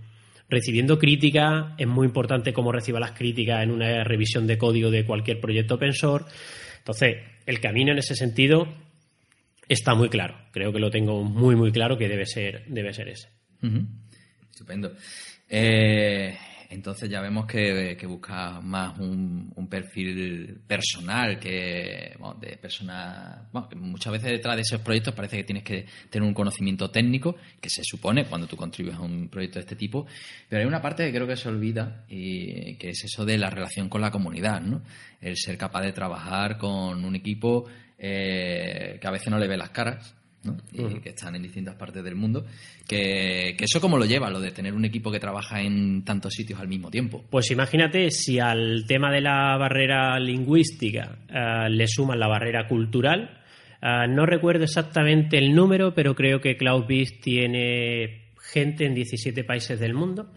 recibiendo 0.49 0.99
crítica. 0.99 1.75
Es 1.77 1.87
muy 1.87 2.05
importante 2.05 2.53
cómo 2.53 2.71
reciba 2.71 2.99
las 2.99 3.11
críticas 3.11 3.63
en 3.63 3.71
una 3.71 4.03
revisión 4.03 4.47
de 4.47 4.57
código 4.57 4.91
de 4.91 5.05
cualquier 5.05 5.39
proyecto 5.39 5.75
open 5.75 5.93
source. 5.93 6.27
Entonces, 6.79 7.17
el 7.45 7.59
camino 7.59 7.91
en 7.91 7.99
ese 7.99 8.15
sentido 8.15 8.67
está 9.69 9.93
muy 9.93 10.09
claro. 10.09 10.35
Creo 10.51 10.73
que 10.73 10.79
lo 10.79 10.89
tengo 10.89 11.23
muy, 11.23 11.55
muy 11.55 11.71
claro 11.71 11.97
que 11.97 12.09
debe 12.09 12.25
ser, 12.25 12.65
debe 12.67 12.93
ser 12.93 13.07
ese. 13.09 13.29
Estupendo. 14.51 14.93
Eh, 15.47 16.37
entonces 16.69 17.09
ya 17.09 17.19
vemos 17.21 17.47
que, 17.47 17.97
busca 18.07 18.61
más 18.61 18.99
un, 18.99 19.67
perfil 19.69 20.61
personal 20.67 21.39
que 21.39 22.15
de 22.39 22.57
persona. 22.57 23.47
Bueno, 23.51 23.69
que 23.69 23.75
muchas 23.75 24.13
veces 24.13 24.31
detrás 24.31 24.55
de 24.55 24.61
esos 24.61 24.81
proyectos 24.81 25.13
parece 25.13 25.37
que 25.37 25.43
tienes 25.43 25.63
que 25.63 25.85
tener 26.09 26.27
un 26.27 26.33
conocimiento 26.33 26.89
técnico, 26.89 27.35
que 27.59 27.69
se 27.69 27.83
supone 27.83 28.25
cuando 28.25 28.47
tú 28.47 28.55
contribuyes 28.55 28.97
a 28.97 29.01
un 29.01 29.29
proyecto 29.29 29.59
de 29.59 29.61
este 29.61 29.75
tipo. 29.75 30.05
Pero 30.47 30.61
hay 30.61 30.67
una 30.67 30.81
parte 30.81 31.05
que 31.05 31.13
creo 31.13 31.27
que 31.27 31.35
se 31.35 31.49
olvida, 31.49 32.05
y 32.07 32.75
que 32.75 32.89
es 32.89 33.03
eso 33.03 33.25
de 33.25 33.37
la 33.37 33.49
relación 33.49 33.89
con 33.89 34.01
la 34.01 34.11
comunidad, 34.11 34.61
¿no? 34.61 34.81
El 35.21 35.37
ser 35.37 35.57
capaz 35.57 35.81
de 35.81 35.93
trabajar 35.93 36.57
con 36.57 37.03
un 37.03 37.15
equipo 37.15 37.67
eh, 38.01 38.97
que 38.99 39.07
a 39.07 39.11
veces 39.11 39.29
no 39.29 39.37
le 39.37 39.47
ve 39.47 39.57
las 39.57 39.71
caras, 39.71 40.15
y 40.71 41.01
que 41.01 41.09
están 41.09 41.35
en 41.35 41.43
distintas 41.43 41.75
partes 41.75 42.01
del 42.01 42.15
mundo, 42.15 42.45
que, 42.87 43.57
eso 43.59 43.81
cómo 43.81 43.97
lo 43.97 44.05
lleva, 44.05 44.29
lo 44.29 44.39
de 44.39 44.51
tener 44.51 44.73
un 44.73 44.85
equipo 44.85 45.11
que 45.11 45.19
trabaja 45.19 45.61
en 45.61 46.05
tantos 46.05 46.33
sitios 46.33 46.59
al 46.61 46.69
mismo 46.69 46.89
tiempo. 46.89 47.25
Pues 47.29 47.51
imagínate 47.51 48.09
si 48.09 48.39
al 48.39 48.85
tema 48.87 49.11
de 49.11 49.19
la 49.19 49.57
barrera 49.57 50.17
lingüística 50.17 51.17
eh, 51.27 51.69
le 51.69 51.87
suman 51.87 52.19
la 52.19 52.27
barrera 52.27 52.67
cultural. 52.67 53.41
Eh, 53.81 54.07
no 54.07 54.25
recuerdo 54.25 54.63
exactamente 54.63 55.37
el 55.37 55.53
número, 55.53 55.93
pero 55.93 56.15
creo 56.15 56.39
que 56.39 56.55
CloudBeast 56.55 57.21
tiene 57.21 58.29
gente 58.41 58.85
en 58.85 58.95
17 58.95 59.43
países 59.43 59.77
del 59.79 59.93
mundo. 59.93 60.31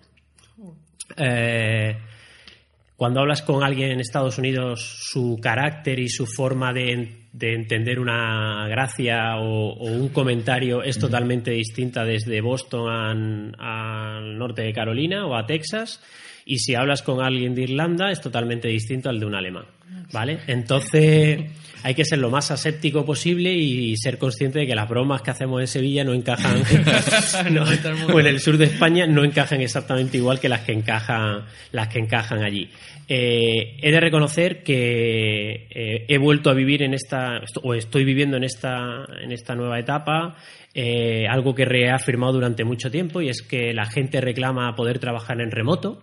cuando 2.96 3.20
hablas 3.20 3.42
con 3.42 3.62
alguien 3.62 3.92
en 3.92 4.00
Estados 4.00 4.38
Unidos, 4.38 4.80
su 4.80 5.38
carácter 5.40 6.00
y 6.00 6.08
su 6.08 6.26
forma 6.26 6.72
de 6.72 7.21
de 7.32 7.54
entender 7.54 7.98
una 7.98 8.68
gracia 8.68 9.36
o, 9.38 9.74
un 9.74 10.10
comentario 10.10 10.82
es 10.82 10.98
totalmente 10.98 11.50
distinta 11.50 12.04
desde 12.04 12.40
Boston 12.40 13.56
al 13.58 14.38
norte 14.38 14.62
de 14.62 14.72
Carolina 14.72 15.26
o 15.26 15.34
a 15.34 15.46
Texas. 15.46 16.02
Y 16.44 16.58
si 16.58 16.74
hablas 16.74 17.02
con 17.02 17.22
alguien 17.22 17.54
de 17.54 17.62
Irlanda 17.62 18.10
es 18.10 18.20
totalmente 18.20 18.68
distinto 18.68 19.08
al 19.08 19.20
de 19.20 19.26
un 19.26 19.34
alemán, 19.34 19.64
¿vale? 20.12 20.40
Entonces 20.46 21.40
hay 21.82 21.94
que 21.94 22.04
ser 22.04 22.18
lo 22.18 22.30
más 22.30 22.50
aséptico 22.50 23.04
posible 23.04 23.52
y 23.52 23.96
ser 23.96 24.18
consciente 24.18 24.60
de 24.60 24.66
que 24.66 24.74
las 24.74 24.88
bromas 24.88 25.22
que 25.22 25.30
hacemos 25.30 25.60
en 25.60 25.66
Sevilla 25.66 26.04
no 26.04 26.14
encajan 26.14 26.62
o 28.12 28.20
en 28.20 28.26
el 28.26 28.40
sur 28.40 28.56
de 28.56 28.66
España 28.66 29.06
no 29.06 29.24
encajan 29.24 29.60
exactamente 29.60 30.16
igual 30.16 30.40
que 30.40 30.48
las 30.48 30.60
que 30.60 30.72
encajan 30.72 31.44
las 31.72 31.88
que 31.88 31.98
encajan 31.98 32.42
allí. 32.42 32.70
Eh, 33.08 33.76
he 33.82 33.90
de 33.90 34.00
reconocer 34.00 34.62
que 34.62 35.66
eh, 35.70 36.04
he 36.08 36.18
vuelto 36.18 36.50
a 36.50 36.54
vivir 36.54 36.82
en 36.82 36.94
esta 36.94 37.40
o 37.62 37.74
estoy 37.74 38.04
viviendo 38.04 38.36
en 38.36 38.44
esta 38.44 39.04
en 39.20 39.32
esta 39.32 39.54
nueva 39.54 39.78
etapa 39.78 40.36
eh, 40.74 41.26
algo 41.28 41.54
que 41.54 41.62
he 41.62 41.66
reafirmado 41.66 42.34
durante 42.34 42.64
mucho 42.64 42.90
tiempo 42.90 43.20
y 43.20 43.28
es 43.28 43.42
que 43.42 43.74
la 43.74 43.86
gente 43.86 44.20
reclama 44.20 44.74
poder 44.76 44.98
trabajar 44.98 45.40
en 45.40 45.50
remoto 45.50 46.00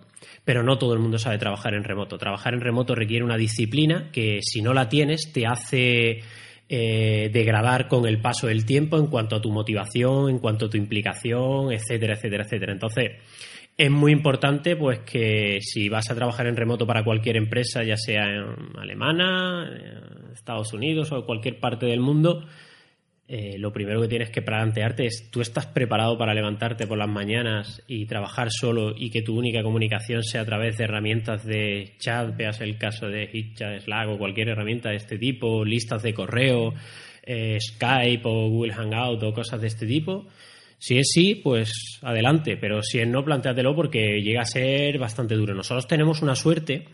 pero 0.50 0.64
no 0.64 0.78
todo 0.78 0.94
el 0.94 0.98
mundo 0.98 1.16
sabe 1.16 1.38
trabajar 1.38 1.74
en 1.74 1.84
remoto. 1.84 2.18
Trabajar 2.18 2.54
en 2.54 2.60
remoto 2.60 2.96
requiere 2.96 3.24
una 3.24 3.36
disciplina 3.36 4.10
que 4.10 4.40
si 4.42 4.62
no 4.62 4.74
la 4.74 4.88
tienes 4.88 5.32
te 5.32 5.46
hace 5.46 6.22
eh, 6.68 7.30
degradar 7.32 7.86
con 7.86 8.04
el 8.04 8.20
paso 8.20 8.48
del 8.48 8.64
tiempo 8.64 8.98
en 8.98 9.06
cuanto 9.06 9.36
a 9.36 9.40
tu 9.40 9.52
motivación, 9.52 10.28
en 10.28 10.40
cuanto 10.40 10.66
a 10.66 10.68
tu 10.68 10.76
implicación, 10.76 11.70
etcétera, 11.70 12.14
etcétera, 12.14 12.42
etcétera. 12.42 12.72
Entonces, 12.72 13.12
es 13.76 13.90
muy 13.92 14.10
importante 14.10 14.74
pues 14.74 14.98
que 15.08 15.58
si 15.60 15.88
vas 15.88 16.10
a 16.10 16.16
trabajar 16.16 16.48
en 16.48 16.56
remoto 16.56 16.84
para 16.84 17.04
cualquier 17.04 17.36
empresa, 17.36 17.84
ya 17.84 17.96
sea 17.96 18.24
en 18.24 18.76
alemana, 18.76 19.70
Estados 20.34 20.72
Unidos 20.72 21.12
o 21.12 21.24
cualquier 21.26 21.60
parte 21.60 21.86
del 21.86 22.00
mundo, 22.00 22.44
eh, 23.32 23.58
lo 23.58 23.72
primero 23.72 24.00
que 24.00 24.08
tienes 24.08 24.30
que 24.30 24.42
plantearte 24.42 25.06
es, 25.06 25.30
¿tú 25.30 25.40
estás 25.40 25.64
preparado 25.64 26.18
para 26.18 26.34
levantarte 26.34 26.88
por 26.88 26.98
las 26.98 27.08
mañanas 27.08 27.80
y 27.86 28.06
trabajar 28.06 28.48
solo 28.50 28.92
y 28.96 29.08
que 29.08 29.22
tu 29.22 29.38
única 29.38 29.62
comunicación 29.62 30.24
sea 30.24 30.40
a 30.40 30.44
través 30.44 30.76
de 30.76 30.82
herramientas 30.82 31.46
de 31.46 31.92
chat, 32.00 32.36
veas 32.36 32.60
el 32.60 32.76
caso 32.76 33.06
de 33.06 33.30
HitChat, 33.32 33.82
Slack 33.82 34.08
o 34.08 34.18
cualquier 34.18 34.48
herramienta 34.48 34.90
de 34.90 34.96
este 34.96 35.16
tipo, 35.16 35.64
listas 35.64 36.02
de 36.02 36.12
correo, 36.12 36.74
eh, 37.22 37.56
Skype 37.60 38.22
o 38.24 38.48
Google 38.48 38.74
Hangout 38.74 39.22
o 39.22 39.32
cosas 39.32 39.60
de 39.60 39.68
este 39.68 39.86
tipo? 39.86 40.26
Si 40.78 40.98
es 40.98 41.08
sí, 41.12 41.36
pues 41.36 42.00
adelante, 42.02 42.56
pero 42.56 42.82
si 42.82 42.98
es 42.98 43.06
no, 43.06 43.24
planteatelo 43.24 43.76
porque 43.76 44.20
llega 44.22 44.40
a 44.40 44.44
ser 44.44 44.98
bastante 44.98 45.36
duro. 45.36 45.54
Nosotros 45.54 45.86
tenemos 45.86 46.20
una 46.20 46.34
suerte 46.34 46.88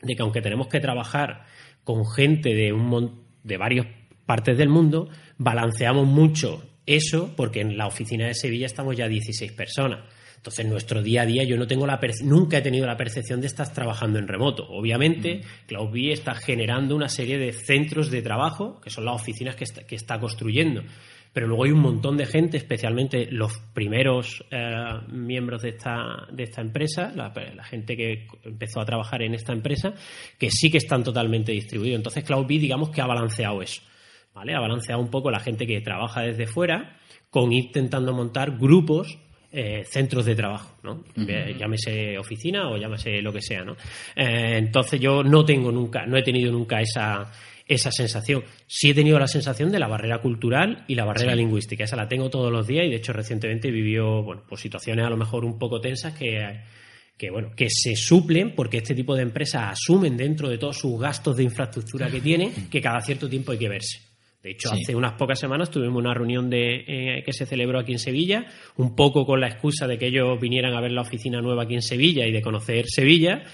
de 0.00 0.14
que 0.14 0.22
aunque 0.22 0.42
tenemos 0.42 0.68
que 0.68 0.78
trabajar 0.78 1.42
con 1.82 2.06
gente 2.06 2.54
de 2.54 2.72
un 2.72 3.24
de 3.42 3.56
varias 3.56 3.99
partes 4.30 4.56
del 4.56 4.68
mundo, 4.68 5.08
balanceamos 5.38 6.06
mucho 6.06 6.62
eso 6.86 7.34
porque 7.36 7.62
en 7.62 7.76
la 7.76 7.88
oficina 7.88 8.28
de 8.28 8.34
Sevilla 8.34 8.66
estamos 8.66 8.96
ya 8.96 9.08
16 9.08 9.50
personas. 9.50 10.04
Entonces, 10.36 10.64
en 10.64 10.70
nuestro 10.70 11.02
día 11.02 11.22
a 11.22 11.26
día 11.26 11.42
yo 11.42 11.56
no 11.56 11.66
tengo 11.66 11.84
la 11.84 11.98
nunca 12.22 12.58
he 12.58 12.62
tenido 12.62 12.86
la 12.86 12.96
percepción 12.96 13.40
de 13.40 13.48
estar 13.48 13.72
trabajando 13.72 14.20
en 14.20 14.28
remoto. 14.28 14.68
Obviamente, 14.68 15.40
CloudBee 15.66 16.12
está 16.12 16.36
generando 16.36 16.94
una 16.94 17.08
serie 17.08 17.38
de 17.38 17.52
centros 17.52 18.08
de 18.08 18.22
trabajo, 18.22 18.80
que 18.80 18.90
son 18.90 19.04
las 19.04 19.16
oficinas 19.16 19.56
que 19.56 19.64
está, 19.64 19.82
que 19.82 19.96
está 19.96 20.20
construyendo. 20.20 20.84
Pero 21.32 21.48
luego 21.48 21.64
hay 21.64 21.72
un 21.72 21.80
montón 21.80 22.16
de 22.16 22.26
gente, 22.26 22.56
especialmente 22.56 23.26
los 23.32 23.58
primeros 23.74 24.44
eh, 24.52 24.60
miembros 25.08 25.62
de 25.62 25.70
esta, 25.70 26.28
de 26.30 26.44
esta 26.44 26.60
empresa, 26.60 27.12
la, 27.16 27.32
gente 27.64 27.96
que 27.96 28.28
empezó 28.44 28.80
a 28.80 28.84
trabajar 28.84 29.22
en 29.22 29.34
esta 29.34 29.52
empresa, 29.52 29.92
que 30.38 30.52
sí 30.52 30.70
que 30.70 30.78
están 30.78 31.02
totalmente 31.02 31.50
distribuidos. 31.50 31.96
Entonces, 31.96 32.22
CloudBee, 32.22 32.60
digamos 32.60 32.90
que 32.90 33.00
ha 33.00 33.06
balanceado 33.06 33.60
eso. 33.60 33.82
¿Vale? 34.40 34.54
Ha 34.54 34.60
balanceado 34.60 35.02
un 35.02 35.10
poco 35.10 35.30
la 35.30 35.38
gente 35.38 35.66
que 35.66 35.82
trabaja 35.82 36.22
desde 36.22 36.46
fuera 36.46 36.96
con 37.28 37.52
intentando 37.52 38.14
montar 38.14 38.56
grupos 38.56 39.18
eh, 39.52 39.84
centros 39.84 40.24
de 40.24 40.34
trabajo, 40.34 40.76
¿no? 40.82 41.04
Llámese 41.14 42.16
oficina 42.16 42.70
o 42.70 42.78
llámese 42.78 43.20
lo 43.20 43.34
que 43.34 43.42
sea, 43.42 43.64
¿no? 43.64 43.72
Eh, 44.16 44.56
entonces 44.56 44.98
yo 44.98 45.22
no 45.22 45.44
tengo 45.44 45.70
nunca, 45.70 46.06
no 46.06 46.16
he 46.16 46.22
tenido 46.22 46.50
nunca 46.50 46.80
esa, 46.80 47.30
esa 47.66 47.92
sensación. 47.92 48.44
Sí 48.66 48.90
he 48.90 48.94
tenido 48.94 49.18
la 49.18 49.28
sensación 49.28 49.70
de 49.70 49.78
la 49.78 49.88
barrera 49.88 50.22
cultural 50.22 50.84
y 50.88 50.94
la 50.94 51.04
barrera 51.04 51.34
lingüística. 51.34 51.84
Esa 51.84 51.96
la 51.96 52.08
tengo 52.08 52.30
todos 52.30 52.50
los 52.50 52.66
días 52.66 52.86
y 52.86 52.88
de 52.88 52.96
hecho 52.96 53.12
recientemente 53.12 53.70
vivió, 53.70 54.22
bueno, 54.22 54.42
pues 54.48 54.62
situaciones 54.62 55.04
a 55.04 55.10
lo 55.10 55.18
mejor 55.18 55.44
un 55.44 55.58
poco 55.58 55.82
tensas 55.82 56.14
que, 56.14 56.62
que 57.18 57.30
bueno, 57.30 57.50
que 57.54 57.66
se 57.68 57.94
suplen 57.94 58.54
porque 58.54 58.78
este 58.78 58.94
tipo 58.94 59.14
de 59.14 59.22
empresas 59.22 59.72
asumen 59.72 60.16
dentro 60.16 60.48
de 60.48 60.56
todos 60.56 60.78
sus 60.78 60.98
gastos 60.98 61.36
de 61.36 61.42
infraestructura 61.42 62.10
que 62.10 62.22
tienen 62.22 62.70
que 62.70 62.80
cada 62.80 63.02
cierto 63.02 63.28
tiempo 63.28 63.52
hay 63.52 63.58
que 63.58 63.68
verse. 63.68 64.09
De 64.42 64.52
hecho, 64.52 64.70
hace 64.72 64.96
unas 64.96 65.12
pocas 65.14 65.38
semanas 65.38 65.70
tuvimos 65.70 65.98
una 65.98 66.14
reunión 66.14 66.48
de, 66.48 66.84
eh, 66.86 67.22
que 67.24 67.32
se 67.32 67.44
celebró 67.44 67.78
aquí 67.78 67.92
en 67.92 67.98
Sevilla, 67.98 68.46
un 68.76 68.96
poco 68.96 69.26
con 69.26 69.38
la 69.38 69.48
excusa 69.48 69.86
de 69.86 69.98
que 69.98 70.06
ellos 70.06 70.40
vinieran 70.40 70.72
a 70.74 70.80
ver 70.80 70.92
la 70.92 71.02
oficina 71.02 71.42
nueva 71.42 71.64
aquí 71.64 71.74
en 71.74 71.82
Sevilla 71.82 72.26
y 72.26 72.32
de 72.32 72.40
conocer 72.40 72.86
Sevilla. 72.88 73.44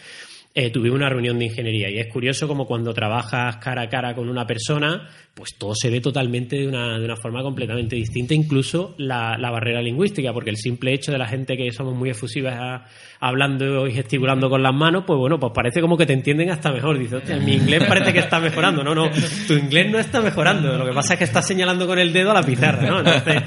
Eh, 0.59 0.71
tuvimos 0.71 0.97
una 0.97 1.11
reunión 1.11 1.39
de 1.39 1.45
ingeniería. 1.45 1.91
Y 1.91 1.99
es 1.99 2.07
curioso 2.07 2.49
como 2.49 2.67
cuando 2.67 2.95
trabajas 2.95 3.59
cara 3.59 3.83
a 3.83 3.89
cara 3.91 4.15
con 4.15 4.27
una 4.31 4.47
persona, 4.47 5.07
pues 5.35 5.59
todo 5.59 5.75
se 5.75 5.91
ve 5.91 6.01
totalmente 6.01 6.57
de 6.57 6.67
una, 6.67 6.99
de 6.99 7.05
una 7.05 7.17
forma 7.17 7.43
completamente 7.43 7.95
distinta, 7.95 8.33
incluso 8.33 8.95
la, 8.97 9.37
la 9.37 9.51
barrera 9.51 9.83
lingüística, 9.83 10.33
porque 10.33 10.49
el 10.49 10.57
simple 10.57 10.95
hecho 10.95 11.13
de 11.13 11.19
la 11.19 11.29
gente 11.29 11.59
que 11.59 11.71
somos 11.73 11.95
muy 11.95 12.09
efusivas 12.09 12.91
hablando 13.21 13.87
y 13.87 13.93
gesticulando 13.93 14.49
con 14.49 14.63
las 14.63 14.73
manos, 14.73 15.05
pues 15.07 15.19
bueno, 15.19 15.39
pues 15.39 15.53
parece 15.55 15.83
como 15.83 15.99
que 15.99 16.07
te 16.07 16.15
entienden 16.15 16.49
hasta 16.49 16.73
mejor. 16.73 16.99
Dices, 16.99 17.19
hostia, 17.19 17.37
mi 17.37 17.53
inglés 17.53 17.85
parece 17.87 18.15
que 18.15 18.21
está 18.21 18.41
mejorando. 18.41 18.83
No, 18.83 18.95
no, 18.95 19.11
tu 19.47 19.53
inglés 19.53 19.93
no 19.93 19.99
está 19.99 20.23
mejorando. 20.23 20.79
Lo 20.79 20.87
que 20.87 20.95
pasa 20.95 21.13
es 21.13 21.19
que 21.19 21.25
estás 21.25 21.47
señalando 21.47 21.87
con 21.87 21.99
el 21.99 22.15
dedo 22.15 22.31
a 22.31 22.35
la 22.35 22.43
pizarra, 22.43 22.89
¿no? 22.89 23.01
Entonces, 23.01 23.43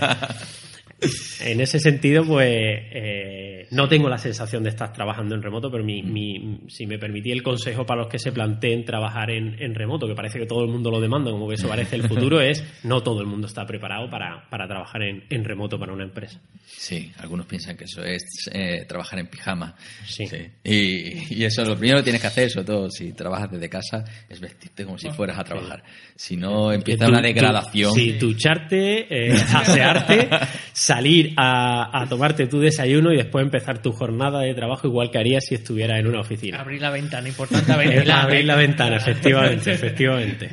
en 1.41 1.59
ese 1.59 1.79
sentido, 1.79 2.23
pues 2.23 2.47
eh, 2.47 3.48
no 3.71 3.87
tengo 3.87 4.09
la 4.09 4.17
sensación 4.17 4.63
de 4.63 4.69
estar 4.69 4.91
trabajando 4.93 5.35
en 5.35 5.41
remoto, 5.41 5.69
pero 5.71 5.83
mi, 5.83 6.01
mi- 6.03 6.59
si 6.67 6.85
me 6.87 6.97
permití 6.97 7.31
el 7.31 7.43
consejo 7.43 7.85
para 7.85 8.01
los 8.01 8.09
que 8.09 8.19
se 8.19 8.31
planteen 8.31 8.85
trabajar 8.85 9.29
en, 9.31 9.55
en 9.61 9.75
remoto, 9.75 10.07
que 10.07 10.15
parece 10.15 10.39
que 10.39 10.45
todo 10.45 10.63
el 10.63 10.69
mundo 10.69 10.89
lo 10.91 10.99
demanda, 10.99 11.31
como 11.31 11.47
que 11.47 11.55
eso 11.55 11.67
parece 11.67 11.95
el 11.95 12.07
futuro, 12.07 12.41
es 12.41 12.63
no 12.83 13.01
todo 13.03 13.21
el 13.21 13.27
mundo 13.27 13.47
está 13.47 13.65
preparado 13.65 14.09
para, 14.09 14.49
para 14.49 14.67
trabajar 14.67 15.03
en, 15.03 15.23
en 15.29 15.43
remoto 15.43 15.77
para 15.79 15.93
una 15.93 16.03
empresa. 16.03 16.39
Sí, 16.65 17.11
algunos 17.19 17.45
piensan 17.45 17.75
que 17.77 17.83
eso 17.85 18.03
es 18.03 18.23
eh, 18.53 18.85
trabajar 18.87 19.19
en 19.19 19.27
pijama. 19.27 19.75
Sí. 20.05 20.25
Y, 20.63 21.35
y 21.35 21.43
eso 21.43 21.63
lo 21.65 21.75
primero 21.77 21.97
que 21.99 22.03
tienes 22.03 22.21
que 22.21 22.27
hacer, 22.27 22.49
sobre 22.49 22.65
todo 22.67 22.89
si 22.89 23.11
trabajas 23.13 23.51
desde 23.51 23.69
casa, 23.69 24.03
es 24.29 24.39
vestirte 24.39 24.85
como 24.85 24.97
si 24.97 25.09
fueras 25.09 25.37
a 25.39 25.43
trabajar. 25.43 25.83
Si 26.15 26.37
no, 26.37 26.71
empieza 26.71 27.05
Tu- 27.05 27.11
una 27.11 27.21
degradación. 27.21 27.91
Sí, 27.93 28.13
ducharte, 28.13 29.07
eh, 29.09 29.33
asearte, 29.53 30.29
salir 30.73 31.33
a, 31.37 32.01
a 32.01 32.07
tomarte 32.07 32.47
tu 32.47 32.59
desayuno 32.59 33.11
y 33.13 33.17
después 33.17 33.43
empezar 33.43 33.58
tu 33.81 33.91
jornada 33.91 34.41
de 34.41 34.53
trabajo 34.53 34.87
igual 34.87 35.11
que 35.11 35.17
harías 35.17 35.45
si 35.45 35.55
estuvieras 35.55 35.99
en 35.99 36.07
una 36.07 36.21
oficina. 36.21 36.59
Abrir 36.59 36.81
la 36.81 36.91
ventana, 36.91 37.27
importante 37.27 37.75
ventilar. 37.75 38.25
Abrir 38.25 38.45
la 38.45 38.55
ventana, 38.55 38.97
efectivamente, 38.97 39.71
efectivamente. 39.73 40.49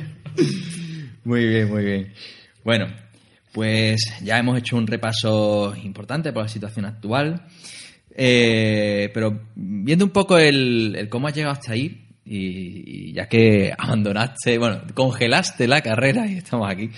Muy 1.23 1.45
bien, 1.45 1.69
muy 1.69 1.83
bien. 1.83 2.13
Bueno, 2.63 2.87
pues 3.51 4.01
ya 4.23 4.37
hemos 4.37 4.57
hecho 4.57 4.77
un 4.77 4.87
repaso 4.87 5.75
importante 5.83 6.31
por 6.31 6.43
la 6.43 6.49
situación 6.49 6.85
actual. 6.85 7.45
Eh, 8.19 9.11
pero 9.13 9.41
viendo 9.55 10.05
un 10.05 10.11
poco 10.11 10.37
el, 10.37 10.95
el 10.97 11.09
cómo 11.09 11.27
has 11.27 11.35
llegado 11.35 11.53
hasta 11.53 11.73
ahí, 11.73 12.07
y, 12.25 13.09
y 13.09 13.13
ya 13.13 13.27
que 13.27 13.71
abandonaste, 13.77 14.57
bueno, 14.57 14.81
congelaste 14.93 15.67
la 15.67 15.81
carrera 15.81 16.27
y 16.27 16.37
estamos 16.37 16.69
aquí. 16.69 16.89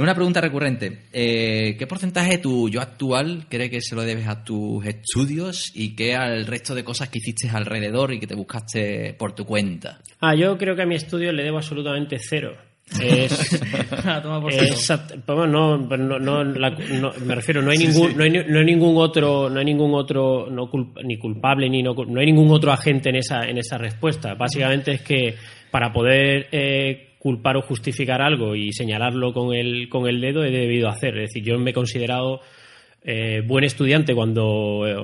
Es 0.00 0.02
una 0.02 0.14
pregunta 0.14 0.40
recurrente. 0.40 1.02
Eh, 1.12 1.76
¿Qué 1.78 1.86
porcentaje 1.86 2.30
de 2.30 2.38
tu 2.38 2.70
yo 2.70 2.80
actual 2.80 3.44
cree 3.50 3.68
que 3.68 3.82
se 3.82 3.94
lo 3.94 4.00
debes 4.00 4.26
a 4.28 4.42
tus 4.42 4.82
estudios 4.86 5.70
y 5.74 5.94
qué 5.94 6.14
al 6.16 6.46
resto 6.46 6.74
de 6.74 6.82
cosas 6.82 7.10
que 7.10 7.18
hiciste 7.18 7.50
alrededor 7.50 8.14
y 8.14 8.18
que 8.18 8.26
te 8.26 8.34
buscaste 8.34 9.12
por 9.18 9.34
tu 9.34 9.44
cuenta? 9.44 10.00
Ah, 10.20 10.34
yo 10.34 10.56
creo 10.56 10.74
que 10.74 10.80
a 10.80 10.86
mi 10.86 10.94
estudio 10.94 11.32
le 11.32 11.42
debo 11.42 11.58
absolutamente 11.58 12.16
cero. 12.18 12.56
Es, 12.98 13.60
A 14.06 14.22
tomar 14.22 14.40
por. 14.40 14.54
Exacto. 14.54 15.16
Pues 15.26 15.36
bueno, 15.36 15.76
no, 15.76 15.96
no, 15.98 16.18
no, 16.18 16.44
la- 16.44 16.70
no- 16.70 17.12
me 17.26 17.34
refiero, 17.34 17.60
no 17.60 17.70
hay 17.70 17.76
ningún, 17.76 18.16
No, 18.16 18.24
hay, 18.24 18.30
ni- 18.30 18.44
no 18.44 18.58
hay 18.58 18.64
ningún 18.64 18.96
otro, 18.96 19.50
no 19.50 19.58
hay 19.58 19.66
ningún 19.66 19.92
otro, 19.94 20.48
no 20.50 20.70
culp- 20.70 20.98
ni 21.04 21.18
culpable 21.18 21.68
ni 21.68 21.82
no, 21.82 21.92
no 21.92 22.20
hay 22.20 22.26
ningún 22.26 22.50
otro 22.52 22.72
agente 22.72 23.10
en 23.10 23.16
esa, 23.16 23.44
en 23.44 23.58
esa 23.58 23.76
respuesta. 23.76 24.32
Básicamente 24.32 24.92
es 24.92 25.02
que 25.02 25.34
para 25.70 25.92
poder 25.92 26.48
eh, 26.52 27.09
culpar 27.20 27.58
o 27.58 27.62
justificar 27.62 28.22
algo 28.22 28.56
y 28.56 28.72
señalarlo 28.72 29.34
con 29.34 29.54
el, 29.54 29.90
con 29.90 30.08
el 30.08 30.20
dedo 30.22 30.42
he 30.42 30.50
debido 30.50 30.88
hacer. 30.88 31.18
Es 31.18 31.28
decir, 31.28 31.44
yo 31.44 31.58
me 31.58 31.70
he 31.70 31.74
considerado 31.74 32.40
eh, 33.02 33.42
buen 33.46 33.62
estudiante 33.62 34.14
cuando 34.14 34.86
eh, 34.86 34.96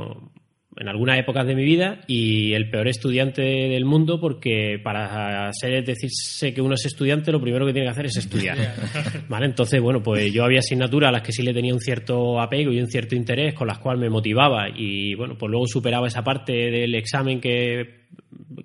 en 0.79 0.89
algunas 0.89 1.19
épocas 1.19 1.47
de 1.47 1.55
mi 1.55 1.63
vida 1.63 2.01
y 2.07 2.55
el 2.55 2.71
peor 2.71 2.89
estudiante 2.89 3.43
del 3.43 3.85
mundo 3.85 4.19
porque 4.19 4.81
para 4.83 5.51
ser 5.53 5.85
decirse 5.85 6.55
que 6.55 6.63
uno 6.63 6.75
es 6.75 6.87
estudiante 6.87 7.33
lo 7.33 7.41
primero 7.41 7.67
que 7.67 7.73
tiene 7.73 7.87
que 7.87 7.93
hacer 7.93 8.07
es 8.07 8.17
estudiar 8.19 8.59
vale 9.29 9.47
entonces 9.47 9.81
bueno 9.81 10.03
pues 10.03 10.31
yo 10.35 10.45
había 10.45 10.59
asignaturas 10.59 11.09
a 11.09 11.13
las 11.13 11.23
que 11.23 11.33
sí 11.33 11.43
le 11.43 11.55
tenía 11.55 11.73
un 11.73 11.81
cierto 11.81 12.39
apego 12.39 12.73
y 12.73 12.79
un 12.79 12.89
cierto 12.89 13.15
interés 13.15 13.55
con 13.55 13.69
las 13.69 13.79
cuales 13.79 14.03
me 14.03 14.11
motivaba 14.11 14.69
y 14.69 15.15
bueno 15.15 15.39
pues 15.39 15.51
luego 15.51 15.67
superaba 15.67 16.09
esa 16.09 16.23
parte 16.23 16.53
del 16.53 16.95
examen 16.95 17.41
que 17.41 18.07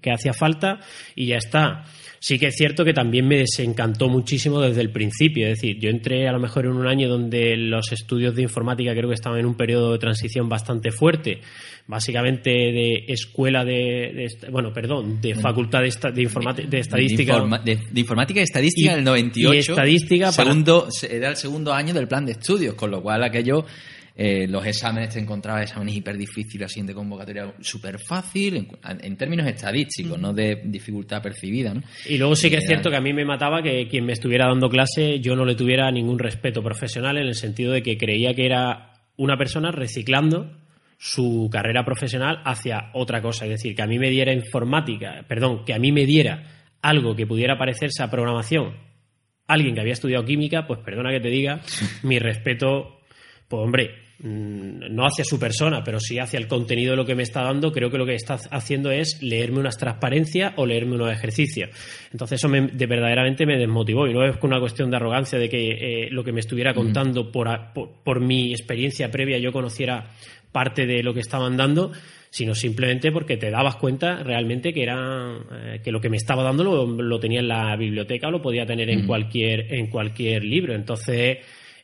que 0.02 0.12
hacía 0.12 0.34
falta 0.34 0.80
y 1.16 1.28
ya 1.28 1.38
está. 1.38 1.84
Sí 2.24 2.38
que 2.38 2.46
es 2.48 2.56
cierto 2.56 2.86
que 2.86 2.94
también 2.94 3.28
me 3.28 3.38
desencantó 3.38 4.08
muchísimo 4.08 4.62
desde 4.62 4.82
el 4.82 4.92
principio. 4.92 5.48
Es 5.48 5.60
decir, 5.60 5.80
yo 5.80 5.90
entré 5.90 6.28
a 6.28 6.32
lo 6.32 6.40
mejor 6.40 6.66
en 6.66 6.74
un 6.74 6.86
año 6.86 7.10
donde 7.10 7.58
los 7.58 7.92
estudios 7.92 8.36
de 8.36 8.44
informática 8.44 8.92
creo 8.94 9.10
que 9.10 9.16
estaban 9.16 9.40
en 9.40 9.48
un 9.48 9.56
periodo 9.56 9.92
de 9.94 9.98
transición 9.98 10.48
bastante 10.48 10.92
fuerte. 10.92 11.42
Básicamente 11.88 12.52
de 12.52 13.06
escuela 13.08 13.66
de, 13.66 14.28
bueno, 14.52 14.72
perdón, 14.72 15.20
de 15.20 15.34
facultad 15.34 15.82
de, 15.82 16.12
de, 16.14 16.22
informática- 16.22 16.70
de 16.70 16.80
estadística. 16.80 17.34
De, 17.34 17.40
informa- 17.40 17.64
informática 17.96 18.40
y 18.40 18.44
estadística 18.44 18.92
Y- 18.92 18.96
del 18.96 19.04
98. 19.04 19.54
y 19.56 19.58
estadística 19.58 20.26
para- 20.32 20.44
segundo, 20.52 20.88
se- 20.92 21.16
Era 21.18 21.30
el 21.32 21.36
segundo 21.38 21.74
año 21.74 21.92
del 21.94 22.08
plan 22.08 22.24
de 22.28 22.34
estudios, 22.34 22.76
con 22.76 22.92
lo 22.92 23.02
cual 23.02 23.24
aquello. 23.24 23.66
Eh, 24.16 24.48
los 24.48 24.66
exámenes 24.66 25.14
te 25.14 25.20
encontrabas 25.20 25.64
exámenes 25.64 25.96
hiper 25.96 26.18
difíciles, 26.18 26.66
así 26.66 26.82
de 26.82 26.94
convocatoria 26.94 27.54
súper 27.62 27.98
fácil, 28.00 28.56
en, 28.58 28.68
en 28.84 29.18
términos 29.18 29.48
estadísticos, 29.48 30.20
no 30.20 30.34
de 30.34 30.62
dificultad 30.66 31.22
percibida. 31.22 31.74
¿no? 31.74 31.82
Y 32.08 32.18
luego 32.18 32.36
sí 32.36 32.50
que 32.50 32.58
es 32.58 32.64
Eh, 32.64 32.68
cierto 32.68 32.90
que 32.90 32.98
a 32.98 33.02
mí 33.02 33.14
me 33.14 33.26
mataba 33.26 33.62
que 33.64 33.88
quien 33.88 34.06
me 34.06 34.14
estuviera 34.14 34.48
dando 34.48 34.70
clase 34.70 35.20
yo 35.20 35.36
no 35.36 35.46
le 35.46 35.56
tuviera 35.56 35.90
ningún 35.92 36.20
respeto 36.20 36.62
profesional 36.62 37.18
en 37.18 37.28
el 37.28 37.36
sentido 37.36 37.72
de 37.74 37.82
que 37.82 37.98
creía 37.98 38.34
que 38.34 38.46
era 38.46 38.94
una 39.18 39.38
persona 39.38 39.72
reciclando 39.72 40.58
su 40.98 41.50
carrera 41.52 41.84
profesional 41.84 42.42
hacia 42.46 42.92
otra 42.94 43.22
cosa. 43.22 43.46
Es 43.46 43.52
decir, 43.52 43.76
que 43.76 43.82
a 43.82 43.88
mí 43.88 43.98
me 43.98 44.10
diera 44.10 44.34
informática, 44.34 45.26
perdón, 45.28 45.66
que 45.66 45.74
a 45.74 45.80
mí 45.80 45.92
me 45.92 46.06
diera 46.06 46.44
algo 46.82 47.16
que 47.16 47.26
pudiera 47.26 47.58
parecerse 47.58 48.04
a 48.04 48.10
programación 48.10 48.76
alguien 49.48 49.76
que 49.76 49.82
había 49.82 49.94
estudiado 49.94 50.24
química, 50.24 50.66
pues 50.66 50.80
perdona 50.80 51.12
que 51.12 51.20
te 51.20 51.28
diga, 51.28 51.60
mi 52.04 52.20
respeto, 52.20 53.01
pues 53.52 53.66
hombre, 53.66 53.92
mm, 54.20 54.96
no 54.96 55.06
hacia 55.06 55.26
su 55.26 55.38
persona, 55.38 55.84
pero 55.84 56.00
sí 56.00 56.18
hacia 56.18 56.40
el 56.40 56.48
contenido 56.48 56.92
de 56.92 56.98
lo 56.98 57.06
que 57.06 57.16
me 57.16 57.24
está 57.24 57.44
dando, 57.44 57.74
creo 57.74 57.92
que 57.92 57.98
lo 57.98 58.06
que 58.06 58.16
está 58.16 58.36
haciendo 58.50 58.92
es 58.92 59.22
leerme 59.22 59.60
unas 59.60 59.78
transparencias 59.78 60.54
o 60.56 60.66
leerme 60.66 60.96
unos 60.96 61.12
ejercicios. 61.12 61.70
Entonces 62.14 62.40
eso 62.40 62.48
me, 62.48 62.62
de 62.62 62.86
verdaderamente 62.86 63.46
me 63.46 63.58
desmotivó 63.58 64.08
y 64.08 64.14
no 64.14 64.26
es 64.26 64.38
una 64.42 64.62
cuestión 64.62 64.90
de 64.90 64.96
arrogancia 64.96 65.38
de 65.38 65.50
que 65.50 65.72
eh, 66.06 66.10
lo 66.12 66.24
que 66.24 66.32
me 66.32 66.40
estuviera 66.40 66.74
contando 66.74 67.30
por, 67.30 67.50
por, 67.74 67.90
por 68.06 68.22
mi 68.22 68.52
experiencia 68.52 69.12
previa 69.12 69.38
yo 69.38 69.52
conociera 69.52 70.12
parte 70.54 70.86
de 70.86 71.04
lo 71.04 71.14
que 71.14 71.20
estaban 71.20 71.58
dando, 71.58 71.92
sino 72.30 72.56
simplemente 72.56 73.12
porque 73.12 73.36
te 73.36 73.50
dabas 73.50 73.76
cuenta 73.76 74.24
realmente 74.24 74.74
que 74.74 74.84
era 74.84 75.38
eh, 75.52 75.82
que 75.84 75.92
lo 75.92 76.00
que 76.00 76.10
me 76.10 76.16
estaba 76.16 76.42
dando 76.44 76.64
lo, 76.64 76.86
lo 76.86 77.20
tenía 77.20 77.42
en 77.42 77.50
la 77.50 77.76
biblioteca 77.76 78.30
o 78.30 78.32
lo 78.32 78.42
podía 78.42 78.66
tener 78.66 78.90
en 78.90 79.06
cualquier 79.06 79.74
en 79.74 79.88
cualquier 79.88 80.46
libro. 80.46 80.74
Entonces 80.74 81.40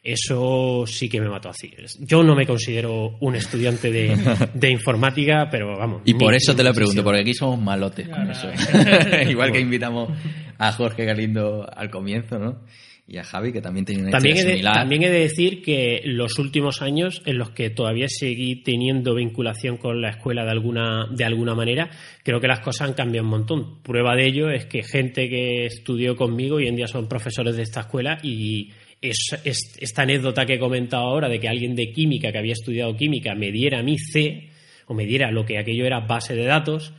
eso 0.08 0.86
sí 0.88 1.10
que 1.10 1.20
me 1.20 1.28
mató 1.28 1.50
así. 1.50 1.70
Yo 2.00 2.24
no 2.24 2.34
me 2.34 2.46
considero 2.46 3.18
un 3.20 3.36
estudiante 3.36 3.92
de, 3.92 4.16
de 4.54 4.70
informática, 4.72 5.50
pero 5.52 5.78
vamos. 5.78 6.02
Y 6.06 6.14
por 6.14 6.34
eso 6.34 6.56
te 6.56 6.64
lo 6.64 6.74
pregunto, 6.74 7.04
porque 7.04 7.20
aquí 7.20 7.34
somos 7.34 7.60
malotes 7.60 8.08
con 8.08 8.30
eso. 8.32 8.50
Igual 9.30 9.52
que 9.52 9.60
invitamos 9.60 10.10
a 10.58 10.72
Jorge 10.72 11.04
Galindo 11.04 11.68
al 11.70 11.90
comienzo, 11.90 12.40
¿no? 12.40 12.62
Y 13.10 13.18
a 13.18 13.24
Javi, 13.24 13.52
que 13.54 13.62
también 13.62 13.86
tiene 13.86 14.04
una 14.04 14.12
También 14.12 14.38
he, 14.38 14.44
de, 14.44 14.50
similar. 14.52 14.74
también 14.74 15.04
he 15.04 15.10
de 15.10 15.20
decir 15.20 15.62
que 15.62 16.02
los 16.06 16.40
últimos 16.40 16.82
años 16.82 17.22
en 17.26 17.38
los 17.38 17.52
que 17.52 17.70
todavía 17.70 18.08
seguí 18.10 18.64
teniendo 18.64 19.16
vinculación 19.16 19.78
con 19.78 20.02
la 20.02 20.10
escuela 20.10 20.44
de 20.44 20.52
alguna, 20.52 21.08
de 21.12 21.24
alguna 21.24 21.56
manera, 21.56 21.90
creo 22.24 22.42
que 22.42 22.48
las 22.48 22.60
cosas 22.60 22.90
han 22.90 22.94
cambiado 22.96 23.26
un 23.26 23.32
montón. 23.32 23.82
Prueba 23.82 24.16
de 24.16 24.26
ello 24.28 24.50
es 24.50 24.66
que 24.66 24.84
gente 24.84 25.30
que 25.30 25.66
estudió 25.66 26.16
conmigo 26.18 26.58
hoy 26.58 26.68
en 26.68 26.76
día 26.76 26.88
son 26.88 27.08
profesores 27.08 27.56
de 27.56 27.64
esta 27.64 27.82
escuela 27.82 28.18
y 28.24 28.72
es, 29.02 29.18
es- 29.44 29.78
esta 29.80 30.04
anécdota 30.04 30.46
que 30.46 30.56
he 30.56 30.60
comentado 30.60 31.04
ahora 31.04 31.30
de 31.30 31.40
que 31.40 31.48
alguien 31.48 31.76
de 31.76 31.92
química 31.92 32.32
que 32.32 32.38
había 32.38 32.54
estudiado 32.54 32.96
química 32.96 33.36
me 33.36 33.52
diera 33.52 33.82
mi 33.84 33.98
C 33.98 34.50
o 34.88 34.94
me 34.94 35.06
diera 35.06 35.32
lo 35.32 35.46
que 35.46 35.58
aquello 35.58 35.86
era 35.86 36.00
base 36.00 36.36
de 36.36 36.46
datos, 36.46 36.94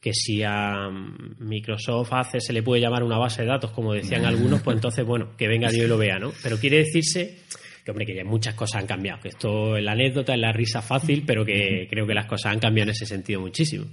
que 0.00 0.12
si 0.12 0.42
a 0.42 0.88
mm, 0.90 1.36
Microsoft 1.40 2.12
hace 2.12 2.40
se 2.40 2.52
le 2.52 2.62
puede 2.62 2.80
llamar 2.82 3.02
una 3.02 3.18
base 3.18 3.42
de 3.42 3.48
datos, 3.48 3.70
como 3.72 3.92
decían 3.94 4.24
algunos, 4.24 4.62
pues 4.62 4.74
entonces, 4.78 5.04
bueno, 5.04 5.36
que 5.36 5.48
venga 5.48 5.70
Dios 5.70 5.86
y 5.86 5.88
lo 5.88 5.98
vea, 5.98 6.18
¿no? 6.18 6.32
Pero 6.42 6.58
quiere 6.58 6.78
decirse 6.78 7.38
que, 7.84 7.90
hombre, 7.90 8.06
que 8.06 8.14
ya 8.14 8.24
muchas 8.24 8.54
cosas 8.54 8.80
han 8.82 8.86
cambiado, 8.86 9.20
que 9.20 9.28
esto 9.28 9.76
es 9.76 9.82
la 9.84 9.92
anécdota, 9.92 10.34
es 10.34 10.40
la 10.40 10.52
risa 10.52 10.80
fácil, 10.82 11.24
pero 11.26 11.44
que 11.44 11.86
creo 11.90 12.06
que 12.06 12.14
las 12.14 12.26
cosas 12.26 12.52
han 12.52 12.58
cambiado 12.60 12.90
en 12.90 12.94
ese 12.94 13.04
sentido 13.06 13.40
muchísimo. 13.40 13.84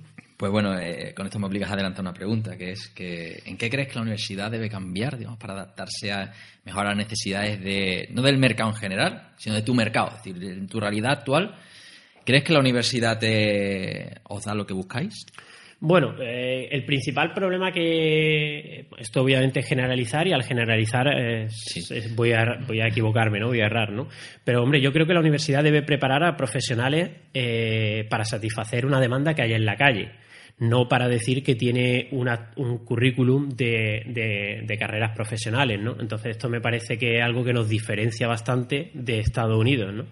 Pues 0.41 0.51
bueno, 0.51 0.75
eh, 0.79 1.13
con 1.15 1.27
esto 1.27 1.37
me 1.37 1.45
obligas 1.45 1.69
a 1.69 1.73
adelantar 1.75 2.01
una 2.01 2.13
pregunta, 2.15 2.57
que 2.57 2.71
es 2.71 2.89
que 2.89 3.43
¿en 3.45 3.57
qué 3.57 3.69
crees 3.69 3.89
que 3.89 3.93
la 3.95 4.01
universidad 4.01 4.49
debe 4.49 4.69
cambiar, 4.69 5.15
digamos, 5.15 5.37
para 5.37 5.53
adaptarse 5.53 6.11
a 6.11 6.33
mejor 6.65 6.87
a 6.87 6.89
las 6.89 6.97
necesidades 6.97 7.63
de 7.63 8.07
no 8.11 8.23
del 8.23 8.39
mercado 8.39 8.71
en 8.71 8.75
general, 8.75 9.33
sino 9.37 9.53
de 9.53 9.61
tu 9.61 9.75
mercado, 9.75 10.07
es 10.17 10.23
decir, 10.23 10.43
en 10.51 10.65
tu 10.67 10.79
realidad 10.79 11.11
actual? 11.11 11.53
¿Crees 12.25 12.43
que 12.43 12.53
la 12.53 12.59
universidad 12.59 13.19
te 13.19 14.15
os 14.23 14.43
da 14.43 14.55
lo 14.55 14.65
que 14.65 14.73
buscáis? 14.73 15.13
Bueno, 15.79 16.15
eh, 16.19 16.69
el 16.71 16.85
principal 16.85 17.33
problema 17.35 17.71
que 17.71 18.87
esto 18.97 19.21
obviamente 19.21 19.59
es 19.59 19.67
generalizar 19.67 20.27
y 20.27 20.33
al 20.33 20.41
generalizar 20.43 21.07
eh, 21.07 21.43
es- 21.45 21.91
es- 21.91 22.15
voy, 22.15 22.31
a, 22.33 22.45
voy 22.67 22.81
a 22.81 22.87
equivocarme, 22.87 23.39
¿no? 23.39 23.49
Voy 23.49 23.61
a 23.61 23.65
errar, 23.67 23.91
¿no? 23.91 24.07
Pero 24.43 24.63
hombre, 24.63 24.81
yo 24.81 24.91
creo 24.91 25.05
que 25.05 25.13
la 25.13 25.19
universidad 25.19 25.63
debe 25.63 25.83
preparar 25.83 26.23
a 26.23 26.35
profesionales 26.35 27.11
eh, 27.31 28.07
para 28.09 28.25
satisfacer 28.25 28.87
una 28.87 28.99
demanda 28.99 29.35
que 29.35 29.43
haya 29.43 29.55
en 29.55 29.65
la 29.65 29.75
calle. 29.75 30.11
No 30.61 30.87
para 30.87 31.07
decir 31.07 31.41
que 31.43 31.55
tiene 31.55 32.07
un 32.11 32.77
currículum 32.85 33.49
de, 33.49 34.77
carreras 34.79 35.15
profesionales, 35.15 35.79
¿no? 35.81 35.95
Entonces 35.99 36.31
esto 36.31 36.49
me 36.49 36.61
parece 36.61 36.99
que 36.99 37.17
es 37.17 37.23
algo 37.23 37.43
que 37.43 37.51
nos 37.51 37.67
diferencia 37.67 38.27
bastante 38.27 38.91
de 38.93 39.19
Estados 39.19 39.57
Unidos, 39.57 39.91
¿no? 39.91 40.05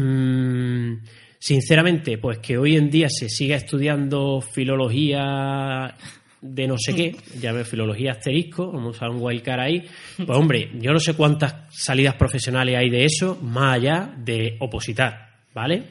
Mm, 0.00 1.02
sinceramente, 1.36 2.16
pues 2.18 2.38
que 2.38 2.56
hoy 2.58 2.76
en 2.76 2.90
día 2.90 3.08
se 3.10 3.28
siga 3.28 3.56
estudiando 3.56 4.40
filología 4.40 5.92
de 6.40 6.68
no 6.68 6.76
sé 6.78 6.94
qué, 6.94 7.16
llame 7.40 7.64
filología 7.64 8.12
asterisco, 8.12 8.70
vamos 8.70 9.02
a 9.02 9.10
un 9.10 9.20
wildcard 9.20 9.60
ahí, 9.60 9.84
pues 10.16 10.38
hombre, 10.38 10.70
yo 10.80 10.92
no 10.92 11.00
sé 11.00 11.14
cuántas 11.14 11.74
salidas 11.74 12.14
profesionales 12.14 12.76
hay 12.78 12.88
de 12.88 13.04
eso, 13.04 13.36
más 13.42 13.78
allá 13.78 14.14
de 14.16 14.56
opositar, 14.60 15.40
¿vale? 15.52 15.82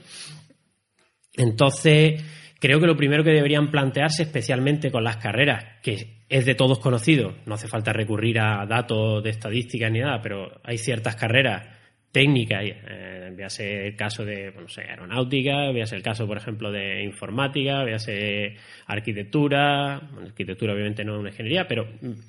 Entonces, 1.34 2.22
creo 2.62 2.80
que 2.80 2.86
lo 2.86 2.96
primero 2.96 3.24
que 3.24 3.32
deberían 3.32 3.72
plantearse, 3.72 4.24
especialmente 4.24 4.92
con 4.92 5.04
las 5.04 5.18
carreras, 5.18 5.66
que 5.82 6.22
es 6.30 6.46
de 6.46 6.56
todos 6.56 6.80
conocido, 6.80 7.34
no 7.48 7.56
hace 7.56 7.68
falta 7.68 7.92
recurrir 7.92 8.40
a 8.40 8.66
datos 8.68 9.24
de 9.24 9.32
estadísticas 9.32 9.92
ni 9.92 10.00
nada, 10.00 10.22
pero 10.22 10.62
hay 10.64 10.78
ciertas 10.78 11.16
carreras 11.16 11.68
técnica, 12.12 12.62
eh, 12.62 13.34
véase 13.36 13.88
el 13.88 13.96
caso 13.96 14.24
de 14.24 14.52
no 14.52 14.68
sé, 14.68 14.82
aeronáutica, 14.82 15.72
véase 15.72 15.96
el 15.96 16.04
caso, 16.04 16.28
por 16.28 16.38
ejemplo, 16.38 16.72
de 16.72 17.04
informática, 17.04 17.84
véase 17.84 18.56
arquitectura, 18.86 19.96
arquitectura 19.96 20.74
obviamente 20.74 21.04
no 21.04 21.16
es 21.16 21.20
una 21.20 21.30
ingeniería, 21.30 21.68
pero 21.68 21.88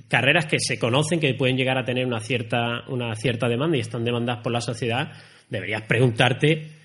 carreras 0.09 0.47
que 0.47 0.59
se 0.61 0.79
conocen 0.79 1.21
que 1.21 1.35
pueden 1.35 1.59
llegar 1.59 1.77
a 1.77 1.85
tener 1.85 2.07
una 2.07 2.21
cierta, 2.21 2.85
una 2.89 3.15
cierta 3.17 3.49
demanda 3.49 3.77
y 3.77 3.81
están 3.81 4.05
demandadas 4.05 4.43
por 4.43 4.53
la 4.53 4.63
sociedad, 4.63 5.13
deberías 5.51 5.83
preguntarte 5.83 6.82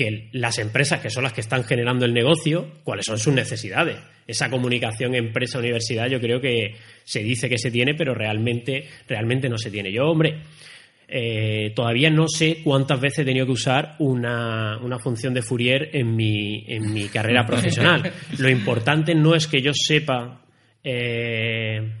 que 0.00 0.30
las 0.32 0.58
empresas 0.58 0.98
que 1.00 1.10
son 1.10 1.24
las 1.24 1.34
que 1.34 1.42
están 1.42 1.62
generando 1.62 2.06
el 2.06 2.14
negocio, 2.14 2.66
cuáles 2.84 3.04
son 3.04 3.18
sus 3.18 3.34
necesidades. 3.34 3.98
Esa 4.26 4.48
comunicación 4.48 5.14
empresa-universidad 5.14 6.08
yo 6.08 6.18
creo 6.18 6.40
que 6.40 6.74
se 7.04 7.22
dice 7.22 7.50
que 7.50 7.58
se 7.58 7.70
tiene, 7.70 7.92
pero 7.94 8.14
realmente, 8.14 8.88
realmente 9.06 9.50
no 9.50 9.58
se 9.58 9.70
tiene. 9.70 9.92
Yo, 9.92 10.06
hombre, 10.06 10.38
eh, 11.06 11.72
todavía 11.76 12.08
no 12.08 12.28
sé 12.28 12.62
cuántas 12.64 12.98
veces 12.98 13.18
he 13.18 13.24
tenido 13.26 13.44
que 13.44 13.52
usar 13.52 13.96
una, 13.98 14.78
función 15.02 15.34
de 15.34 15.42
Fourier 15.42 15.90
en 15.92 16.16
mi, 16.16 16.64
en 16.66 16.94
mi 16.94 17.08
carrera 17.08 17.44
profesional. 17.46 18.10
Lo 18.38 18.48
importante 18.48 19.14
no 19.14 19.34
es 19.34 19.46
que 19.46 19.60
yo 19.60 19.72
sepa 19.74 20.40
eh, 20.82 21.92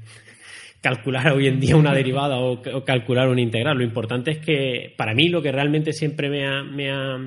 calcular 0.80 1.32
hoy 1.32 1.46
en 1.46 1.60
día 1.60 1.76
una 1.76 1.94
derivada 1.94 2.38
o, 2.38 2.62
calcular 2.84 3.28
una 3.28 3.40
integral. 3.40 3.76
Lo 3.76 3.84
importante 3.84 4.30
es 4.32 4.38
que 4.38 4.94
para 4.96 5.14
mí 5.14 5.28
lo 5.28 5.42
que 5.42 5.52
realmente 5.52 5.92
siempre 5.92 6.30
me 6.30 6.46
ha, 6.46 6.62
me 6.62 6.90
ha, 6.90 7.18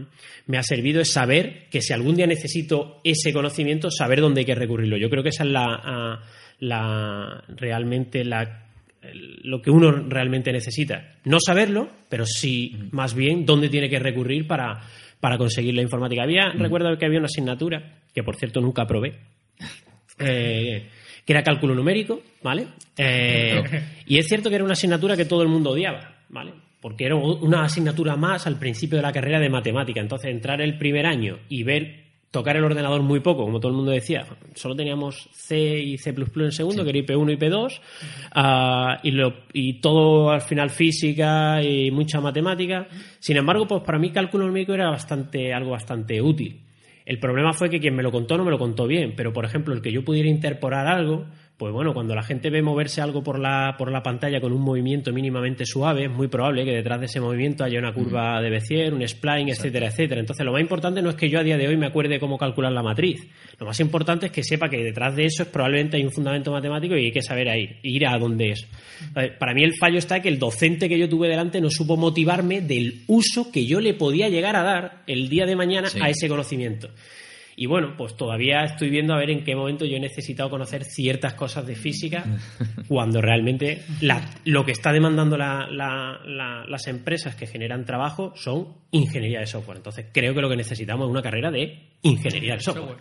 me 0.47 0.58
ha 0.58 0.64
servido 0.64 1.01
es 1.01 1.12
saber 1.12 1.68
que 1.70 1.82
si 1.82 1.93
algún 1.93 2.16
día 2.16 2.28
necesito 2.28 2.99
ese 3.04 3.32
conocimiento, 3.32 3.91
saber 3.91 4.22
dónde 4.22 4.41
hay 4.41 4.45
que 4.45 4.56
recurrirlo. 4.56 4.97
Yo 4.97 5.10
creo 5.10 5.24
que 5.24 5.30
esa 5.30 5.43
es 5.43 5.51
la, 5.51 6.20
la 6.60 7.43
realmente 7.47 8.24
la 8.26 8.60
lo 9.43 9.62
que 9.62 9.70
uno 9.70 9.91
realmente 9.91 10.51
necesita. 10.51 11.16
No 11.26 11.38
saberlo, 11.39 11.89
pero 12.10 12.26
sí 12.26 12.78
más 12.91 13.14
bien 13.14 13.45
dónde 13.45 13.70
tiene 13.70 13.89
que 13.89 13.99
recurrir 13.99 14.47
para, 14.47 14.80
para 15.20 15.38
conseguir 15.38 15.74
la 15.76 15.82
informática. 15.82 16.24
Había, 16.24 16.51
recuerdo 16.51 16.97
que 16.97 17.06
había 17.06 17.20
una 17.20 17.26
asignatura, 17.26 17.99
que 18.14 18.24
por 18.24 18.38
cierto 18.38 18.62
nunca 18.62 18.86
probé, 18.86 19.20
eh, 20.20 20.88
que 21.26 21.34
era 21.34 21.44
cálculo 21.44 21.74
numérico, 21.74 22.22
¿vale? 22.42 22.68
Eh, 22.98 23.64
y 24.08 24.18
es 24.18 24.28
cierto 24.28 24.50
que 24.50 24.56
era 24.56 24.64
una 24.64 24.74
asignatura 24.74 25.16
que 25.16 25.26
todo 25.26 25.42
el 25.42 25.48
mundo 25.48 25.72
odiaba, 25.72 26.16
¿vale? 26.30 26.54
Porque 26.82 27.06
era 27.06 27.16
una 27.16 27.64
asignatura 27.64 28.18
más 28.18 28.46
al 28.46 28.60
principio 28.60 28.98
de 28.98 29.04
la 29.04 29.14
carrera 29.14 29.40
de 29.40 29.50
matemática. 29.50 30.02
Entonces, 30.02 30.32
entrar 30.32 30.62
el 30.62 30.78
primer 30.78 31.06
año 31.06 31.40
y 31.48 31.64
ver 31.64 32.04
tocar 32.34 32.58
el 32.58 32.64
ordenador 32.64 33.04
muy 33.04 33.20
poco, 33.20 33.46
como 33.46 33.60
todo 33.60 33.70
el 33.70 33.78
mundo 33.78 33.92
decía. 33.92 34.26
Solo 34.56 34.76
teníamos 34.76 35.30
C 35.32 35.80
y 35.80 36.00
C++ 36.00 36.10
en 36.10 36.52
segundo, 36.52 36.84
que 36.84 36.90
era 36.90 37.00
IP1 37.00 37.32
y 37.32 37.38
IP2, 37.38 37.80
ah, 38.32 39.00
y, 39.04 39.14
y, 39.54 39.74
todo 39.74 40.32
al 40.32 40.42
final 40.42 40.72
física 40.72 41.62
y 41.62 41.92
mucha 41.92 42.20
matemática. 42.20 42.88
Sin 43.20 43.38
embargo, 43.38 43.68
pues 43.68 43.84
para 43.84 44.00
mí 44.00 44.12
cálculo 44.12 44.48
numérico 44.48 44.74
era 44.74 44.90
bastante, 44.90 45.54
algo 45.54 45.72
bastante 45.72 46.20
útil. 46.20 46.62
El 47.06 47.20
problema 47.20 47.54
fue 47.54 47.70
que 47.70 47.80
quien 47.80 47.95
me 47.95 48.04
lo 48.04 48.12
contó 48.12 48.38
no 48.38 48.45
me 48.45 48.51
lo 48.51 48.58
contó 48.58 48.88
bien, 48.88 49.14
pero 49.16 49.34
por 49.34 49.45
ejemplo, 49.45 49.74
el 49.74 49.82
que 49.82 49.91
yo 49.91 50.04
pudiera 50.04 50.30
interpolar 50.30 50.88
algo, 50.88 51.26
pues 51.64 51.72
bueno, 51.72 51.93
cuando 51.93 52.14
la 52.14 52.24
gente 52.24 52.49
ve 52.49 52.61
moverse 52.61 52.99
algo 52.99 53.24
por 53.24 53.39
la, 53.39 53.76
por 53.78 53.89
la 53.89 54.03
pantalla 54.03 54.41
con 54.41 54.51
un 54.51 54.61
movimiento 54.61 55.14
mínimamente 55.14 55.66
suave, 55.66 56.03
es 56.03 56.11
muy 56.11 56.28
probable 56.28 56.66
que 56.66 56.72
detrás 56.72 56.99
de 56.99 57.05
ese 57.05 57.22
movimiento 57.22 57.64
haya 57.64 57.80
una 57.80 57.93
curva 57.93 58.41
de 58.41 58.49
Bézier, 58.49 58.93
un 58.93 59.07
spline, 59.07 59.47
etcétera, 59.47 59.88
etcétera. 59.88 60.20
Entonces, 60.20 60.45
lo 60.45 60.51
más 60.51 60.59
importante 60.59 61.01
no 61.01 61.09
es 61.09 61.16
que 61.16 61.30
yo 61.30 61.39
a 61.39 61.43
día 61.43 61.55
de 61.55 61.70
hoy 61.70 61.78
me 61.78 61.86
acuerde 61.86 62.20
cómo 62.20 62.38
calcular 62.38 62.74
la 62.74 62.84
matriz. 62.84 63.26
Lo 63.57 63.66
más 63.66 63.80
importante 63.80 64.26
es 64.26 64.34
que 64.34 64.43
sepa 64.43 64.68
que 64.68 64.84
detrás 64.84 65.16
de 65.16 65.24
eso 65.24 65.43
es 65.43 65.47
probablemente 65.47 65.95
hay 65.95 66.03
un 66.03 66.11
fundamento 66.11 66.51
matemático 66.51 66.97
y 66.97 67.05
hay 67.05 67.11
que 67.14 67.22
saber 67.22 67.47
a 67.47 67.57
ir, 67.57 67.78
ir 67.82 68.07
a 68.07 68.18
dónde 68.18 68.49
es. 68.49 68.68
Para 69.39 69.53
mí 69.53 69.64
el 69.64 69.76
fallo 69.80 69.99
está 69.99 70.22
que 70.22 70.28
el 70.28 70.39
docente 70.39 70.89
que 70.89 70.99
yo 70.99 71.07
tuve 71.07 71.30
delante 71.30 71.61
no 71.61 71.70
supo 71.70 71.95
motivarme 71.95 72.59
del 72.59 73.03
uso 73.07 73.53
que 73.53 73.66
yo 73.66 73.80
le 73.80 73.93
podía 73.93 74.28
llegar 74.28 74.57
a 74.57 74.64
dar 74.64 75.03
el 75.07 75.30
día 75.30 75.45
de 75.45 75.55
mañana 75.55 75.88
a 76.01 76.09
ese 76.09 76.28
conocimiento. 76.28 76.89
Y 77.56 77.68
bueno, 77.68 77.95
pues 77.97 78.16
todavía 78.16 78.64
estoy 78.64 78.89
viendo 78.89 79.14
a 79.14 79.18
ver 79.18 79.30
en 79.30 79.43
qué 79.43 79.56
momento 79.56 79.86
yo 79.86 79.97
he 79.97 79.99
necesitado 79.99 80.49
conocer 80.49 80.84
ciertas 80.84 81.34
cosas 81.34 81.66
de 81.68 81.76
física 81.76 82.24
cuando 82.88 83.22
realmente 83.22 83.84
lo 84.45 84.66
que 84.66 84.72
está 84.72 84.91
demandando 84.91 85.38
las 85.38 86.88
empresas 86.88 87.36
que 87.36 87.47
generan 87.47 87.86
trabajo 87.86 88.34
son 88.36 88.70
ingeniería 88.91 89.39
de 89.39 89.47
software. 89.47 89.78
Entonces 89.78 90.08
creo 90.12 90.34
que 90.34 90.41
lo 90.41 90.49
que 90.49 90.58
necesitamos 90.58 91.06
es 91.08 91.12
una 91.12 91.22
carrera 91.22 91.51
de 91.51 91.91
ingeniería 92.01 92.54
del 92.54 92.62
software. 92.62 92.97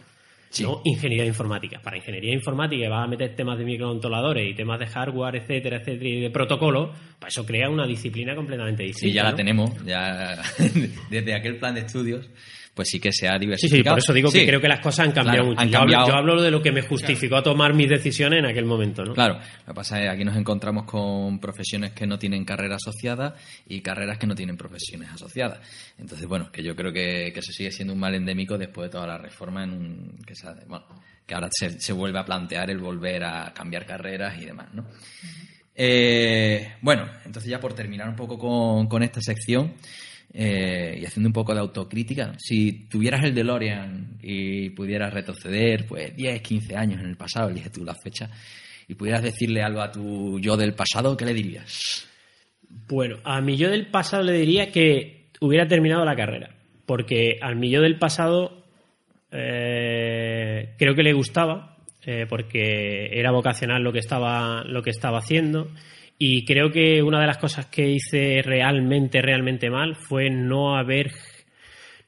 No 0.61 0.83
ingeniería 0.85 1.25
informática. 1.25 1.81
Para 1.83 1.97
ingeniería 1.97 2.35
informática 2.35 2.87
va 2.91 3.05
a 3.05 3.07
meter 3.07 3.35
temas 3.35 3.59
de 3.59 3.65
microcontroladores 3.65 4.51
y 4.51 4.55
temas 4.55 4.79
de 4.79 4.87
hardware, 4.87 5.37
etcétera, 5.37 5.79
etcétera, 5.79 6.11
y 6.11 6.21
de 6.21 6.31
protocolo, 6.31 6.93
pues 7.19 7.33
eso 7.33 7.47
crea 7.47 7.71
una 7.71 7.87
disciplina 7.87 8.35
completamente 8.35 8.83
distinta. 8.83 9.09
Sí, 9.09 9.15
ya 9.15 9.23
la 9.23 9.35
tenemos, 9.35 9.71
ya 9.85 10.37
desde 11.11 11.35
aquel 11.35 11.57
plan 11.57 11.75
de 11.75 11.81
estudios 11.81 12.29
pues 12.75 12.89
sí 12.89 12.99
que 12.99 13.13
se 13.13 13.29
ha 13.29 13.39
diversificado. 13.39 13.77
Sí, 13.77 13.83
sí, 13.83 13.89
por 13.89 13.99
eso 13.99 14.13
digo 14.13 14.31
que 14.33 14.47
creo 14.47 14.61
que 14.61 14.69
las 14.69 14.81
cosas 14.81 15.07
han 15.07 15.13
cambiado 15.13 15.47
mucho. 15.49 15.63
yo, 15.65 16.15
Hablo, 16.15 16.41
de 16.41 16.51
lo 16.51 16.63
que 16.63 16.73
me 16.73 16.83
justificó 16.83 17.37
a 17.37 17.43
tomar 17.43 17.75
mis 17.75 17.89
decisiones 17.89 18.39
en 18.39 18.47
aquel 18.47 18.65
momento, 18.65 19.05
¿no? 19.05 19.13
Claro, 19.13 19.35
lo 19.35 19.67
que 19.67 19.75
pasa 19.75 19.99
es 19.99 20.05
que 20.05 20.09
aquí 20.09 20.25
nos 20.25 20.37
encontramos 20.37 20.85
con 20.85 21.39
profesiones 21.39 21.93
que 21.93 22.07
no 22.07 22.19
tienen 22.19 22.45
carrera 22.45 22.77
asociada 22.77 23.35
y 23.67 23.81
carreras 23.81 24.17
que 24.17 24.27
no 24.27 24.35
tienen 24.35 24.57
profesiones 24.57 25.11
asociadas. 25.11 25.61
Entonces, 25.99 26.27
bueno, 26.27 26.51
que 26.51 26.63
yo 26.63 26.75
creo 26.75 26.93
que, 26.93 27.31
que 27.33 27.41
eso 27.41 27.53
sigue 27.53 27.71
siendo 27.71 27.93
un 27.93 28.01
mal 28.01 28.15
endémico 28.15 28.57
después 28.57 28.89
de 28.89 28.93
toda 28.93 29.07
la 29.07 29.19
reforma 29.19 29.65
en 29.65 30.17
que, 30.27 30.35
bueno, 30.67 30.87
que 31.27 31.35
ahora 31.35 31.49
se, 31.51 31.79
se, 31.79 31.93
vuelve 31.93 32.19
a 32.19 32.25
plantear 32.25 32.71
el 32.71 32.79
volver 32.79 33.23
a 33.25 33.53
cambiar 33.55 33.85
carreras 33.85 34.41
y 34.41 34.47
demás, 34.47 34.69
¿no? 34.73 34.87
Eh, 35.75 36.75
bueno, 36.83 37.09
entonces 37.25 37.51
ya 37.51 37.61
por 37.61 37.75
terminar 37.75 38.09
un 38.09 38.17
poco 38.17 38.39
con, 38.39 38.87
con 38.87 39.03
esta 39.03 39.21
sección, 39.21 39.75
eh, 40.35 40.99
y 41.01 41.05
haciendo 41.05 41.29
un 41.29 41.35
poco 41.35 41.53
de 41.53 41.61
autocrítica, 41.61 42.35
si 42.39 42.89
tuvieras 42.89 43.23
el 43.25 43.35
DeLorean 43.35 44.19
y 44.23 44.71
pudieras 44.71 45.13
retroceder 45.13 45.87
pues 45.87 46.17
10, 46.17 46.41
15 46.41 46.77
años 46.77 47.01
en 47.01 47.09
el 47.09 47.17
pasado, 47.17 47.51
elige 47.51 47.71
tú 47.71 47.85
la 47.85 47.95
fecha, 47.95 48.31
y 48.89 48.95
pudieras 48.95 49.23
decirle 49.23 49.63
algo 49.63 49.81
a 49.81 49.93
tu 49.93 50.39
yo 50.41 50.57
del 50.57 50.75
pasado, 50.75 51.17
¿qué 51.17 51.27
le 51.27 51.35
dirías? 51.35 52.09
Bueno, 52.89 53.19
a 53.25 53.41
mi 53.43 53.57
yo 53.57 53.69
del 53.69 53.87
pasado 53.87 54.23
le 54.23 54.33
diría 54.33 54.73
que 54.73 55.27
hubiera 55.41 55.69
terminado 55.69 56.05
la 56.05 56.17
carrera, 56.17 56.51
porque 56.87 57.39
al 57.43 57.57
mi 57.57 57.69
yo 57.69 57.83
del 57.83 57.99
pasado 57.99 58.65
eh, 59.31 60.75
creo 60.79 60.95
que 60.95 61.03
le 61.03 61.13
gustaba, 61.13 61.77
eh, 62.05 62.27
porque 62.29 63.19
era 63.19 63.31
vocacional 63.31 63.83
lo 63.83 63.93
que 63.93 63.99
estaba, 63.99 64.65
lo 64.65 64.83
que 64.83 64.91
estaba 64.91 65.19
haciendo 65.19 65.69
y 66.25 66.45
creo 66.45 66.71
que 66.71 67.03
una 67.03 67.21
de 67.21 67.27
las 67.27 67.39
cosas 67.39 67.67
que 67.67 67.91
hice 67.91 68.43
realmente, 68.45 69.21
realmente 69.21 69.69
mal 69.71 69.97
fue 69.97 70.31
no 70.31 70.77
haber 70.77 71.11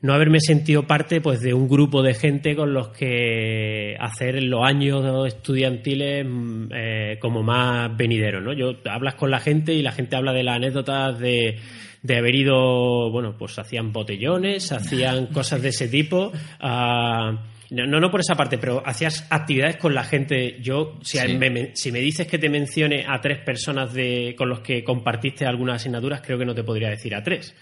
no 0.02 0.14
haberme 0.14 0.38
sentido 0.38 0.86
parte 0.86 1.20
pues 1.20 1.40
de 1.40 1.52
un 1.52 1.68
grupo 1.68 2.00
de 2.00 2.14
gente 2.14 2.54
con 2.54 2.72
los 2.72 2.90
que 2.90 3.96
hacer 3.98 4.40
los 4.44 4.64
años 4.64 5.26
estudiantiles 5.26 6.24
mm, 6.28 6.66
eh, 6.72 7.18
como 7.20 7.42
más 7.42 7.96
venideros, 7.96 8.40
¿no? 8.40 8.52
Yo 8.52 8.76
hablas 8.84 9.16
con 9.16 9.32
la 9.32 9.40
gente 9.40 9.74
y 9.74 9.82
la 9.82 9.90
gente 9.90 10.14
habla 10.14 10.32
de 10.32 10.44
las 10.44 10.56
anécdotas 10.58 11.18
de, 11.18 11.58
de 12.00 12.16
haber 12.16 12.36
ido, 12.36 13.10
bueno, 13.10 13.34
pues 13.36 13.58
hacían 13.58 13.92
botellones, 13.92 14.70
hacían 14.70 15.26
cosas 15.26 15.60
de 15.60 15.70
ese 15.70 15.88
tipo. 15.88 16.30
Uh, 16.62 17.36
no, 17.74 18.00
no 18.00 18.10
por 18.10 18.20
esa 18.20 18.34
parte, 18.34 18.58
pero 18.58 18.82
hacías 18.84 19.26
actividades 19.30 19.76
con 19.76 19.94
la 19.94 20.04
gente. 20.04 20.58
Yo, 20.60 20.98
si, 21.02 21.18
me, 21.36 21.74
si 21.74 21.90
me 21.90 22.00
dices 22.00 22.26
que 22.26 22.38
te 22.38 22.48
mencione 22.48 23.04
a 23.08 23.20
tres 23.20 23.38
personas 23.38 23.92
de, 23.92 24.34
con 24.36 24.48
los 24.48 24.60
que 24.60 24.84
compartiste 24.84 25.46
algunas 25.46 25.76
asignaturas, 25.76 26.20
creo 26.20 26.38
que 26.38 26.44
no 26.44 26.54
te 26.54 26.62
podría 26.62 26.90
decir 26.90 27.14
a 27.14 27.22
tres, 27.22 27.54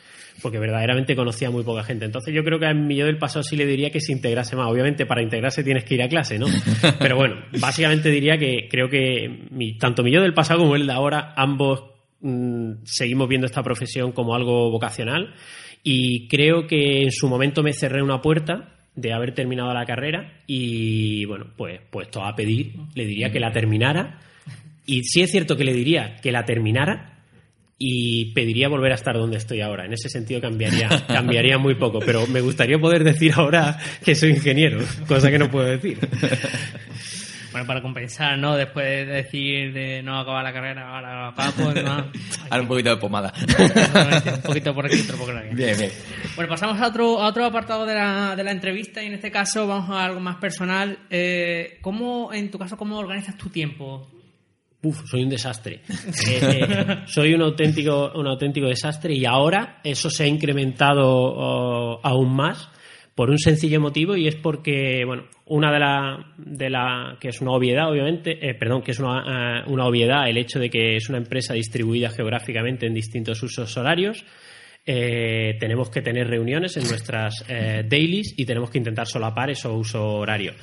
porque 0.42 0.58
verdaderamente 0.58 1.16
conocía 1.16 1.50
muy 1.50 1.62
poca 1.62 1.82
gente. 1.82 2.04
Entonces 2.04 2.34
yo 2.34 2.44
creo 2.44 2.58
que 2.58 2.66
a 2.66 2.74
mi 2.74 2.96
yo 2.96 3.06
del 3.06 3.18
pasado 3.18 3.42
sí 3.42 3.56
le 3.56 3.66
diría 3.66 3.90
que 3.90 4.00
se 4.00 4.12
integrase 4.12 4.56
más. 4.56 4.70
Obviamente 4.70 5.06
para 5.06 5.22
integrarse 5.22 5.64
tienes 5.64 5.84
que 5.84 5.94
ir 5.94 6.02
a 6.02 6.08
clase, 6.08 6.38
¿no? 6.38 6.46
Pero 6.98 7.16
bueno, 7.16 7.36
básicamente 7.58 8.10
diría 8.10 8.36
que 8.36 8.68
creo 8.70 8.88
que 8.88 9.46
mi, 9.50 9.78
tanto 9.78 10.02
mi 10.02 10.12
yo 10.12 10.20
del 10.20 10.34
pasado 10.34 10.60
como 10.60 10.76
el 10.76 10.86
de 10.86 10.92
ahora, 10.92 11.32
ambos 11.36 11.84
mm, 12.20 12.84
seguimos 12.84 13.28
viendo 13.28 13.46
esta 13.46 13.62
profesión 13.62 14.12
como 14.12 14.34
algo 14.34 14.70
vocacional 14.70 15.34
y 15.82 16.28
creo 16.28 16.66
que 16.66 17.02
en 17.02 17.12
su 17.12 17.28
momento 17.28 17.62
me 17.62 17.72
cerré 17.72 18.02
una 18.02 18.20
puerta 18.20 18.81
de 18.94 19.12
haber 19.12 19.34
terminado 19.34 19.72
la 19.72 19.86
carrera 19.86 20.42
y 20.46 21.24
bueno, 21.24 21.46
pues 21.56 21.80
puesto 21.90 22.24
a 22.24 22.34
pedir, 22.34 22.74
le 22.94 23.06
diría 23.06 23.30
que 23.30 23.40
la 23.40 23.52
terminara 23.52 24.20
y 24.86 25.02
sí 25.04 25.22
es 25.22 25.30
cierto 25.30 25.56
que 25.56 25.64
le 25.64 25.72
diría 25.72 26.16
que 26.22 26.32
la 26.32 26.44
terminara 26.44 27.12
y 27.78 28.32
pediría 28.32 28.68
volver 28.68 28.92
a 28.92 28.94
estar 28.94 29.16
donde 29.16 29.38
estoy 29.38 29.60
ahora. 29.60 29.86
En 29.86 29.92
ese 29.92 30.08
sentido 30.08 30.40
cambiaría, 30.40 30.88
cambiaría 31.08 31.58
muy 31.58 31.74
poco, 31.74 31.98
pero 31.98 32.26
me 32.26 32.40
gustaría 32.40 32.78
poder 32.78 33.02
decir 33.02 33.32
ahora 33.34 33.78
que 34.04 34.14
soy 34.14 34.30
ingeniero, 34.30 34.80
cosa 35.08 35.30
que 35.30 35.38
no 35.38 35.50
puedo 35.50 35.66
decir. 35.66 35.98
Bueno, 37.52 37.66
para 37.66 37.82
compensar, 37.82 38.38
¿no? 38.38 38.56
Después 38.56 39.06
de 39.06 39.12
decir 39.12 39.72
de 39.72 40.02
no 40.02 40.18
acabar 40.18 40.42
la 40.42 40.52
carrera, 40.52 40.88
ahora 40.88 41.34
papo, 41.34 41.72
¿no? 41.72 42.10
Ahora 42.50 42.62
un 42.62 42.68
poquito 42.68 42.90
de 42.90 42.96
pomada. 42.96 43.32
un 43.36 44.42
poquito 44.42 44.74
por 44.74 44.86
aquí, 44.86 45.00
otro 45.00 45.16
por 45.18 45.36
aquí. 45.36 45.54
Bien, 45.54 45.76
bien. 45.76 45.90
Bueno, 46.34 46.50
pasamos 46.50 46.80
a 46.80 46.86
otro, 46.86 47.20
a 47.20 47.28
otro 47.28 47.44
apartado 47.44 47.86
de 47.86 47.94
la, 47.94 48.34
de 48.36 48.44
la 48.44 48.50
entrevista 48.50 49.02
y 49.02 49.06
en 49.06 49.14
este 49.14 49.30
caso 49.30 49.66
vamos 49.66 49.90
a 49.90 50.04
algo 50.04 50.20
más 50.20 50.36
personal. 50.36 50.98
Eh, 51.10 51.78
¿Cómo, 51.80 52.32
en 52.32 52.50
tu 52.50 52.58
caso, 52.58 52.76
cómo 52.76 52.98
organizas 52.98 53.36
tu 53.36 53.48
tiempo? 53.48 54.08
Uf, 54.82 55.08
soy 55.08 55.22
un 55.22 55.28
desastre. 55.28 55.82
Eh, 56.26 56.40
eh, 56.42 57.02
soy 57.06 57.34
un 57.34 57.42
auténtico, 57.42 58.12
un 58.14 58.26
auténtico 58.26 58.66
desastre 58.66 59.14
y 59.14 59.24
ahora 59.24 59.80
eso 59.84 60.10
se 60.10 60.24
ha 60.24 60.26
incrementado 60.26 61.06
oh, 61.06 62.00
aún 62.02 62.34
más 62.34 62.68
por 63.14 63.30
un 63.30 63.38
sencillo 63.38 63.80
motivo 63.80 64.16
y 64.16 64.26
es 64.26 64.36
porque, 64.36 65.04
bueno, 65.04 65.24
una 65.46 65.70
de 65.72 65.78
la, 65.78 66.32
de 66.38 66.70
la 66.70 67.16
que 67.20 67.28
es 67.28 67.40
una 67.40 67.52
obviedad, 67.52 67.90
obviamente, 67.90 68.48
eh, 68.48 68.54
perdón, 68.54 68.82
que 68.82 68.92
es 68.92 68.98
una, 68.98 69.60
eh, 69.60 69.62
una, 69.66 69.86
obviedad 69.86 70.28
el 70.28 70.38
hecho 70.38 70.58
de 70.58 70.70
que 70.70 70.96
es 70.96 71.08
una 71.08 71.18
empresa 71.18 71.52
distribuida 71.52 72.10
geográficamente 72.10 72.86
en 72.86 72.94
distintos 72.94 73.42
usos 73.42 73.76
horarios. 73.76 74.24
Eh, 74.84 75.56
tenemos 75.60 75.90
que 75.90 76.00
tener 76.00 76.26
reuniones 76.26 76.76
en 76.76 76.88
nuestras 76.88 77.44
dailies 77.46 78.34
y 78.36 78.44
tenemos 78.44 78.70
que 78.70 78.78
intentar 78.78 79.06
solapar 79.06 79.50
esos 79.50 79.72
uso 79.72 80.04
horario. 80.04 80.54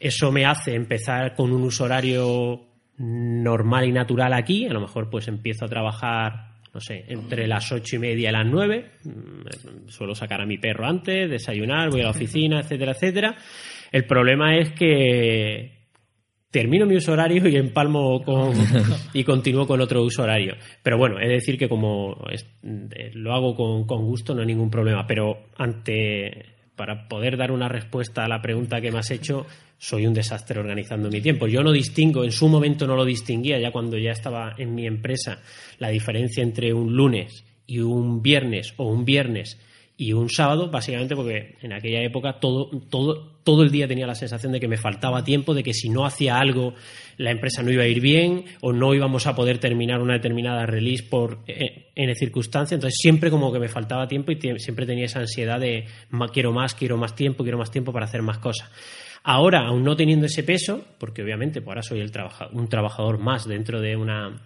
Eso 0.00 0.32
me 0.32 0.46
hace 0.46 0.74
empezar 0.74 1.34
con 1.34 1.52
un 1.52 1.62
uso 1.62 1.84
horario 1.84 2.66
normal 2.96 3.86
y 3.86 3.92
natural 3.92 4.32
aquí. 4.32 4.66
A 4.66 4.72
lo 4.72 4.80
mejor 4.80 5.10
pues 5.10 5.28
empiezo 5.28 5.64
a 5.64 5.68
trabajar 5.68 6.57
no 6.78 6.82
sé, 6.82 7.06
entre 7.08 7.48
las 7.48 7.72
ocho 7.72 7.96
y 7.96 7.98
media 7.98 8.28
y 8.28 8.32
las 8.32 8.46
nueve. 8.46 8.92
Mm, 9.02 9.88
suelo 9.88 10.14
sacar 10.14 10.40
a 10.40 10.46
mi 10.46 10.58
perro 10.58 10.86
antes, 10.86 11.28
desayunar, 11.28 11.90
voy 11.90 12.02
a 12.02 12.04
la 12.04 12.10
oficina, 12.10 12.60
etcétera, 12.60 12.92
etcétera. 12.92 13.36
El 13.90 14.06
problema 14.06 14.56
es 14.56 14.70
que 14.74 15.88
termino 16.52 16.86
mi 16.86 16.94
uso 16.94 17.14
horario 17.14 17.48
y 17.48 17.56
empalmo 17.56 18.22
con, 18.22 18.52
y 19.12 19.24
continúo 19.24 19.66
con 19.66 19.80
otro 19.80 20.04
uso 20.04 20.22
horario. 20.22 20.54
Pero 20.80 20.98
bueno, 20.98 21.18
es 21.18 21.28
decir 21.28 21.58
que 21.58 21.68
como 21.68 22.16
eh, 22.30 23.10
lo 23.14 23.34
hago 23.34 23.56
con, 23.56 23.84
con 23.84 24.04
gusto, 24.04 24.32
no 24.32 24.42
hay 24.42 24.46
ningún 24.46 24.70
problema. 24.70 25.04
Pero 25.04 25.48
ante 25.56 26.57
para 26.78 27.08
poder 27.08 27.36
dar 27.36 27.50
una 27.50 27.68
respuesta 27.68 28.24
a 28.24 28.28
la 28.28 28.40
pregunta 28.40 28.80
que 28.80 28.90
me 28.90 29.00
has 29.00 29.10
hecho, 29.10 29.46
soy 29.76 30.06
un 30.06 30.14
desastre 30.14 30.60
organizando 30.60 31.10
mi 31.10 31.20
tiempo. 31.20 31.48
Yo 31.48 31.62
no 31.62 31.72
distingo, 31.72 32.24
en 32.24 32.32
su 32.32 32.48
momento 32.48 32.86
no 32.86 32.96
lo 32.96 33.04
distinguía, 33.04 33.58
ya 33.58 33.72
cuando 33.72 33.98
ya 33.98 34.12
estaba 34.12 34.54
en 34.56 34.74
mi 34.74 34.86
empresa, 34.86 35.40
la 35.78 35.88
diferencia 35.88 36.42
entre 36.42 36.72
un 36.72 36.94
lunes 36.94 37.44
y 37.66 37.80
un 37.80 38.22
viernes 38.22 38.72
o 38.76 38.88
un 38.88 39.04
viernes 39.04 39.58
y 40.00 40.12
un 40.12 40.30
sábado, 40.30 40.70
básicamente 40.70 41.16
porque 41.16 41.56
en 41.60 41.72
aquella 41.72 42.00
época 42.00 42.34
todo, 42.38 42.70
todo, 42.88 43.40
todo 43.42 43.64
el 43.64 43.72
día 43.72 43.88
tenía 43.88 44.06
la 44.06 44.14
sensación 44.14 44.52
de 44.52 44.60
que 44.60 44.68
me 44.68 44.76
faltaba 44.76 45.24
tiempo, 45.24 45.54
de 45.54 45.64
que 45.64 45.74
si 45.74 45.88
no 45.88 46.06
hacía 46.06 46.38
algo 46.38 46.74
la 47.16 47.32
empresa 47.32 47.64
no 47.64 47.72
iba 47.72 47.82
a 47.82 47.88
ir 47.88 48.00
bien 48.00 48.44
o 48.60 48.72
no 48.72 48.94
íbamos 48.94 49.26
a 49.26 49.34
poder 49.34 49.58
terminar 49.58 50.00
una 50.00 50.12
determinada 50.12 50.66
release 50.66 51.02
por 51.02 51.40
eh, 51.48 51.90
en 51.96 52.14
circunstancia. 52.14 52.76
Entonces 52.76 52.96
siempre 52.96 53.28
como 53.28 53.52
que 53.52 53.58
me 53.58 53.68
faltaba 53.68 54.06
tiempo 54.06 54.30
y 54.30 54.38
siempre 54.60 54.86
tenía 54.86 55.06
esa 55.06 55.18
ansiedad 55.18 55.58
de 55.58 55.86
quiero 56.32 56.52
más, 56.52 56.76
quiero 56.76 56.96
más 56.96 57.16
tiempo, 57.16 57.42
quiero 57.42 57.58
más 57.58 57.72
tiempo 57.72 57.92
para 57.92 58.06
hacer 58.06 58.22
más 58.22 58.38
cosas. 58.38 58.70
Ahora, 59.24 59.66
aún 59.66 59.82
no 59.82 59.96
teniendo 59.96 60.26
ese 60.26 60.44
peso, 60.44 60.84
porque 60.98 61.24
obviamente 61.24 61.60
pues 61.60 61.68
ahora 61.70 61.82
soy 61.82 62.00
el 62.00 62.12
un 62.52 62.68
trabajador 62.68 63.18
más 63.18 63.48
dentro 63.48 63.80
de 63.80 63.96
una 63.96 64.42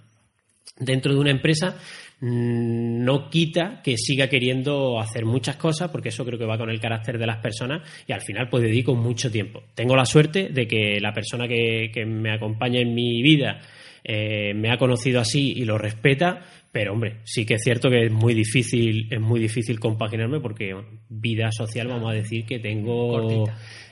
dentro 0.78 1.12
de 1.12 1.20
una 1.20 1.30
empresa, 1.30 1.76
no 2.24 3.28
quita 3.28 3.80
que 3.82 3.96
siga 3.96 4.28
queriendo 4.28 5.00
hacer 5.00 5.24
muchas 5.24 5.56
cosas, 5.56 5.90
porque 5.90 6.10
eso 6.10 6.24
creo 6.24 6.38
que 6.38 6.44
va 6.44 6.56
con 6.56 6.70
el 6.70 6.80
carácter 6.80 7.18
de 7.18 7.26
las 7.26 7.38
personas 7.38 7.82
y 8.06 8.12
al 8.12 8.20
final 8.20 8.48
pues 8.48 8.62
dedico 8.62 8.94
mucho 8.94 9.28
tiempo. 9.28 9.64
Tengo 9.74 9.96
la 9.96 10.06
suerte 10.06 10.50
de 10.50 10.68
que 10.68 11.00
la 11.00 11.12
persona 11.12 11.48
que, 11.48 11.90
me 12.06 12.32
acompaña 12.32 12.80
en 12.80 12.94
mi 12.94 13.22
vida 13.22 13.60
eh, 14.04 14.52
me 14.54 14.70
ha 14.70 14.78
conocido 14.78 15.20
así 15.20 15.52
y 15.52 15.64
lo 15.64 15.78
respeta, 15.78 16.40
pero 16.72 16.92
hombre, 16.92 17.20
sí 17.24 17.44
que 17.44 17.54
es 17.54 17.62
cierto 17.62 17.90
que 17.90 18.06
es 18.06 18.10
muy 18.12 18.34
difícil, 18.34 19.06
es 19.12 19.20
muy 19.20 19.38
difícil 19.38 19.78
compaginarme 19.78 20.40
porque 20.40 20.74
vida 21.08 21.52
social 21.52 21.88
vamos 21.88 22.10
a 22.10 22.14
decir 22.14 22.44
que 22.46 22.58
tengo 22.58 23.44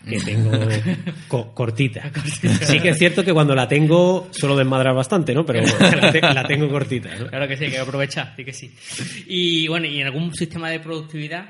que 0.08 0.18
tengo 0.18 0.50
cortita. 1.54 2.10
Sí 2.62 2.80
que 2.80 2.88
es 2.88 2.98
cierto 2.98 3.22
que 3.22 3.32
cuando 3.32 3.54
la 3.54 3.68
tengo 3.68 4.28
suelo 4.30 4.56
desmadrar 4.56 4.94
bastante, 4.94 5.34
¿no? 5.34 5.44
Pero 5.44 5.62
la, 5.62 6.44
tengo 6.46 6.68
cortita. 6.70 7.10
Claro 7.28 7.46
que 7.46 7.56
sí, 7.56 7.66
que 7.68 7.78
aprovechar, 7.78 8.34
sí 8.34 8.44
que 8.44 8.52
sí. 8.52 8.74
Y 9.26 9.68
bueno, 9.68 9.86
¿y 9.86 10.00
en 10.00 10.06
algún 10.06 10.34
sistema 10.34 10.70
de 10.70 10.80
productividad? 10.80 11.44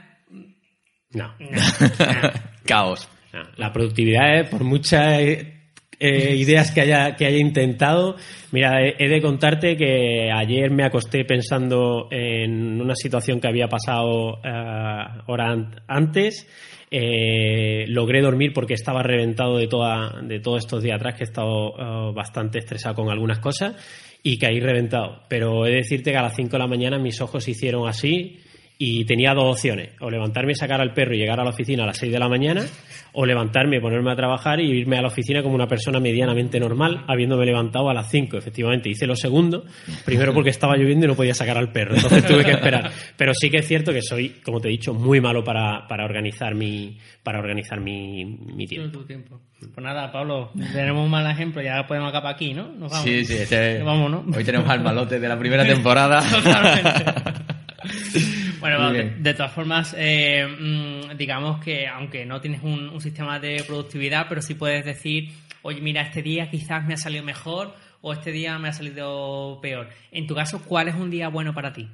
No. 1.12 1.34
Caos. 2.64 3.08
La 3.56 3.72
productividad 3.72 4.40
es 4.40 4.48
por 4.48 4.64
muchas 4.64 5.20
eh, 5.20 5.59
ideas 6.08 6.72
que 6.72 6.80
haya, 6.80 7.16
que 7.16 7.26
haya 7.26 7.38
intentado. 7.38 8.16
Mira, 8.52 8.80
he, 8.82 9.08
de 9.08 9.20
contarte 9.20 9.76
que 9.76 10.30
ayer 10.32 10.70
me 10.70 10.84
acosté 10.84 11.24
pensando 11.24 12.08
en 12.10 12.80
una 12.80 12.94
situación 12.94 13.40
que 13.40 13.48
había 13.48 13.68
pasado 13.68 14.38
uh, 14.38 15.22
hora 15.26 15.54
antes 15.86 16.46
eh, 16.92 17.84
logré 17.86 18.20
dormir 18.20 18.52
porque 18.52 18.74
estaba 18.74 19.02
reventado 19.04 19.58
de, 19.58 19.68
toda, 19.68 20.20
de 20.22 20.40
todos 20.40 20.64
estos 20.64 20.82
días 20.82 20.96
atrás, 20.96 21.14
que 21.14 21.22
he 21.22 21.26
estado 21.26 21.74
eh, 21.78 22.12
bastante 22.12 22.58
estresado 22.58 22.96
con 22.96 23.10
algunas 23.10 23.38
cosas 23.38 23.76
y 24.22 24.38
caí 24.38 24.58
reventado. 24.58 25.22
Pero 25.28 25.66
he 25.66 25.70
de 25.70 25.76
decirte 25.76 26.10
que 26.10 26.16
a 26.16 26.22
las 26.22 26.34
5 26.34 26.50
de 26.50 26.58
la 26.58 26.66
mañana 26.66 26.98
mis 26.98 27.20
ojos 27.20 27.44
se 27.44 27.52
hicieron 27.52 27.88
así 27.88 28.40
y 28.82 29.04
tenía 29.04 29.34
dos 29.34 29.56
opciones, 29.56 29.90
o 30.00 30.08
levantarme 30.08 30.52
y 30.52 30.54
sacar 30.54 30.80
al 30.80 30.94
perro 30.94 31.14
y 31.14 31.18
llegar 31.18 31.38
a 31.38 31.44
la 31.44 31.50
oficina 31.50 31.82
a 31.82 31.86
las 31.86 31.98
6 31.98 32.10
de 32.10 32.18
la 32.18 32.30
mañana, 32.30 32.64
o 33.12 33.26
levantarme, 33.26 33.78
ponerme 33.78 34.10
a 34.10 34.16
trabajar 34.16 34.58
y 34.58 34.70
irme 34.70 34.96
a 34.96 35.02
la 35.02 35.08
oficina 35.08 35.42
como 35.42 35.54
una 35.54 35.66
persona 35.66 36.00
medianamente 36.00 36.58
normal, 36.58 37.04
habiéndome 37.06 37.44
levantado 37.44 37.90
a 37.90 37.94
las 37.94 38.08
5. 38.08 38.38
Efectivamente, 38.38 38.88
hice 38.88 39.06
lo 39.06 39.16
segundo, 39.16 39.66
primero 40.06 40.32
porque 40.32 40.48
estaba 40.48 40.78
lloviendo 40.78 41.04
y 41.04 41.08
no 41.10 41.14
podía 41.14 41.34
sacar 41.34 41.58
al 41.58 41.70
perro, 41.70 41.94
entonces 41.94 42.24
tuve 42.24 42.42
que 42.42 42.52
esperar. 42.52 42.90
Pero 43.18 43.34
sí 43.34 43.50
que 43.50 43.58
es 43.58 43.68
cierto 43.68 43.92
que 43.92 44.00
soy, 44.00 44.40
como 44.42 44.62
te 44.62 44.68
he 44.68 44.70
dicho, 44.70 44.94
muy 44.94 45.20
malo 45.20 45.44
para, 45.44 45.86
para 45.86 46.06
organizar 46.06 46.54
mi, 46.54 46.96
para 47.22 47.38
organizar 47.38 47.80
mi, 47.80 48.24
mi 48.24 48.66
tiempo. 48.66 49.04
Pues 49.04 49.84
nada, 49.84 50.10
Pablo, 50.10 50.52
tenemos 50.72 51.04
un 51.04 51.10
mal 51.10 51.30
ejemplo, 51.30 51.60
ya 51.60 51.86
podemos 51.86 52.08
acabar 52.08 52.34
aquí, 52.34 52.54
¿no? 52.54 52.68
Nos 52.68 52.90
vamos. 52.90 53.04
Sí, 53.04 53.26
sí, 53.26 53.34
este 53.34 53.82
hoy 53.82 54.42
tenemos 54.42 54.70
al 54.70 54.82
malote 54.82 55.20
de 55.20 55.28
la 55.28 55.38
primera 55.38 55.64
temporada. 55.66 56.22
Bueno, 58.78 59.10
de, 59.18 59.34
todas 59.34 59.52
formas, 59.52 59.94
eh, 59.98 60.46
mm, 60.46 61.16
digamos 61.16 61.62
que 61.62 61.86
aunque 61.86 62.24
no 62.26 62.40
tienes 62.40 62.62
un, 62.62 63.00
sistema 63.00 63.38
de 63.38 63.64
productividad, 63.66 64.26
pero 64.28 64.42
sí 64.42 64.54
puedes 64.54 64.84
decir, 64.84 65.30
oye, 65.62 65.80
mira, 65.80 66.02
este 66.02 66.22
día 66.22 66.50
quizás 66.50 66.84
me 66.84 66.94
ha 66.94 66.96
salido 66.96 67.24
mejor 67.24 67.74
o 68.02 68.12
este 68.12 68.32
día 68.32 68.58
me 68.58 68.68
ha 68.68 68.72
salido 68.72 69.58
peor. 69.62 69.88
En 70.10 70.26
tu 70.26 70.34
caso, 70.34 70.62
¿cuál 70.64 70.88
es 70.88 70.94
un 70.94 71.10
día 71.10 71.28
bueno 71.28 71.54
para 71.54 71.72
ti? 71.72 71.88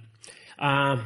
Ah, 0.59 0.97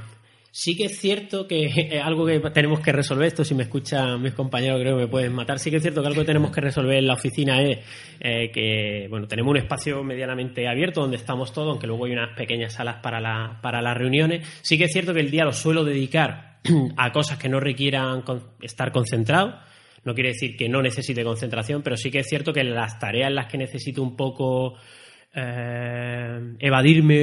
Sí 0.53 0.77
que 0.77 0.87
es 0.87 0.99
cierto 0.99 1.47
que 1.47 2.01
algo 2.05 2.27
que 2.27 2.41
tenemos 2.51 2.81
que 2.81 2.93
resolver, 2.93 3.29
esto 3.29 3.45
si 3.45 3.55
me 3.55 3.63
escuchan 3.63 4.21
mis 4.21 4.35
compañeros 4.35 4.81
creo 4.81 4.97
que 4.97 5.05
me 5.05 5.09
pueden 5.09 5.33
matar, 5.33 5.59
sí 5.59 5.71
que 5.71 5.77
es 5.77 5.83
cierto 5.83 6.03
que 6.03 6.09
algo 6.09 6.23
que 6.23 6.27
tenemos 6.27 6.51
que 6.51 6.61
resolver 6.61 6.99
en 6.99 7.07
la 7.07 7.15
oficina 7.15 7.63
es 7.63 7.79
eh, 8.19 8.51
que 8.53 9.07
bueno 9.09 9.29
tenemos 9.29 9.51
un 9.51 9.59
espacio 9.59 10.03
medianamente 10.03 10.67
abierto 10.67 11.03
donde 11.03 11.19
estamos 11.19 11.53
todos, 11.53 11.71
aunque 11.71 11.87
luego 11.87 12.07
hay 12.07 12.13
unas 12.13 12.37
pequeñas 12.37 12.75
salas 12.75 12.97
para, 12.97 13.21
la, 13.21 13.61
para 13.63 13.81
las 13.81 13.97
reuniones. 13.97 14.47
Sí 14.63 14.77
que 14.77 14.85
es 14.85 14.93
cierto 14.93 15.15
que 15.15 15.21
el 15.21 15.31
día 15.31 15.45
lo 15.45 15.53
suelo 15.53 15.85
dedicar 15.85 16.59
a 16.97 17.13
cosas 17.13 17.39
que 17.39 17.49
no 17.49 17.61
requieran 17.61 18.25
estar 18.61 18.91
concentrado. 18.91 19.59
No 20.03 20.15
quiere 20.15 20.31
decir 20.31 20.57
que 20.57 20.69
no 20.69 20.81
necesite 20.83 21.23
concentración, 21.23 21.83
pero 21.83 21.97
sí 21.97 22.11
que 22.11 22.21
es 22.21 22.27
cierto 22.27 22.53
que 22.53 22.65
las 22.65 22.99
tareas 22.99 23.29
en 23.29 23.35
las 23.35 23.47
que 23.47 23.59
necesito 23.59 24.03
un 24.03 24.17
poco 24.17 24.77
eh, 25.33 26.55
evadirme 26.59 27.15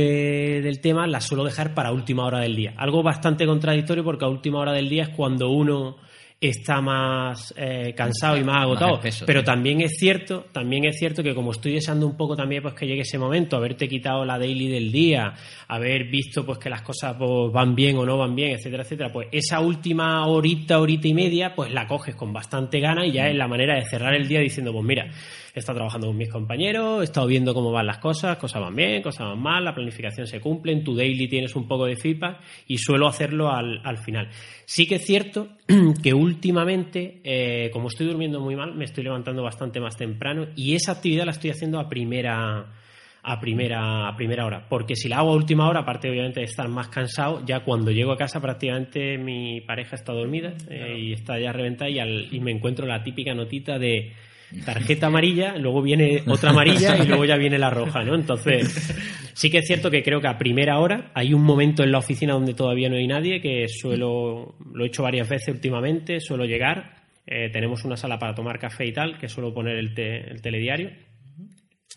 del 0.62 0.80
tema, 0.80 1.08
la 1.08 1.22
suelo 1.22 1.44
dejar 1.44 1.74
para 1.74 1.92
última 1.92 2.26
hora 2.26 2.40
del 2.40 2.56
día. 2.56 2.74
Algo 2.78 3.04
bastante 3.04 3.46
contradictorio 3.46 4.04
porque 4.04 4.26
a 4.26 4.30
última 4.30 4.60
hora 4.60 4.74
del 4.74 4.90
día 4.90 5.04
es 5.04 5.10
cuando 5.10 5.50
uno 5.50 5.98
está 6.40 6.82
más 6.82 7.52
eh, 7.58 7.94
cansado 7.96 8.38
y 8.38 8.44
más 8.44 8.62
agotado. 8.62 9.00
pero 9.26 9.44
también 9.44 9.82
es 9.82 9.98
cierto, 9.98 10.46
también 10.52 10.86
es 10.86 10.98
cierto 10.98 11.24
que 11.24 11.34
como 11.34 11.52
estoy 11.52 11.74
deseando 11.74 12.06
un 12.06 12.16
poco 12.16 12.36
también 12.36 12.62
pues 12.62 12.76
que 12.76 12.86
llegue 12.86 13.02
ese 13.02 13.18
momento, 13.18 13.58
haberte 13.58 13.88
quitado 13.88 14.24
la 14.24 14.38
daily 14.38 14.68
del 14.68 14.92
día, 14.92 15.34
haber 15.68 16.06
visto 16.06 16.46
pues 16.46 16.60
que 16.60 16.70
las 16.70 16.84
cosas 16.84 17.16
pues, 17.18 17.52
van 17.52 17.74
bien 17.74 17.98
o 17.98 18.06
no 18.06 18.20
van 18.20 18.36
bien, 18.36 18.52
etcétera, 18.52 18.84
etcétera, 18.84 19.12
pues 19.12 19.30
esa 19.32 19.60
última 19.62 20.28
horita, 20.28 20.80
horita 20.80 21.08
y 21.08 21.14
media, 21.16 21.56
pues 21.56 21.74
la 21.74 21.88
coges 21.88 22.16
con 22.16 22.32
bastante 22.32 22.80
gana 22.80 23.06
y 23.06 23.14
ya 23.14 23.28
es 23.28 23.36
la 23.36 23.48
manera 23.48 23.76
de 23.76 23.86
cerrar 23.86 24.14
el 24.14 24.28
día 24.28 24.40
diciendo, 24.40 24.72
pues 24.72 24.86
mira, 24.86 25.10
he 25.58 25.62
estado 25.62 25.78
trabajando 25.78 26.08
con 26.08 26.18
mis 26.18 26.30
compañeros, 26.30 27.02
he 27.02 27.04
estado 27.06 27.28
viendo 27.28 27.54
cómo 27.54 27.72
van 27.72 27.86
las 27.88 27.98
cosas, 28.00 28.38
cosas 28.38 28.62
van 28.62 28.76
bien, 28.76 29.02
cosas 29.02 29.28
van 29.28 29.40
mal, 29.40 29.64
la 29.66 29.74
planificación 29.76 30.26
se 30.28 30.40
cumple, 30.40 30.72
en 30.74 30.84
tu 30.84 30.96
daily 30.96 31.28
tienes 31.28 31.56
un 31.56 31.68
poco 31.68 31.86
de 31.86 31.96
feedback 31.96 32.40
y 32.68 32.78
suelo 32.78 33.08
hacerlo 33.08 33.52
al, 33.52 33.82
al 33.84 33.98
final. 33.98 34.30
Sí 34.66 34.88
que 34.88 34.96
es 34.96 35.06
cierto 35.06 35.50
que 36.04 36.14
últimamente, 36.14 37.20
eh, 37.24 37.70
como 37.74 37.88
estoy 37.90 38.08
durmiendo 38.08 38.40
muy 38.40 38.56
mal, 38.56 38.74
me 38.76 38.86
estoy 38.86 39.04
levantando 39.04 39.44
bastante 39.44 39.80
más 39.80 39.98
temprano 39.98 40.48
y 40.56 40.76
esa 40.76 40.94
actividad 40.94 41.26
la 41.26 41.32
estoy 41.32 41.50
haciendo 41.52 41.80
a 41.80 41.90
primera 41.90 42.74
a 43.30 43.42
primera, 43.42 44.08
a 44.08 44.16
primera 44.16 44.46
hora. 44.46 44.70
Porque 44.70 44.96
si 44.96 45.10
la 45.10 45.18
hago 45.18 45.32
a 45.32 45.36
última 45.36 45.68
hora, 45.68 45.82
aparte 45.82 46.10
obviamente 46.10 46.40
de 46.40 46.46
estar 46.46 46.70
más 46.70 46.88
cansado, 46.88 47.44
ya 47.46 47.60
cuando 47.60 47.92
llego 47.92 48.14
a 48.14 48.18
casa 48.18 48.40
prácticamente 48.40 49.18
mi 49.18 49.60
pareja 49.60 49.98
está 49.98 50.14
dormida 50.14 50.54
eh, 50.70 50.96
y 50.98 51.12
está 51.12 51.38
ya 51.38 51.52
reventada 51.52 51.90
y, 51.90 52.00
al- 52.00 52.28
y 52.34 52.40
me 52.40 52.52
encuentro 52.52 52.86
la 52.88 53.04
típica 53.04 53.34
notita 53.34 53.78
de 53.80 54.14
tarjeta 54.66 55.08
amarilla, 55.08 55.58
luego 55.58 55.82
viene 55.82 56.24
otra 56.26 56.52
amarilla 56.52 56.98
y 56.98 57.08
luego 57.08 57.26
ya 57.26 57.36
viene 57.36 57.58
la 57.60 57.70
roja, 57.70 58.04
¿no? 58.04 58.16
Entonces, 58.16 58.68
sí 59.34 59.50
que 59.50 59.60
es 59.60 59.68
cierto 59.68 59.92
que 59.92 60.04
creo 60.04 60.22
que 60.22 60.28
a 60.28 60.38
primera 60.38 60.80
hora 60.80 61.12
hay 61.14 61.34
un 61.34 61.44
momento 61.44 61.84
en 61.84 61.92
la 61.92 61.98
oficina 61.98 62.34
donde 62.34 62.54
todavía 62.54 62.90
no 62.90 62.96
hay 62.96 63.08
nadie, 63.08 63.42
que 63.42 63.68
suelo, 63.68 64.56
lo 64.74 64.84
he 64.84 64.88
hecho 64.88 65.04
varias 65.04 65.28
veces 65.28 65.54
últimamente, 65.54 66.20
suelo 66.20 66.46
llegar, 66.46 66.96
eh, 67.26 67.50
tenemos 67.52 67.84
una 67.84 67.98
sala 67.98 68.18
para 68.18 68.34
tomar 68.34 68.58
café 68.58 68.86
y 68.86 68.94
tal, 68.94 69.18
que 69.18 69.28
suelo 69.28 69.54
poner 69.54 69.78
el, 69.78 69.94
el 69.98 70.42
telediario, 70.42 70.92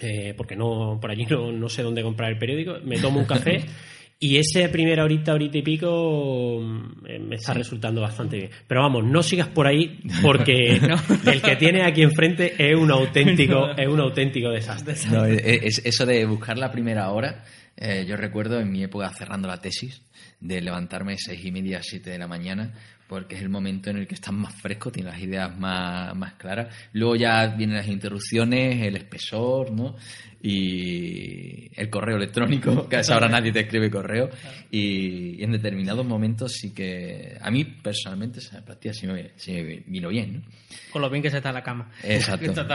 eh, 0.00 0.34
porque 0.36 0.56
no 0.56 0.98
por 1.00 1.10
allí 1.10 1.26
no, 1.26 1.52
no 1.52 1.68
sé 1.68 1.82
dónde 1.82 2.02
comprar 2.02 2.30
el 2.30 2.38
periódico, 2.38 2.78
me 2.84 2.98
tomo 2.98 3.20
un 3.20 3.26
café 3.26 3.60
y 4.22 4.36
ese 4.36 4.68
primera 4.68 5.02
horita, 5.02 5.32
horita 5.32 5.56
y 5.58 5.62
pico 5.62 6.60
mm, 6.62 7.06
eh, 7.06 7.18
me 7.18 7.36
está 7.36 7.54
resultando 7.54 8.02
bastante 8.02 8.36
bien. 8.36 8.50
Pero 8.68 8.82
vamos, 8.82 9.04
no 9.04 9.22
sigas 9.22 9.48
por 9.48 9.66
ahí 9.66 9.98
porque 10.22 10.78
el 11.26 11.40
que 11.42 11.56
tiene 11.56 11.82
aquí 11.82 12.02
enfrente 12.02 12.52
es 12.58 12.76
un 12.76 12.90
auténtico, 12.90 13.70
es 13.76 13.88
un 13.88 13.98
auténtico 14.00 14.50
desastre. 14.50 14.94
No, 15.10 15.24
es- 15.24 15.42
es- 15.78 15.82
eso 15.86 16.04
de 16.06 16.24
buscar 16.26 16.58
la 16.58 16.70
primera 16.70 17.10
hora, 17.10 17.44
eh, 17.76 18.04
yo 18.06 18.16
recuerdo 18.16 18.60
en 18.60 18.70
mi 18.70 18.82
época 18.84 19.10
cerrando 19.16 19.48
la 19.48 19.58
tesis, 19.60 20.02
de 20.38 20.60
levantarme 20.60 21.16
seis 21.18 21.42
y 21.44 21.50
media, 21.52 21.80
siete 21.82 22.10
de 22.10 22.18
la 22.18 22.26
mañana, 22.28 22.74
porque 23.10 23.34
es 23.34 23.42
el 23.42 23.48
momento 23.48 23.90
en 23.90 23.96
el 23.96 24.06
que 24.06 24.14
estás 24.14 24.32
más 24.32 24.54
fresco, 24.54 24.92
tienes 24.92 25.14
las 25.14 25.20
ideas 25.20 25.58
más, 25.58 26.14
más 26.14 26.34
claras. 26.34 26.72
Luego 26.92 27.16
ya 27.16 27.44
vienen 27.48 27.78
las 27.78 27.88
interrupciones, 27.88 28.80
el 28.86 28.94
espesor, 28.94 29.72
¿no? 29.72 29.96
Y 30.40 31.68
el 31.74 31.90
correo 31.90 32.16
electrónico, 32.16 32.88
que 32.88 32.94
a 32.94 33.00
esa 33.00 33.16
hora 33.16 33.28
nadie 33.28 33.50
te 33.50 33.62
escribe 33.62 33.90
correo. 33.90 34.30
Y, 34.70 35.42
en 35.42 35.50
determinados 35.50 36.06
momentos 36.06 36.52
sí 36.52 36.72
que, 36.72 37.36
a 37.40 37.50
mí 37.50 37.64
personalmente, 37.64 38.38
esa 38.38 38.64
práctica 38.64 38.94
sí 38.94 39.08
me, 39.08 39.32
sí 39.34 39.54
me 39.54 39.82
vino 39.88 40.08
bien, 40.10 40.34
¿no? 40.34 40.42
Con 40.92 41.02
lo 41.02 41.10
bien 41.10 41.20
que 41.20 41.30
se 41.30 41.38
está 41.38 41.48
en 41.48 41.56
la 41.56 41.64
cama. 41.64 41.90
Exacto. 42.04 42.54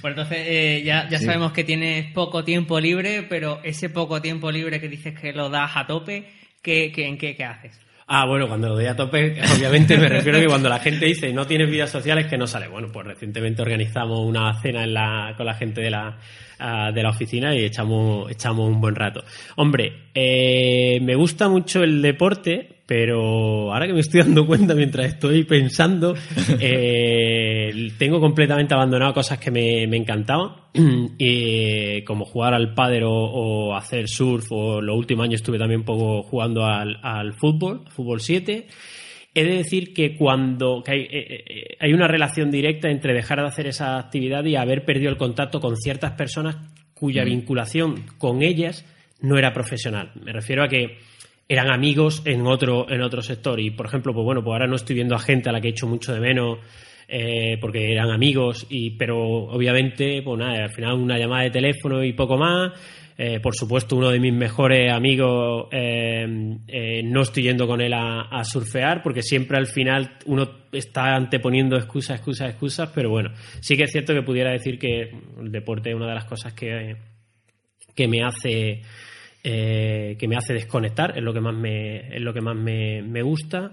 Pues 0.00 0.12
entonces 0.12 0.38
eh, 0.46 0.82
ya, 0.84 1.08
ya 1.08 1.18
sabemos 1.18 1.50
que 1.50 1.64
tienes 1.64 2.12
poco 2.12 2.44
tiempo 2.44 2.78
libre, 2.78 3.24
pero 3.28 3.60
ese 3.64 3.90
poco 3.90 4.22
tiempo 4.22 4.52
libre 4.52 4.80
que 4.80 4.88
dices 4.88 5.18
que 5.18 5.32
lo 5.32 5.50
das 5.50 5.72
a 5.74 5.88
tope, 5.88 6.30
¿qué, 6.62 6.92
qué, 6.92 7.08
¿en 7.08 7.18
qué, 7.18 7.34
qué 7.34 7.44
haces? 7.44 7.87
Ah, 8.10 8.24
bueno, 8.24 8.48
cuando 8.48 8.68
lo 8.68 8.74
doy 8.74 8.86
a 8.86 8.96
tope, 8.96 9.38
obviamente 9.54 9.98
me 9.98 10.08
refiero 10.08 10.38
a 10.38 10.40
que 10.40 10.46
cuando 10.46 10.70
la 10.70 10.78
gente 10.78 11.04
dice 11.04 11.30
no 11.30 11.46
tienes 11.46 11.70
vidas 11.70 11.90
sociales 11.90 12.26
que 12.26 12.38
no 12.38 12.46
sale. 12.46 12.66
Bueno, 12.66 12.88
pues 12.90 13.06
recientemente 13.06 13.60
organizamos 13.60 14.20
una 14.20 14.58
cena 14.62 14.84
en 14.84 14.94
la, 14.94 15.34
con 15.36 15.44
la 15.44 15.52
gente 15.52 15.82
de 15.82 15.90
la, 15.90 16.18
ah, 16.58 16.90
de 16.90 17.02
la 17.02 17.10
oficina 17.10 17.54
y 17.54 17.66
echamos, 17.66 18.30
echamos 18.30 18.66
un 18.66 18.80
buen 18.80 18.94
rato. 18.94 19.24
Hombre, 19.56 20.04
eh, 20.14 20.98
me 21.02 21.16
gusta 21.16 21.50
mucho 21.50 21.82
el 21.82 22.00
deporte, 22.00 22.77
pero 22.88 23.70
ahora 23.70 23.86
que 23.86 23.92
me 23.92 24.00
estoy 24.00 24.22
dando 24.22 24.46
cuenta 24.46 24.74
mientras 24.74 25.08
estoy 25.08 25.44
pensando, 25.44 26.14
eh, 26.58 27.90
tengo 27.98 28.18
completamente 28.18 28.72
abandonado 28.72 29.12
cosas 29.12 29.38
que 29.38 29.50
me, 29.50 29.86
me 29.86 29.98
encantaban, 29.98 30.52
y, 31.18 32.00
como 32.04 32.24
jugar 32.24 32.54
al 32.54 32.72
pádel 32.72 33.04
o, 33.04 33.12
o 33.12 33.76
hacer 33.76 34.08
surf, 34.08 34.46
o 34.52 34.80
los 34.80 34.96
últimos 34.96 35.24
años 35.24 35.42
estuve 35.42 35.58
también 35.58 35.80
un 35.80 35.84
poco 35.84 36.22
jugando 36.22 36.64
al, 36.64 36.98
al 37.02 37.34
fútbol, 37.34 37.84
fútbol 37.90 38.20
7. 38.22 38.66
He 39.34 39.44
de 39.44 39.56
decir 39.58 39.92
que 39.92 40.16
cuando 40.16 40.82
que 40.82 40.92
hay, 40.92 41.00
eh, 41.02 41.44
eh, 41.46 41.76
hay 41.80 41.92
una 41.92 42.08
relación 42.08 42.50
directa 42.50 42.88
entre 42.88 43.12
dejar 43.12 43.40
de 43.40 43.48
hacer 43.48 43.66
esa 43.66 43.98
actividad 43.98 44.46
y 44.46 44.56
haber 44.56 44.86
perdido 44.86 45.10
el 45.10 45.18
contacto 45.18 45.60
con 45.60 45.76
ciertas 45.76 46.12
personas 46.12 46.56
cuya 46.94 47.22
vinculación 47.24 48.06
con 48.16 48.40
ellas 48.40 48.86
no 49.20 49.36
era 49.36 49.52
profesional. 49.52 50.10
Me 50.24 50.32
refiero 50.32 50.64
a 50.64 50.68
que 50.68 50.96
eran 51.48 51.70
amigos 51.70 52.22
en 52.26 52.46
otro, 52.46 52.90
en 52.90 53.00
otro 53.00 53.22
sector. 53.22 53.58
Y, 53.58 53.70
por 53.70 53.86
ejemplo, 53.86 54.12
pues 54.12 54.24
bueno, 54.24 54.42
pues 54.44 54.52
ahora 54.52 54.66
no 54.66 54.76
estoy 54.76 54.94
viendo 54.94 55.14
a 55.14 55.18
gente 55.18 55.48
a 55.48 55.52
la 55.52 55.60
que 55.60 55.68
he 55.68 55.70
hecho 55.70 55.86
mucho 55.86 56.12
de 56.12 56.20
menos 56.20 56.58
eh, 57.10 57.56
porque 57.58 57.90
eran 57.90 58.10
amigos, 58.10 58.66
y, 58.68 58.90
pero 58.90 59.18
obviamente, 59.18 60.20
pues 60.22 60.38
nada, 60.38 60.64
al 60.64 60.70
final 60.70 60.92
una 60.94 61.18
llamada 61.18 61.44
de 61.44 61.50
teléfono 61.50 62.04
y 62.04 62.12
poco 62.12 62.36
más. 62.36 62.72
Eh, 63.16 63.40
por 63.40 63.56
supuesto, 63.56 63.96
uno 63.96 64.10
de 64.10 64.20
mis 64.20 64.32
mejores 64.32 64.92
amigos 64.92 65.66
eh, 65.72 67.02
no 67.02 67.22
estoy 67.22 67.42
yendo 67.42 67.66
con 67.66 67.80
él 67.80 67.92
a, 67.92 68.28
a 68.30 68.44
surfear 68.44 69.02
porque 69.02 69.22
siempre 69.22 69.56
al 69.56 69.66
final 69.66 70.18
uno 70.26 70.48
está 70.70 71.16
anteponiendo 71.16 71.76
excusas, 71.76 72.18
excusas, 72.18 72.50
excusas, 72.50 72.90
pero 72.94 73.10
bueno, 73.10 73.30
sí 73.60 73.76
que 73.76 73.84
es 73.84 73.90
cierto 73.90 74.14
que 74.14 74.22
pudiera 74.22 74.52
decir 74.52 74.78
que 74.78 75.10
el 75.40 75.50
deporte 75.50 75.90
es 75.90 75.96
una 75.96 76.06
de 76.06 76.14
las 76.14 76.26
cosas 76.26 76.52
que, 76.52 76.94
que 77.92 78.06
me 78.06 78.22
hace 78.22 78.82
eh, 79.42 80.16
que 80.18 80.28
me 80.28 80.36
hace 80.36 80.52
desconectar, 80.52 81.16
es 81.16 81.22
lo 81.22 81.32
que 81.32 81.40
más 81.40 81.54
me, 81.54 82.14
es 82.14 82.20
lo 82.20 82.34
que 82.34 82.40
más 82.40 82.56
me, 82.56 83.02
me 83.02 83.22
gusta. 83.22 83.72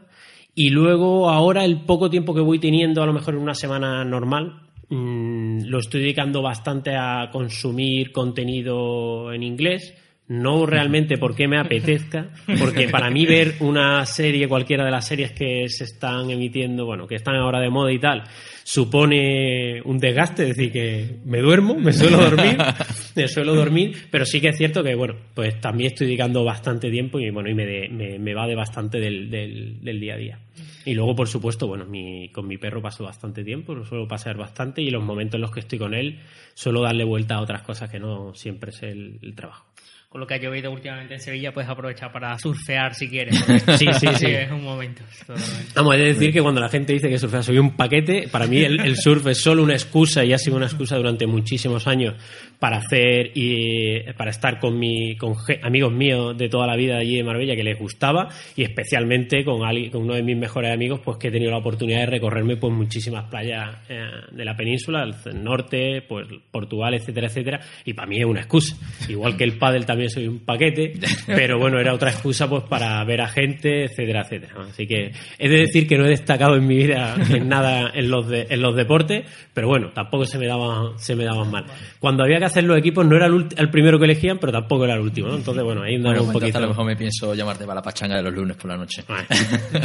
Y 0.54 0.70
luego, 0.70 1.30
ahora, 1.30 1.66
el 1.66 1.82
poco 1.82 2.10
tiempo 2.10 2.34
que 2.34 2.42
voy 2.42 2.60
teniendo, 2.60 3.04
a 3.04 3.06
lo 3.06 3.14
mejor 3.14 3.34
en 3.34 3.42
una 3.42 3.54
semana 3.54 4.06
normal, 4.06 4.62
mm, 4.90 5.66
lo 5.66 5.80
estoy 5.80 6.02
dedicando 6.02 6.42
bastante 6.42 6.96
a 6.96 7.30
consumir 7.32 8.12
contenido 8.12 9.34
en 9.34 9.44
inglés. 9.44 9.94
No 10.28 10.66
realmente 10.66 11.20
porque 11.20 11.48
me 11.48 11.60
apetezca, 11.60 12.32
porque 12.60 12.88
para 12.88 13.12
mí 13.12 13.28
ver 13.28 13.58
una 13.60 14.04
serie, 14.08 14.48
cualquiera 14.48 14.84
de 14.84 14.90
las 14.90 15.06
series 15.06 15.34
que 15.34 15.70
se 15.70 15.84
están 15.84 16.32
emitiendo, 16.32 16.84
bueno, 16.84 17.06
que 17.06 17.14
están 17.14 17.36
ahora 17.36 17.60
de 17.60 17.70
moda 17.70 17.92
y 17.92 18.00
tal, 18.00 18.24
supone 18.64 19.84
un 19.84 20.00
desgaste, 20.00 20.50
es 20.50 20.58
decir, 20.58 20.72
que 20.72 21.18
me 21.26 21.42
duermo, 21.42 21.76
me 21.76 21.94
suelo 21.94 22.18
dormir, 22.18 22.58
me 23.24 23.28
suelo 23.28 23.56
dormir, 23.56 23.96
pero 24.12 24.26
sí 24.26 24.40
que 24.42 24.50
es 24.50 24.58
cierto 24.58 24.84
que, 24.84 24.96
bueno, 24.96 25.16
pues 25.34 25.60
también 25.62 25.92
estoy 25.92 26.08
dedicando 26.08 26.44
bastante 26.44 26.90
tiempo 26.92 27.20
y, 27.20 27.30
bueno, 27.30 27.50
y 27.50 27.54
me, 27.54 27.66
de- 27.66 27.90
me, 27.90 28.20
me 28.20 28.34
va 28.34 28.48
de 28.48 28.56
bastante 28.56 29.00
del, 29.00 29.30
del, 29.30 29.80
del 29.82 30.00
día 30.00 30.14
a 30.14 30.18
día. 30.18 30.40
Y 30.86 30.94
luego, 30.94 31.16
por 31.16 31.28
supuesto, 31.28 31.68
bueno, 31.68 31.86
mi, 31.86 32.30
con 32.30 32.48
mi 32.48 32.58
perro 32.58 32.82
paso 32.82 33.04
bastante 33.04 33.44
tiempo, 33.44 33.74
lo 33.74 33.86
suelo 33.86 34.08
pasar 34.08 34.38
bastante 34.38 34.82
y 34.82 34.90
los 34.92 35.04
momentos 35.04 35.36
en 35.36 35.42
los 35.42 35.52
que 35.52 35.62
estoy 35.62 35.80
con 35.80 35.94
él 35.94 36.20
suelo 36.54 36.82
darle 36.84 37.04
vuelta 37.04 37.36
a 37.36 37.42
otras 37.42 37.64
cosas 37.64 37.90
que 37.90 38.00
no 38.00 38.34
siempre 38.36 38.70
es 38.70 38.84
el, 38.84 39.18
el 39.22 39.34
trabajo. 39.36 39.66
Con 40.10 40.22
lo 40.22 40.28
que 40.28 40.36
ha 40.36 40.38
llovido 40.38 40.72
últimamente 40.72 41.16
en 41.16 41.20
Sevilla, 41.20 41.52
puedes 41.52 41.70
aprovechar 41.70 42.10
para 42.14 42.40
surfear 42.40 42.94
si 42.96 43.10
quieres. 43.10 43.36
Sí, 43.78 43.86
sí, 44.00 44.08
sí. 44.16 44.28
Es 44.28 44.50
un 44.50 44.64
momento. 44.64 45.02
totalmente. 45.28 45.72
Vamos, 45.76 45.96
he 45.96 45.98
de 45.98 46.06
decir 46.06 46.32
que 46.32 46.42
cuando 46.42 46.62
la 46.62 46.70
gente 46.70 46.94
dice 46.94 47.10
que 47.10 47.18
surfear 47.18 47.44
soy 47.44 47.58
un 47.58 47.76
paquete, 47.76 48.30
para 48.32 48.48
mí 48.48 48.60
el, 48.62 48.80
el 48.80 48.96
surf 48.96 49.28
es 49.28 49.40
solo 49.42 49.62
una 49.62 49.74
excusa 49.74 50.24
y 50.24 50.32
ha 50.32 50.38
sido 50.38 50.56
una 50.56 50.68
excusa 50.68 50.96
durante 50.96 51.28
muchísimos 51.28 51.86
años 51.88 52.14
para 52.60 52.78
hacer 52.78 53.32
y 53.36 54.00
para 54.18 54.32
estar 54.32 54.60
con 54.60 54.78
mi 54.80 55.16
con 55.18 55.36
amigos 55.64 55.92
míos 55.92 56.38
de 56.38 56.50
toda 56.50 56.68
la 56.68 56.76
vida 56.76 56.98
allí 56.98 57.20
en 57.20 57.26
Marbella 57.26 57.56
que 57.56 57.64
les 57.64 57.78
gustaba 57.78 58.30
y 58.56 58.64
especialmente 58.64 59.44
con, 59.44 59.64
alguien- 59.66 59.92
con 59.92 60.04
uno 60.04 60.14
de 60.16 60.24
mis 60.24 60.38
mejores 60.38 60.72
amigos 60.72 61.00
pues 61.04 61.18
que 61.18 61.28
he 61.28 61.32
tenido 61.32 61.52
la 61.52 61.58
oportunidad 61.58 62.00
de 62.02 62.06
recorrerme 62.08 62.58
pues 62.58 62.74
muchísimas 62.74 63.26
playas 63.30 63.70
eh, 63.90 64.00
de 64.32 64.46
la 64.46 64.56
península, 64.56 65.04
el 65.04 65.44
norte, 65.44 66.02
pues 66.08 66.28
Portugal, 66.52 66.94
etcétera, 66.94 67.28
etcétera 67.28 67.60
y 67.86 67.94
para 67.94 68.08
mí 68.08 68.20
es 68.20 68.26
una 68.26 68.40
excusa. 68.42 68.76
Igual 69.10 69.36
que 69.38 69.44
el 69.44 69.58
pádel 69.58 69.86
también 69.86 70.10
soy 70.10 70.28
un 70.28 70.40
paquete, 70.40 70.94
pero 71.28 71.60
bueno, 71.60 71.80
era 71.80 71.94
otra 71.94 72.10
excusa 72.12 72.50
pues 72.50 72.64
para 72.64 73.04
ver 73.04 73.22
a 73.22 73.28
gente, 73.28 73.86
etcétera, 73.86 74.22
etcétera. 74.22 74.54
Así 74.70 74.88
que 74.88 75.12
he 75.40 75.50
de 75.50 75.58
decir 75.60 75.88
que 75.88 75.98
no 75.98 76.06
he 76.06 76.10
destacado 76.10 76.56
en 76.56 76.66
mi 76.68 76.78
vida 76.78 77.16
en 77.30 77.48
nada 77.50 77.92
en 77.94 78.10
los 78.10 78.28
de- 78.28 78.48
en 78.50 78.62
los 78.62 78.76
deportes, 78.76 79.26
pero 79.54 79.68
bueno, 79.68 79.92
tampoco 79.94 80.26
se 80.26 80.38
me 80.38 80.48
daban 80.48 80.98
se 81.00 81.16
me 81.16 81.24
daban 81.26 81.52
mal. 81.52 81.66
Cuando 82.00 82.24
había 82.24 82.40
que 82.40 82.45
hacer 82.46 82.64
los 82.64 82.78
equipos 82.78 83.06
no 83.06 83.16
era 83.16 83.26
el, 83.28 83.48
el 83.58 83.70
primero 83.70 83.98
que 84.00 84.06
elegían, 84.06 84.38
pero 84.40 84.52
tampoco 84.52 84.86
era 84.86 84.94
el 84.96 85.02
último, 85.02 85.28
¿no? 85.30 85.36
Entonces, 85.36 85.64
bueno, 85.64 85.84
ahí 85.84 85.98
Bueno, 86.02 86.24
un 86.24 86.32
poquito. 86.32 86.58
a 86.58 86.62
lo 86.62 86.70
mejor 86.70 86.86
me 86.86 86.96
pienso 86.96 87.34
llamarte 87.34 87.66
para 87.66 87.76
la 87.76 87.82
pachanga 87.82 88.16
de 88.18 88.24
los 88.24 88.34
lunes 88.34 88.58
por 88.58 88.70
la 88.72 88.78
noche. 88.78 89.04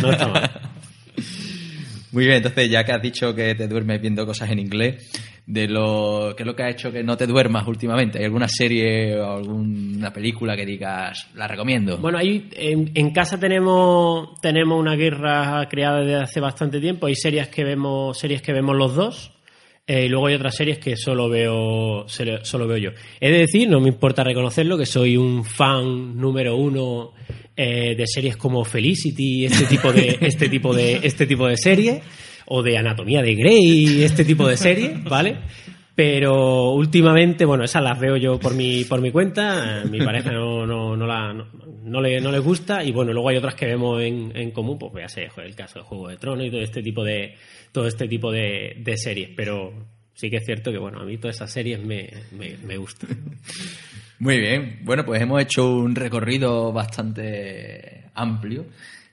No 0.02 0.10
está 0.12 0.28
mal. 0.28 0.50
Muy 2.12 2.24
bien, 2.24 2.38
entonces 2.38 2.68
ya 2.68 2.82
que 2.84 2.92
has 2.92 3.02
dicho 3.02 3.32
que 3.34 3.54
te 3.54 3.68
duermes 3.68 4.00
viendo 4.00 4.26
cosas 4.26 4.50
en 4.50 4.58
inglés, 4.58 5.12
de 5.46 5.68
lo 5.68 6.34
¿qué 6.36 6.42
es 6.42 6.46
lo 6.46 6.56
que 6.56 6.64
ha 6.64 6.68
hecho 6.70 6.90
que 6.90 7.04
no 7.04 7.16
te 7.16 7.24
duermas 7.26 7.66
últimamente? 7.68 8.18
¿Hay 8.18 8.24
alguna 8.24 8.48
serie 8.48 9.16
o 9.16 9.36
alguna 9.36 10.12
película 10.12 10.56
que 10.56 10.66
digas, 10.66 11.28
la 11.36 11.46
recomiendo? 11.46 11.98
Bueno, 11.98 12.18
ahí 12.18 12.48
en, 12.56 12.90
en 12.94 13.12
casa 13.12 13.38
tenemos 13.38 14.40
tenemos 14.40 14.78
una 14.80 14.96
guerra 14.96 15.68
creada 15.70 16.00
desde 16.00 16.16
hace 16.16 16.40
bastante 16.40 16.80
tiempo. 16.80 17.06
Hay 17.06 17.14
series 17.14 17.46
que 17.46 17.62
vemos 17.62 18.18
series 18.18 18.42
que 18.42 18.52
vemos 18.52 18.76
los 18.76 18.94
dos. 18.96 19.32
Eh, 19.92 20.04
y 20.04 20.08
luego 20.08 20.28
hay 20.28 20.34
otras 20.34 20.54
series 20.54 20.78
que 20.78 20.96
solo 20.96 21.28
veo 21.28 22.04
solo, 22.06 22.44
solo 22.44 22.68
veo 22.68 22.76
yo. 22.76 22.90
He 23.20 23.28
de 23.28 23.38
decir, 23.38 23.68
no 23.68 23.80
me 23.80 23.88
importa 23.88 24.22
reconocerlo, 24.22 24.78
que 24.78 24.86
soy 24.86 25.16
un 25.16 25.44
fan 25.44 26.16
número 26.16 26.54
uno 26.54 27.10
eh, 27.56 27.96
de 27.96 28.06
series 28.06 28.36
como 28.36 28.64
Felicity, 28.64 29.46
este 29.46 29.66
tipo 29.66 29.92
de 29.92 30.16
este 30.20 30.48
tipo 30.48 30.72
de 30.72 31.00
este 31.02 31.26
tipo 31.26 31.48
de 31.48 31.56
series 31.56 32.02
o 32.46 32.62
de 32.62 32.78
Anatomía 32.78 33.20
de 33.20 33.34
Grey, 33.34 34.04
este 34.04 34.24
tipo 34.24 34.46
de 34.46 34.56
series, 34.56 35.02
¿vale? 35.02 35.38
Pero 36.02 36.70
últimamente, 36.70 37.44
bueno, 37.44 37.62
esas 37.62 37.82
las 37.82 38.00
veo 38.00 38.16
yo 38.16 38.40
por 38.40 38.54
mi, 38.54 38.84
por 38.84 39.02
mi 39.02 39.10
cuenta, 39.10 39.84
mi 39.84 39.98
pareja 39.98 40.32
no, 40.32 40.66
no, 40.66 40.96
no, 40.96 41.06
la, 41.06 41.34
no, 41.34 42.00
le, 42.00 42.18
no 42.22 42.32
le 42.32 42.38
gusta 42.38 42.82
y 42.82 42.90
bueno, 42.90 43.12
luego 43.12 43.28
hay 43.28 43.36
otras 43.36 43.54
que 43.54 43.66
vemos 43.66 44.00
en, 44.00 44.50
común, 44.52 44.78
pues 44.78 44.94
ya 44.94 45.08
sé, 45.08 45.28
el 45.36 45.54
caso 45.54 45.74
del 45.74 45.84
Juego 45.84 46.08
de 46.08 46.16
Tronos 46.16 46.46
y 46.46 46.50
todo 46.50 46.62
este 46.62 46.82
tipo 46.82 47.04
de, 47.04 47.36
todo 47.70 47.86
este 47.86 48.08
tipo 48.08 48.32
de 48.32 48.94
series, 48.96 49.28
pero 49.36 49.74
sí 50.14 50.30
que 50.30 50.38
es 50.38 50.46
cierto 50.46 50.72
que 50.72 50.78
bueno, 50.78 51.00
a 51.00 51.04
mí 51.04 51.18
todas 51.18 51.36
esas 51.36 51.52
series 51.52 51.78
me, 51.84 52.08
me, 52.32 52.56
me 52.64 52.78
gustan. 52.78 53.10
Muy 54.20 54.38
bien. 54.38 54.80
Bueno, 54.82 55.04
pues 55.04 55.20
hemos 55.20 55.42
hecho 55.42 55.70
un 55.70 55.94
recorrido 55.94 56.72
bastante 56.72 58.06
amplio 58.14 58.64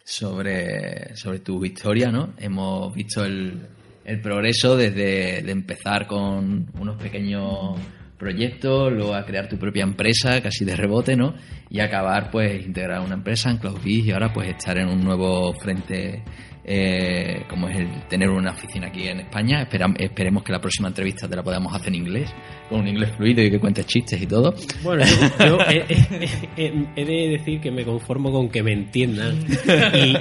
sobre, 0.05 1.17
sobre 1.17 1.39
tu 1.39 1.65
historia, 1.65 2.13
¿no? 2.13 2.33
Hemos 2.38 2.95
visto 2.95 3.25
el, 3.25 3.67
el 4.07 4.21
progreso 4.21 4.77
desde 4.77 5.41
de 5.41 5.51
empezar 5.51 6.07
con 6.07 6.67
unos 6.79 6.95
pequeños 6.95 7.77
proyectos, 8.17 8.91
luego 8.91 9.13
a 9.13 9.25
crear 9.25 9.47
tu 9.47 9.57
propia 9.57 9.83
empresa 9.83 10.41
casi 10.41 10.65
de 10.65 10.75
rebote, 10.75 11.15
¿no? 11.15 11.35
Y 11.69 11.81
acabar 11.81 12.31
pues 12.31 12.65
integrar 12.65 13.01
una 13.01 13.15
empresa 13.15 13.51
en 13.51 13.57
CloudBees 13.57 14.05
y 14.05 14.11
ahora 14.11 14.31
pues 14.33 14.49
estar 14.49 14.77
en 14.77 14.87
un 14.87 15.03
nuevo 15.03 15.53
frente 15.53 16.23
eh, 16.70 17.43
como 17.49 17.70
es 17.70 17.78
el 17.78 17.88
tener 18.09 18.30
una 18.30 18.51
oficina 18.51 18.88
aquí 18.88 19.07
en 19.07 19.22
España. 19.22 19.65
Esperam- 19.68 19.95
esperemos 19.97 20.43
que 20.43 20.51
la 20.51 20.59
próxima 20.59 20.89
entrevista 20.89 21.28
te 21.28 21.36
la 21.38 21.41
podamos 21.43 21.74
hacer 21.74 21.88
en 21.88 21.95
inglés, 21.95 22.30
con 22.70 22.82
un 22.82 22.88
inglés 22.89 23.11
fluido 23.15 23.41
y 23.41 23.49
que 23.49 23.57
cuentes 23.59 23.86
chistes 23.88 24.22
y 24.22 24.28
todo. 24.28 24.53
Bueno, 24.84 25.03
yo, 25.39 25.45
yo 25.45 25.57
he, 25.70 25.86
he- 25.89 26.30
he- 26.57 26.86
he 26.97 27.05
de 27.05 27.30
decir 27.38 27.61
que 27.61 27.72
me 27.72 27.86
conformo 27.86 28.32
con 28.34 28.49
que 28.49 28.61
me 28.63 28.74
entiendan 28.74 29.38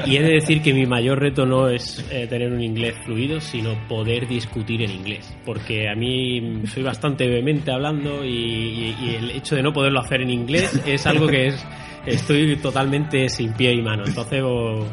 y, 0.06 0.10
y 0.12 0.16
he 0.16 0.22
de 0.22 0.34
decir 0.34 0.62
que 0.62 0.72
mi 0.72 0.86
mayor 0.86 1.18
reto 1.20 1.44
no 1.46 1.68
es 1.68 2.04
eh, 2.12 2.26
tener 2.28 2.52
un 2.52 2.62
inglés 2.62 2.94
fluido, 3.04 3.40
sino 3.40 3.74
poder 3.88 4.28
discutir 4.28 4.82
en 4.82 4.92
inglés, 4.92 5.36
porque 5.44 5.88
a 5.88 5.96
mí 5.96 6.62
soy 6.66 6.84
bastante 6.84 7.26
vehemente 7.26 7.72
hablando 7.72 8.24
y, 8.24 8.28
y- 8.30 8.96
y 9.02 9.14
el 9.16 9.30
hecho 9.32 9.56
de 9.56 9.62
no 9.64 9.72
poderlo 9.72 9.98
hacer 10.00 10.20
en 10.22 10.30
inglés 10.30 10.80
es 10.86 11.06
algo 11.08 11.26
que 11.26 11.48
es 11.48 11.66
estoy 12.06 12.54
totalmente 12.58 13.28
sin 13.28 13.52
pie 13.54 13.72
y 13.74 13.82
mano, 13.82 14.04
entonces 14.06 14.40
oh, 14.44 14.86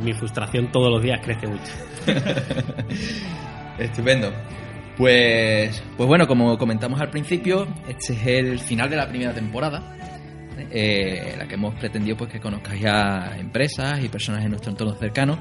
mi 0.00 0.12
frustración 0.12 0.70
todos 0.70 0.90
los 0.90 1.02
días 1.02 1.20
crece 1.22 1.46
mucho. 1.46 1.72
Estupendo. 3.78 4.32
Pues, 4.96 5.82
pues 5.96 6.06
bueno, 6.06 6.26
como 6.26 6.58
comentamos 6.58 7.00
al 7.00 7.10
principio, 7.10 7.66
este 7.88 8.12
es 8.12 8.26
el 8.26 8.58
final 8.60 8.90
de 8.90 8.96
la 8.96 9.08
primera 9.08 9.32
temporada, 9.32 9.96
eh, 10.70 11.34
la 11.38 11.46
que 11.48 11.54
hemos 11.54 11.74
pretendido 11.74 12.16
pues 12.16 12.30
que 12.30 12.40
conozcáis 12.40 12.84
a 12.84 13.38
empresas 13.38 14.02
y 14.04 14.08
personas 14.08 14.44
en 14.44 14.50
nuestro 14.50 14.70
entorno 14.70 14.94
cercano 14.94 15.38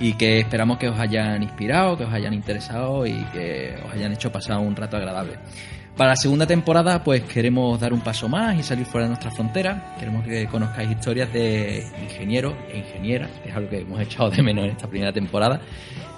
y 0.00 0.14
que 0.14 0.40
esperamos 0.40 0.78
que 0.78 0.88
os 0.88 0.98
hayan 0.98 1.42
inspirado, 1.42 1.96
que 1.96 2.04
os 2.04 2.12
hayan 2.12 2.32
interesado 2.32 3.06
y 3.06 3.14
que 3.32 3.74
os 3.84 3.92
hayan 3.92 4.12
hecho 4.12 4.32
pasar 4.32 4.58
un 4.58 4.74
rato 4.74 4.96
agradable. 4.96 5.34
Para 5.98 6.10
la 6.10 6.16
segunda 6.16 6.46
temporada, 6.46 7.02
pues 7.02 7.24
queremos 7.24 7.80
dar 7.80 7.92
un 7.92 8.00
paso 8.00 8.28
más 8.28 8.56
y 8.56 8.62
salir 8.62 8.86
fuera 8.86 9.06
de 9.06 9.08
nuestra 9.08 9.32
frontera. 9.32 9.96
Queremos 9.98 10.24
que 10.24 10.46
conozcáis 10.46 10.92
historias 10.92 11.32
de 11.32 11.84
ingenieros 12.00 12.54
e 12.72 12.78
ingenieras, 12.78 13.28
es 13.44 13.52
algo 13.52 13.68
que 13.68 13.80
hemos 13.80 14.00
echado 14.00 14.30
de 14.30 14.40
menos 14.40 14.64
en 14.66 14.70
esta 14.70 14.86
primera 14.86 15.12
temporada, 15.12 15.60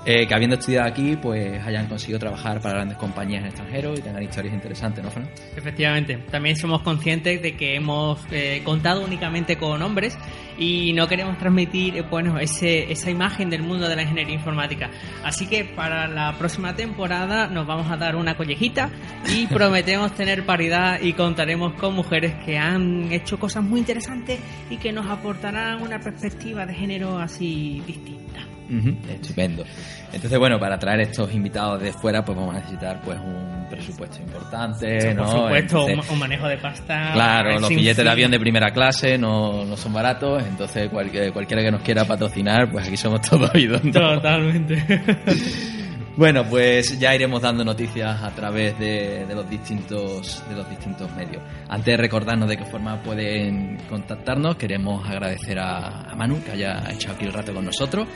eh, 0.06 0.26
que 0.26 0.34
habiendo 0.34 0.56
estudiado 0.56 0.88
aquí, 0.88 1.16
pues 1.20 1.62
hayan 1.62 1.86
conseguido 1.86 2.18
trabajar 2.18 2.60
para 2.60 2.76
grandes 2.76 2.96
compañías 2.96 3.42
en 3.42 3.48
extranjero 3.48 3.92
y 3.92 4.00
tengan 4.00 4.22
historias 4.22 4.54
interesantes, 4.54 5.04
¿no, 5.04 5.10
Fran? 5.10 5.28
Efectivamente, 5.54 6.16
también 6.30 6.56
somos 6.56 6.80
conscientes 6.80 7.42
de 7.42 7.54
que 7.54 7.74
hemos 7.74 8.18
eh, 8.30 8.62
contado 8.64 9.04
únicamente 9.04 9.58
con 9.58 9.82
hombres 9.82 10.16
y 10.56 10.94
no 10.94 11.06
queremos 11.06 11.36
transmitir 11.36 11.98
eh, 11.98 12.02
bueno, 12.02 12.38
ese, 12.38 12.90
esa 12.90 13.10
imagen 13.10 13.50
del 13.50 13.62
mundo 13.62 13.88
de 13.88 13.96
la 13.96 14.02
ingeniería 14.02 14.34
informática. 14.34 14.90
Así 15.22 15.46
que 15.46 15.64
para 15.64 16.08
la 16.08 16.32
próxima 16.38 16.74
temporada 16.74 17.48
nos 17.48 17.66
vamos 17.66 17.90
a 17.90 17.98
dar 17.98 18.16
una 18.16 18.38
collejita 18.38 18.90
y 19.28 19.46
prometemos 19.52 20.14
tener 20.14 20.46
paridad 20.46 20.98
y 21.02 21.12
contaremos 21.12 21.74
con 21.74 21.94
mujeres 21.94 22.34
que 22.46 22.56
han 22.56 23.12
hecho 23.12 23.38
cosas 23.38 23.62
muy 23.62 23.80
interesantes 23.80 24.40
y 24.70 24.78
que 24.78 24.92
nos 24.92 25.06
aportarán 25.10 25.82
una 25.82 26.00
perspectiva 26.00 26.64
de 26.64 26.72
género 26.72 27.18
así 27.18 27.82
distinta. 27.86 28.59
Estupendo. 29.08 29.64
Entonces, 30.12 30.38
bueno, 30.38 30.58
para 30.58 30.78
traer 30.78 31.00
estos 31.00 31.32
invitados 31.34 31.80
de 31.82 31.92
fuera, 31.92 32.24
pues 32.24 32.36
vamos 32.36 32.54
a 32.54 32.58
necesitar 32.58 33.00
pues 33.02 33.18
un 33.18 33.66
presupuesto 33.70 34.18
importante, 34.22 35.14
¿no? 35.14 35.22
Por 35.24 35.32
supuesto, 35.32 35.88
Entonces, 35.88 36.10
un, 36.12 36.18
manejo 36.18 36.48
de 36.48 36.56
pasta. 36.58 37.10
Claro, 37.12 37.60
los 37.60 37.68
billetes 37.68 38.04
de 38.04 38.10
avión 38.10 38.30
de 38.30 38.40
primera 38.40 38.72
clase 38.72 39.16
no, 39.18 39.64
no 39.64 39.76
son 39.76 39.92
baratos, 39.92 40.42
entonces 40.46 40.88
cualquier- 40.90 41.32
cualquiera 41.32 41.62
que 41.62 41.70
nos 41.70 41.82
quiera 41.82 42.04
patrocinar, 42.04 42.70
pues 42.70 42.86
aquí 42.86 42.96
somos 42.96 43.20
todos. 43.28 43.50
¿no? 43.54 43.92
Totalmente. 43.92 44.84
Bueno, 46.16 46.44
pues 46.44 46.98
ya 46.98 47.14
iremos 47.14 47.40
dando 47.40 47.64
noticias 47.64 48.20
a 48.22 48.30
través 48.34 48.78
de, 48.78 49.24
de 49.26 49.34
los 49.34 49.48
distintos 49.48 50.42
de 50.50 50.56
los 50.56 50.68
distintos 50.68 51.10
medios. 51.14 51.42
Antes 51.68 51.86
de 51.86 51.96
recordarnos 51.96 52.46
de 52.48 52.58
qué 52.58 52.64
forma 52.64 53.00
pueden 53.02 53.78
contactarnos, 53.88 54.56
queremos 54.56 55.08
agradecer 55.08 55.58
a, 55.58 56.10
a 56.10 56.14
Manu 56.16 56.42
que 56.44 56.50
haya 56.50 56.82
echado 56.90 57.14
aquí 57.14 57.24
el 57.24 57.32
rato 57.32 57.54
con 57.54 57.64
nosotros 57.64 58.06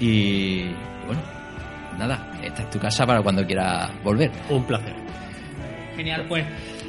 y 0.00 0.64
bueno, 1.06 1.22
nada, 1.98 2.32
esta 2.42 2.62
es 2.62 2.70
tu 2.70 2.78
casa 2.78 3.06
para 3.06 3.22
cuando 3.22 3.46
quieras 3.46 3.90
volver. 4.02 4.30
Un 4.48 4.64
placer. 4.64 4.94
Genial, 5.96 6.24
pues 6.28 6.44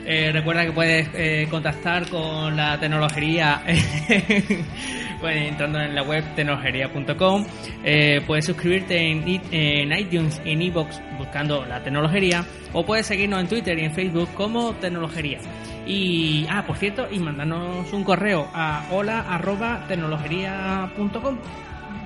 eh, 0.05 0.32
recuerda 0.32 0.66
que 0.66 0.72
puedes 0.72 1.09
eh, 1.14 1.47
contactar 1.49 2.07
con 2.09 2.55
la 2.55 2.80
tecnología 2.80 3.62
pues, 5.22 5.36
entrando 5.36 5.80
en 5.80 5.93
la 5.93 6.03
web 6.03 6.24
tecnologería.com. 6.36 7.45
Eh, 7.84 8.22
puedes 8.26 8.45
suscribirte 8.45 8.97
en, 8.97 9.91
iTunes 9.91 10.41
y 10.43 10.51
en 10.51 10.62
iBox 10.64 10.99
buscando 11.18 11.66
la 11.66 11.84
tecnología 11.84 12.43
o 12.74 12.84
puedes 12.86 13.05
seguirnos 13.05 13.41
en 13.41 13.47
Twitter 13.47 13.78
y 13.78 13.86
en 13.86 13.93
Facebook 13.93 14.30
como 14.34 14.74
tecnología. 14.74 15.39
Y, 15.86 16.45
ah, 16.49 16.64
por 16.66 16.78
cierto, 16.78 17.07
y 17.12 17.20
mandarnos 17.20 17.91
un 17.91 18.03
correo 18.03 18.49
a 18.53 18.88
hola 18.91 19.22
arroba 19.30 19.86
tecnologería.com 19.88 21.38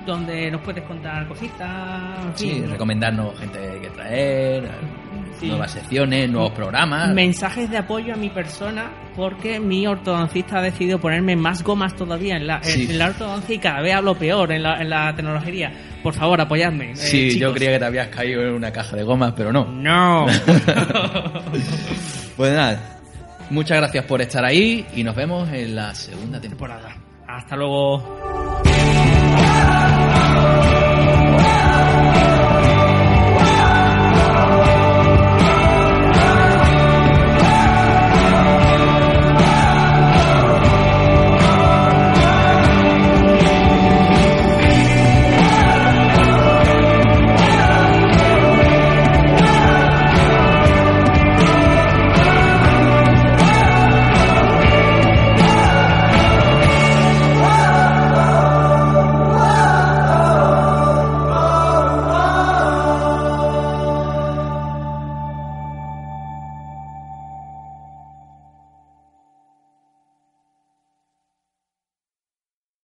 donde 0.06 0.50
nos 0.50 0.60
puedes 0.62 0.84
contar 0.84 1.26
cositas. 1.26 2.24
en 2.24 2.36
Sí, 2.38 2.64
recomendarnos 2.66 3.38
gente 3.38 3.58
que 3.82 3.90
traer, 3.90 4.70
Sí. 5.40 5.48
nuevas 5.48 5.70
secciones, 5.72 6.30
nuevos 6.30 6.52
programas. 6.52 7.12
mensajes 7.12 7.68
de 7.70 7.76
apoyo 7.78 8.14
a 8.14 8.16
mi 8.16 8.30
persona 8.30 8.90
porque 9.14 9.60
mi 9.60 9.86
ortodoncista 9.86 10.58
ha 10.58 10.62
decidido 10.62 10.98
ponerme 10.98 11.36
más 11.36 11.62
gomas 11.62 11.94
todavía 11.94 12.36
en 12.36 12.46
la, 12.46 12.62
Sí. 12.62 12.86
en 12.90 12.98
la 12.98 13.06
ortodoncia 13.08 13.54
y 13.54 13.58
cada 13.58 13.82
vez 13.82 13.94
hablo 13.94 14.14
peor 14.14 14.52
en 14.52 14.62
la, 14.62 14.80
en 14.80 14.88
la 14.88 15.14
tecnología. 15.14 15.72
Por 16.02 16.14
favor, 16.14 16.40
apoyadme. 16.40 16.92
eh, 16.92 16.96
Sí, 16.96 17.38
yo 17.38 17.52
creía 17.52 17.72
que 17.72 17.78
te 17.80 17.84
habías 17.84 18.08
caído 18.08 18.42
en 18.42 18.54
una 18.54 18.70
caja 18.72 18.96
de 18.96 19.02
gomas, 19.02 19.34
pero 19.36 19.52
no. 19.52 19.66
No. 19.66 20.26
Pues 22.36 22.52
nada, 22.52 22.98
muchas 23.50 23.78
gracias 23.78 24.04
por 24.04 24.20
estar 24.20 24.44
ahí 24.44 24.86
y 24.94 25.02
nos 25.02 25.16
vemos 25.16 25.48
en 25.50 25.74
la 25.74 25.94
segunda. 25.94 26.38
Temporada. 26.40 26.94
Hasta 27.26 27.56
luego. 27.56 28.35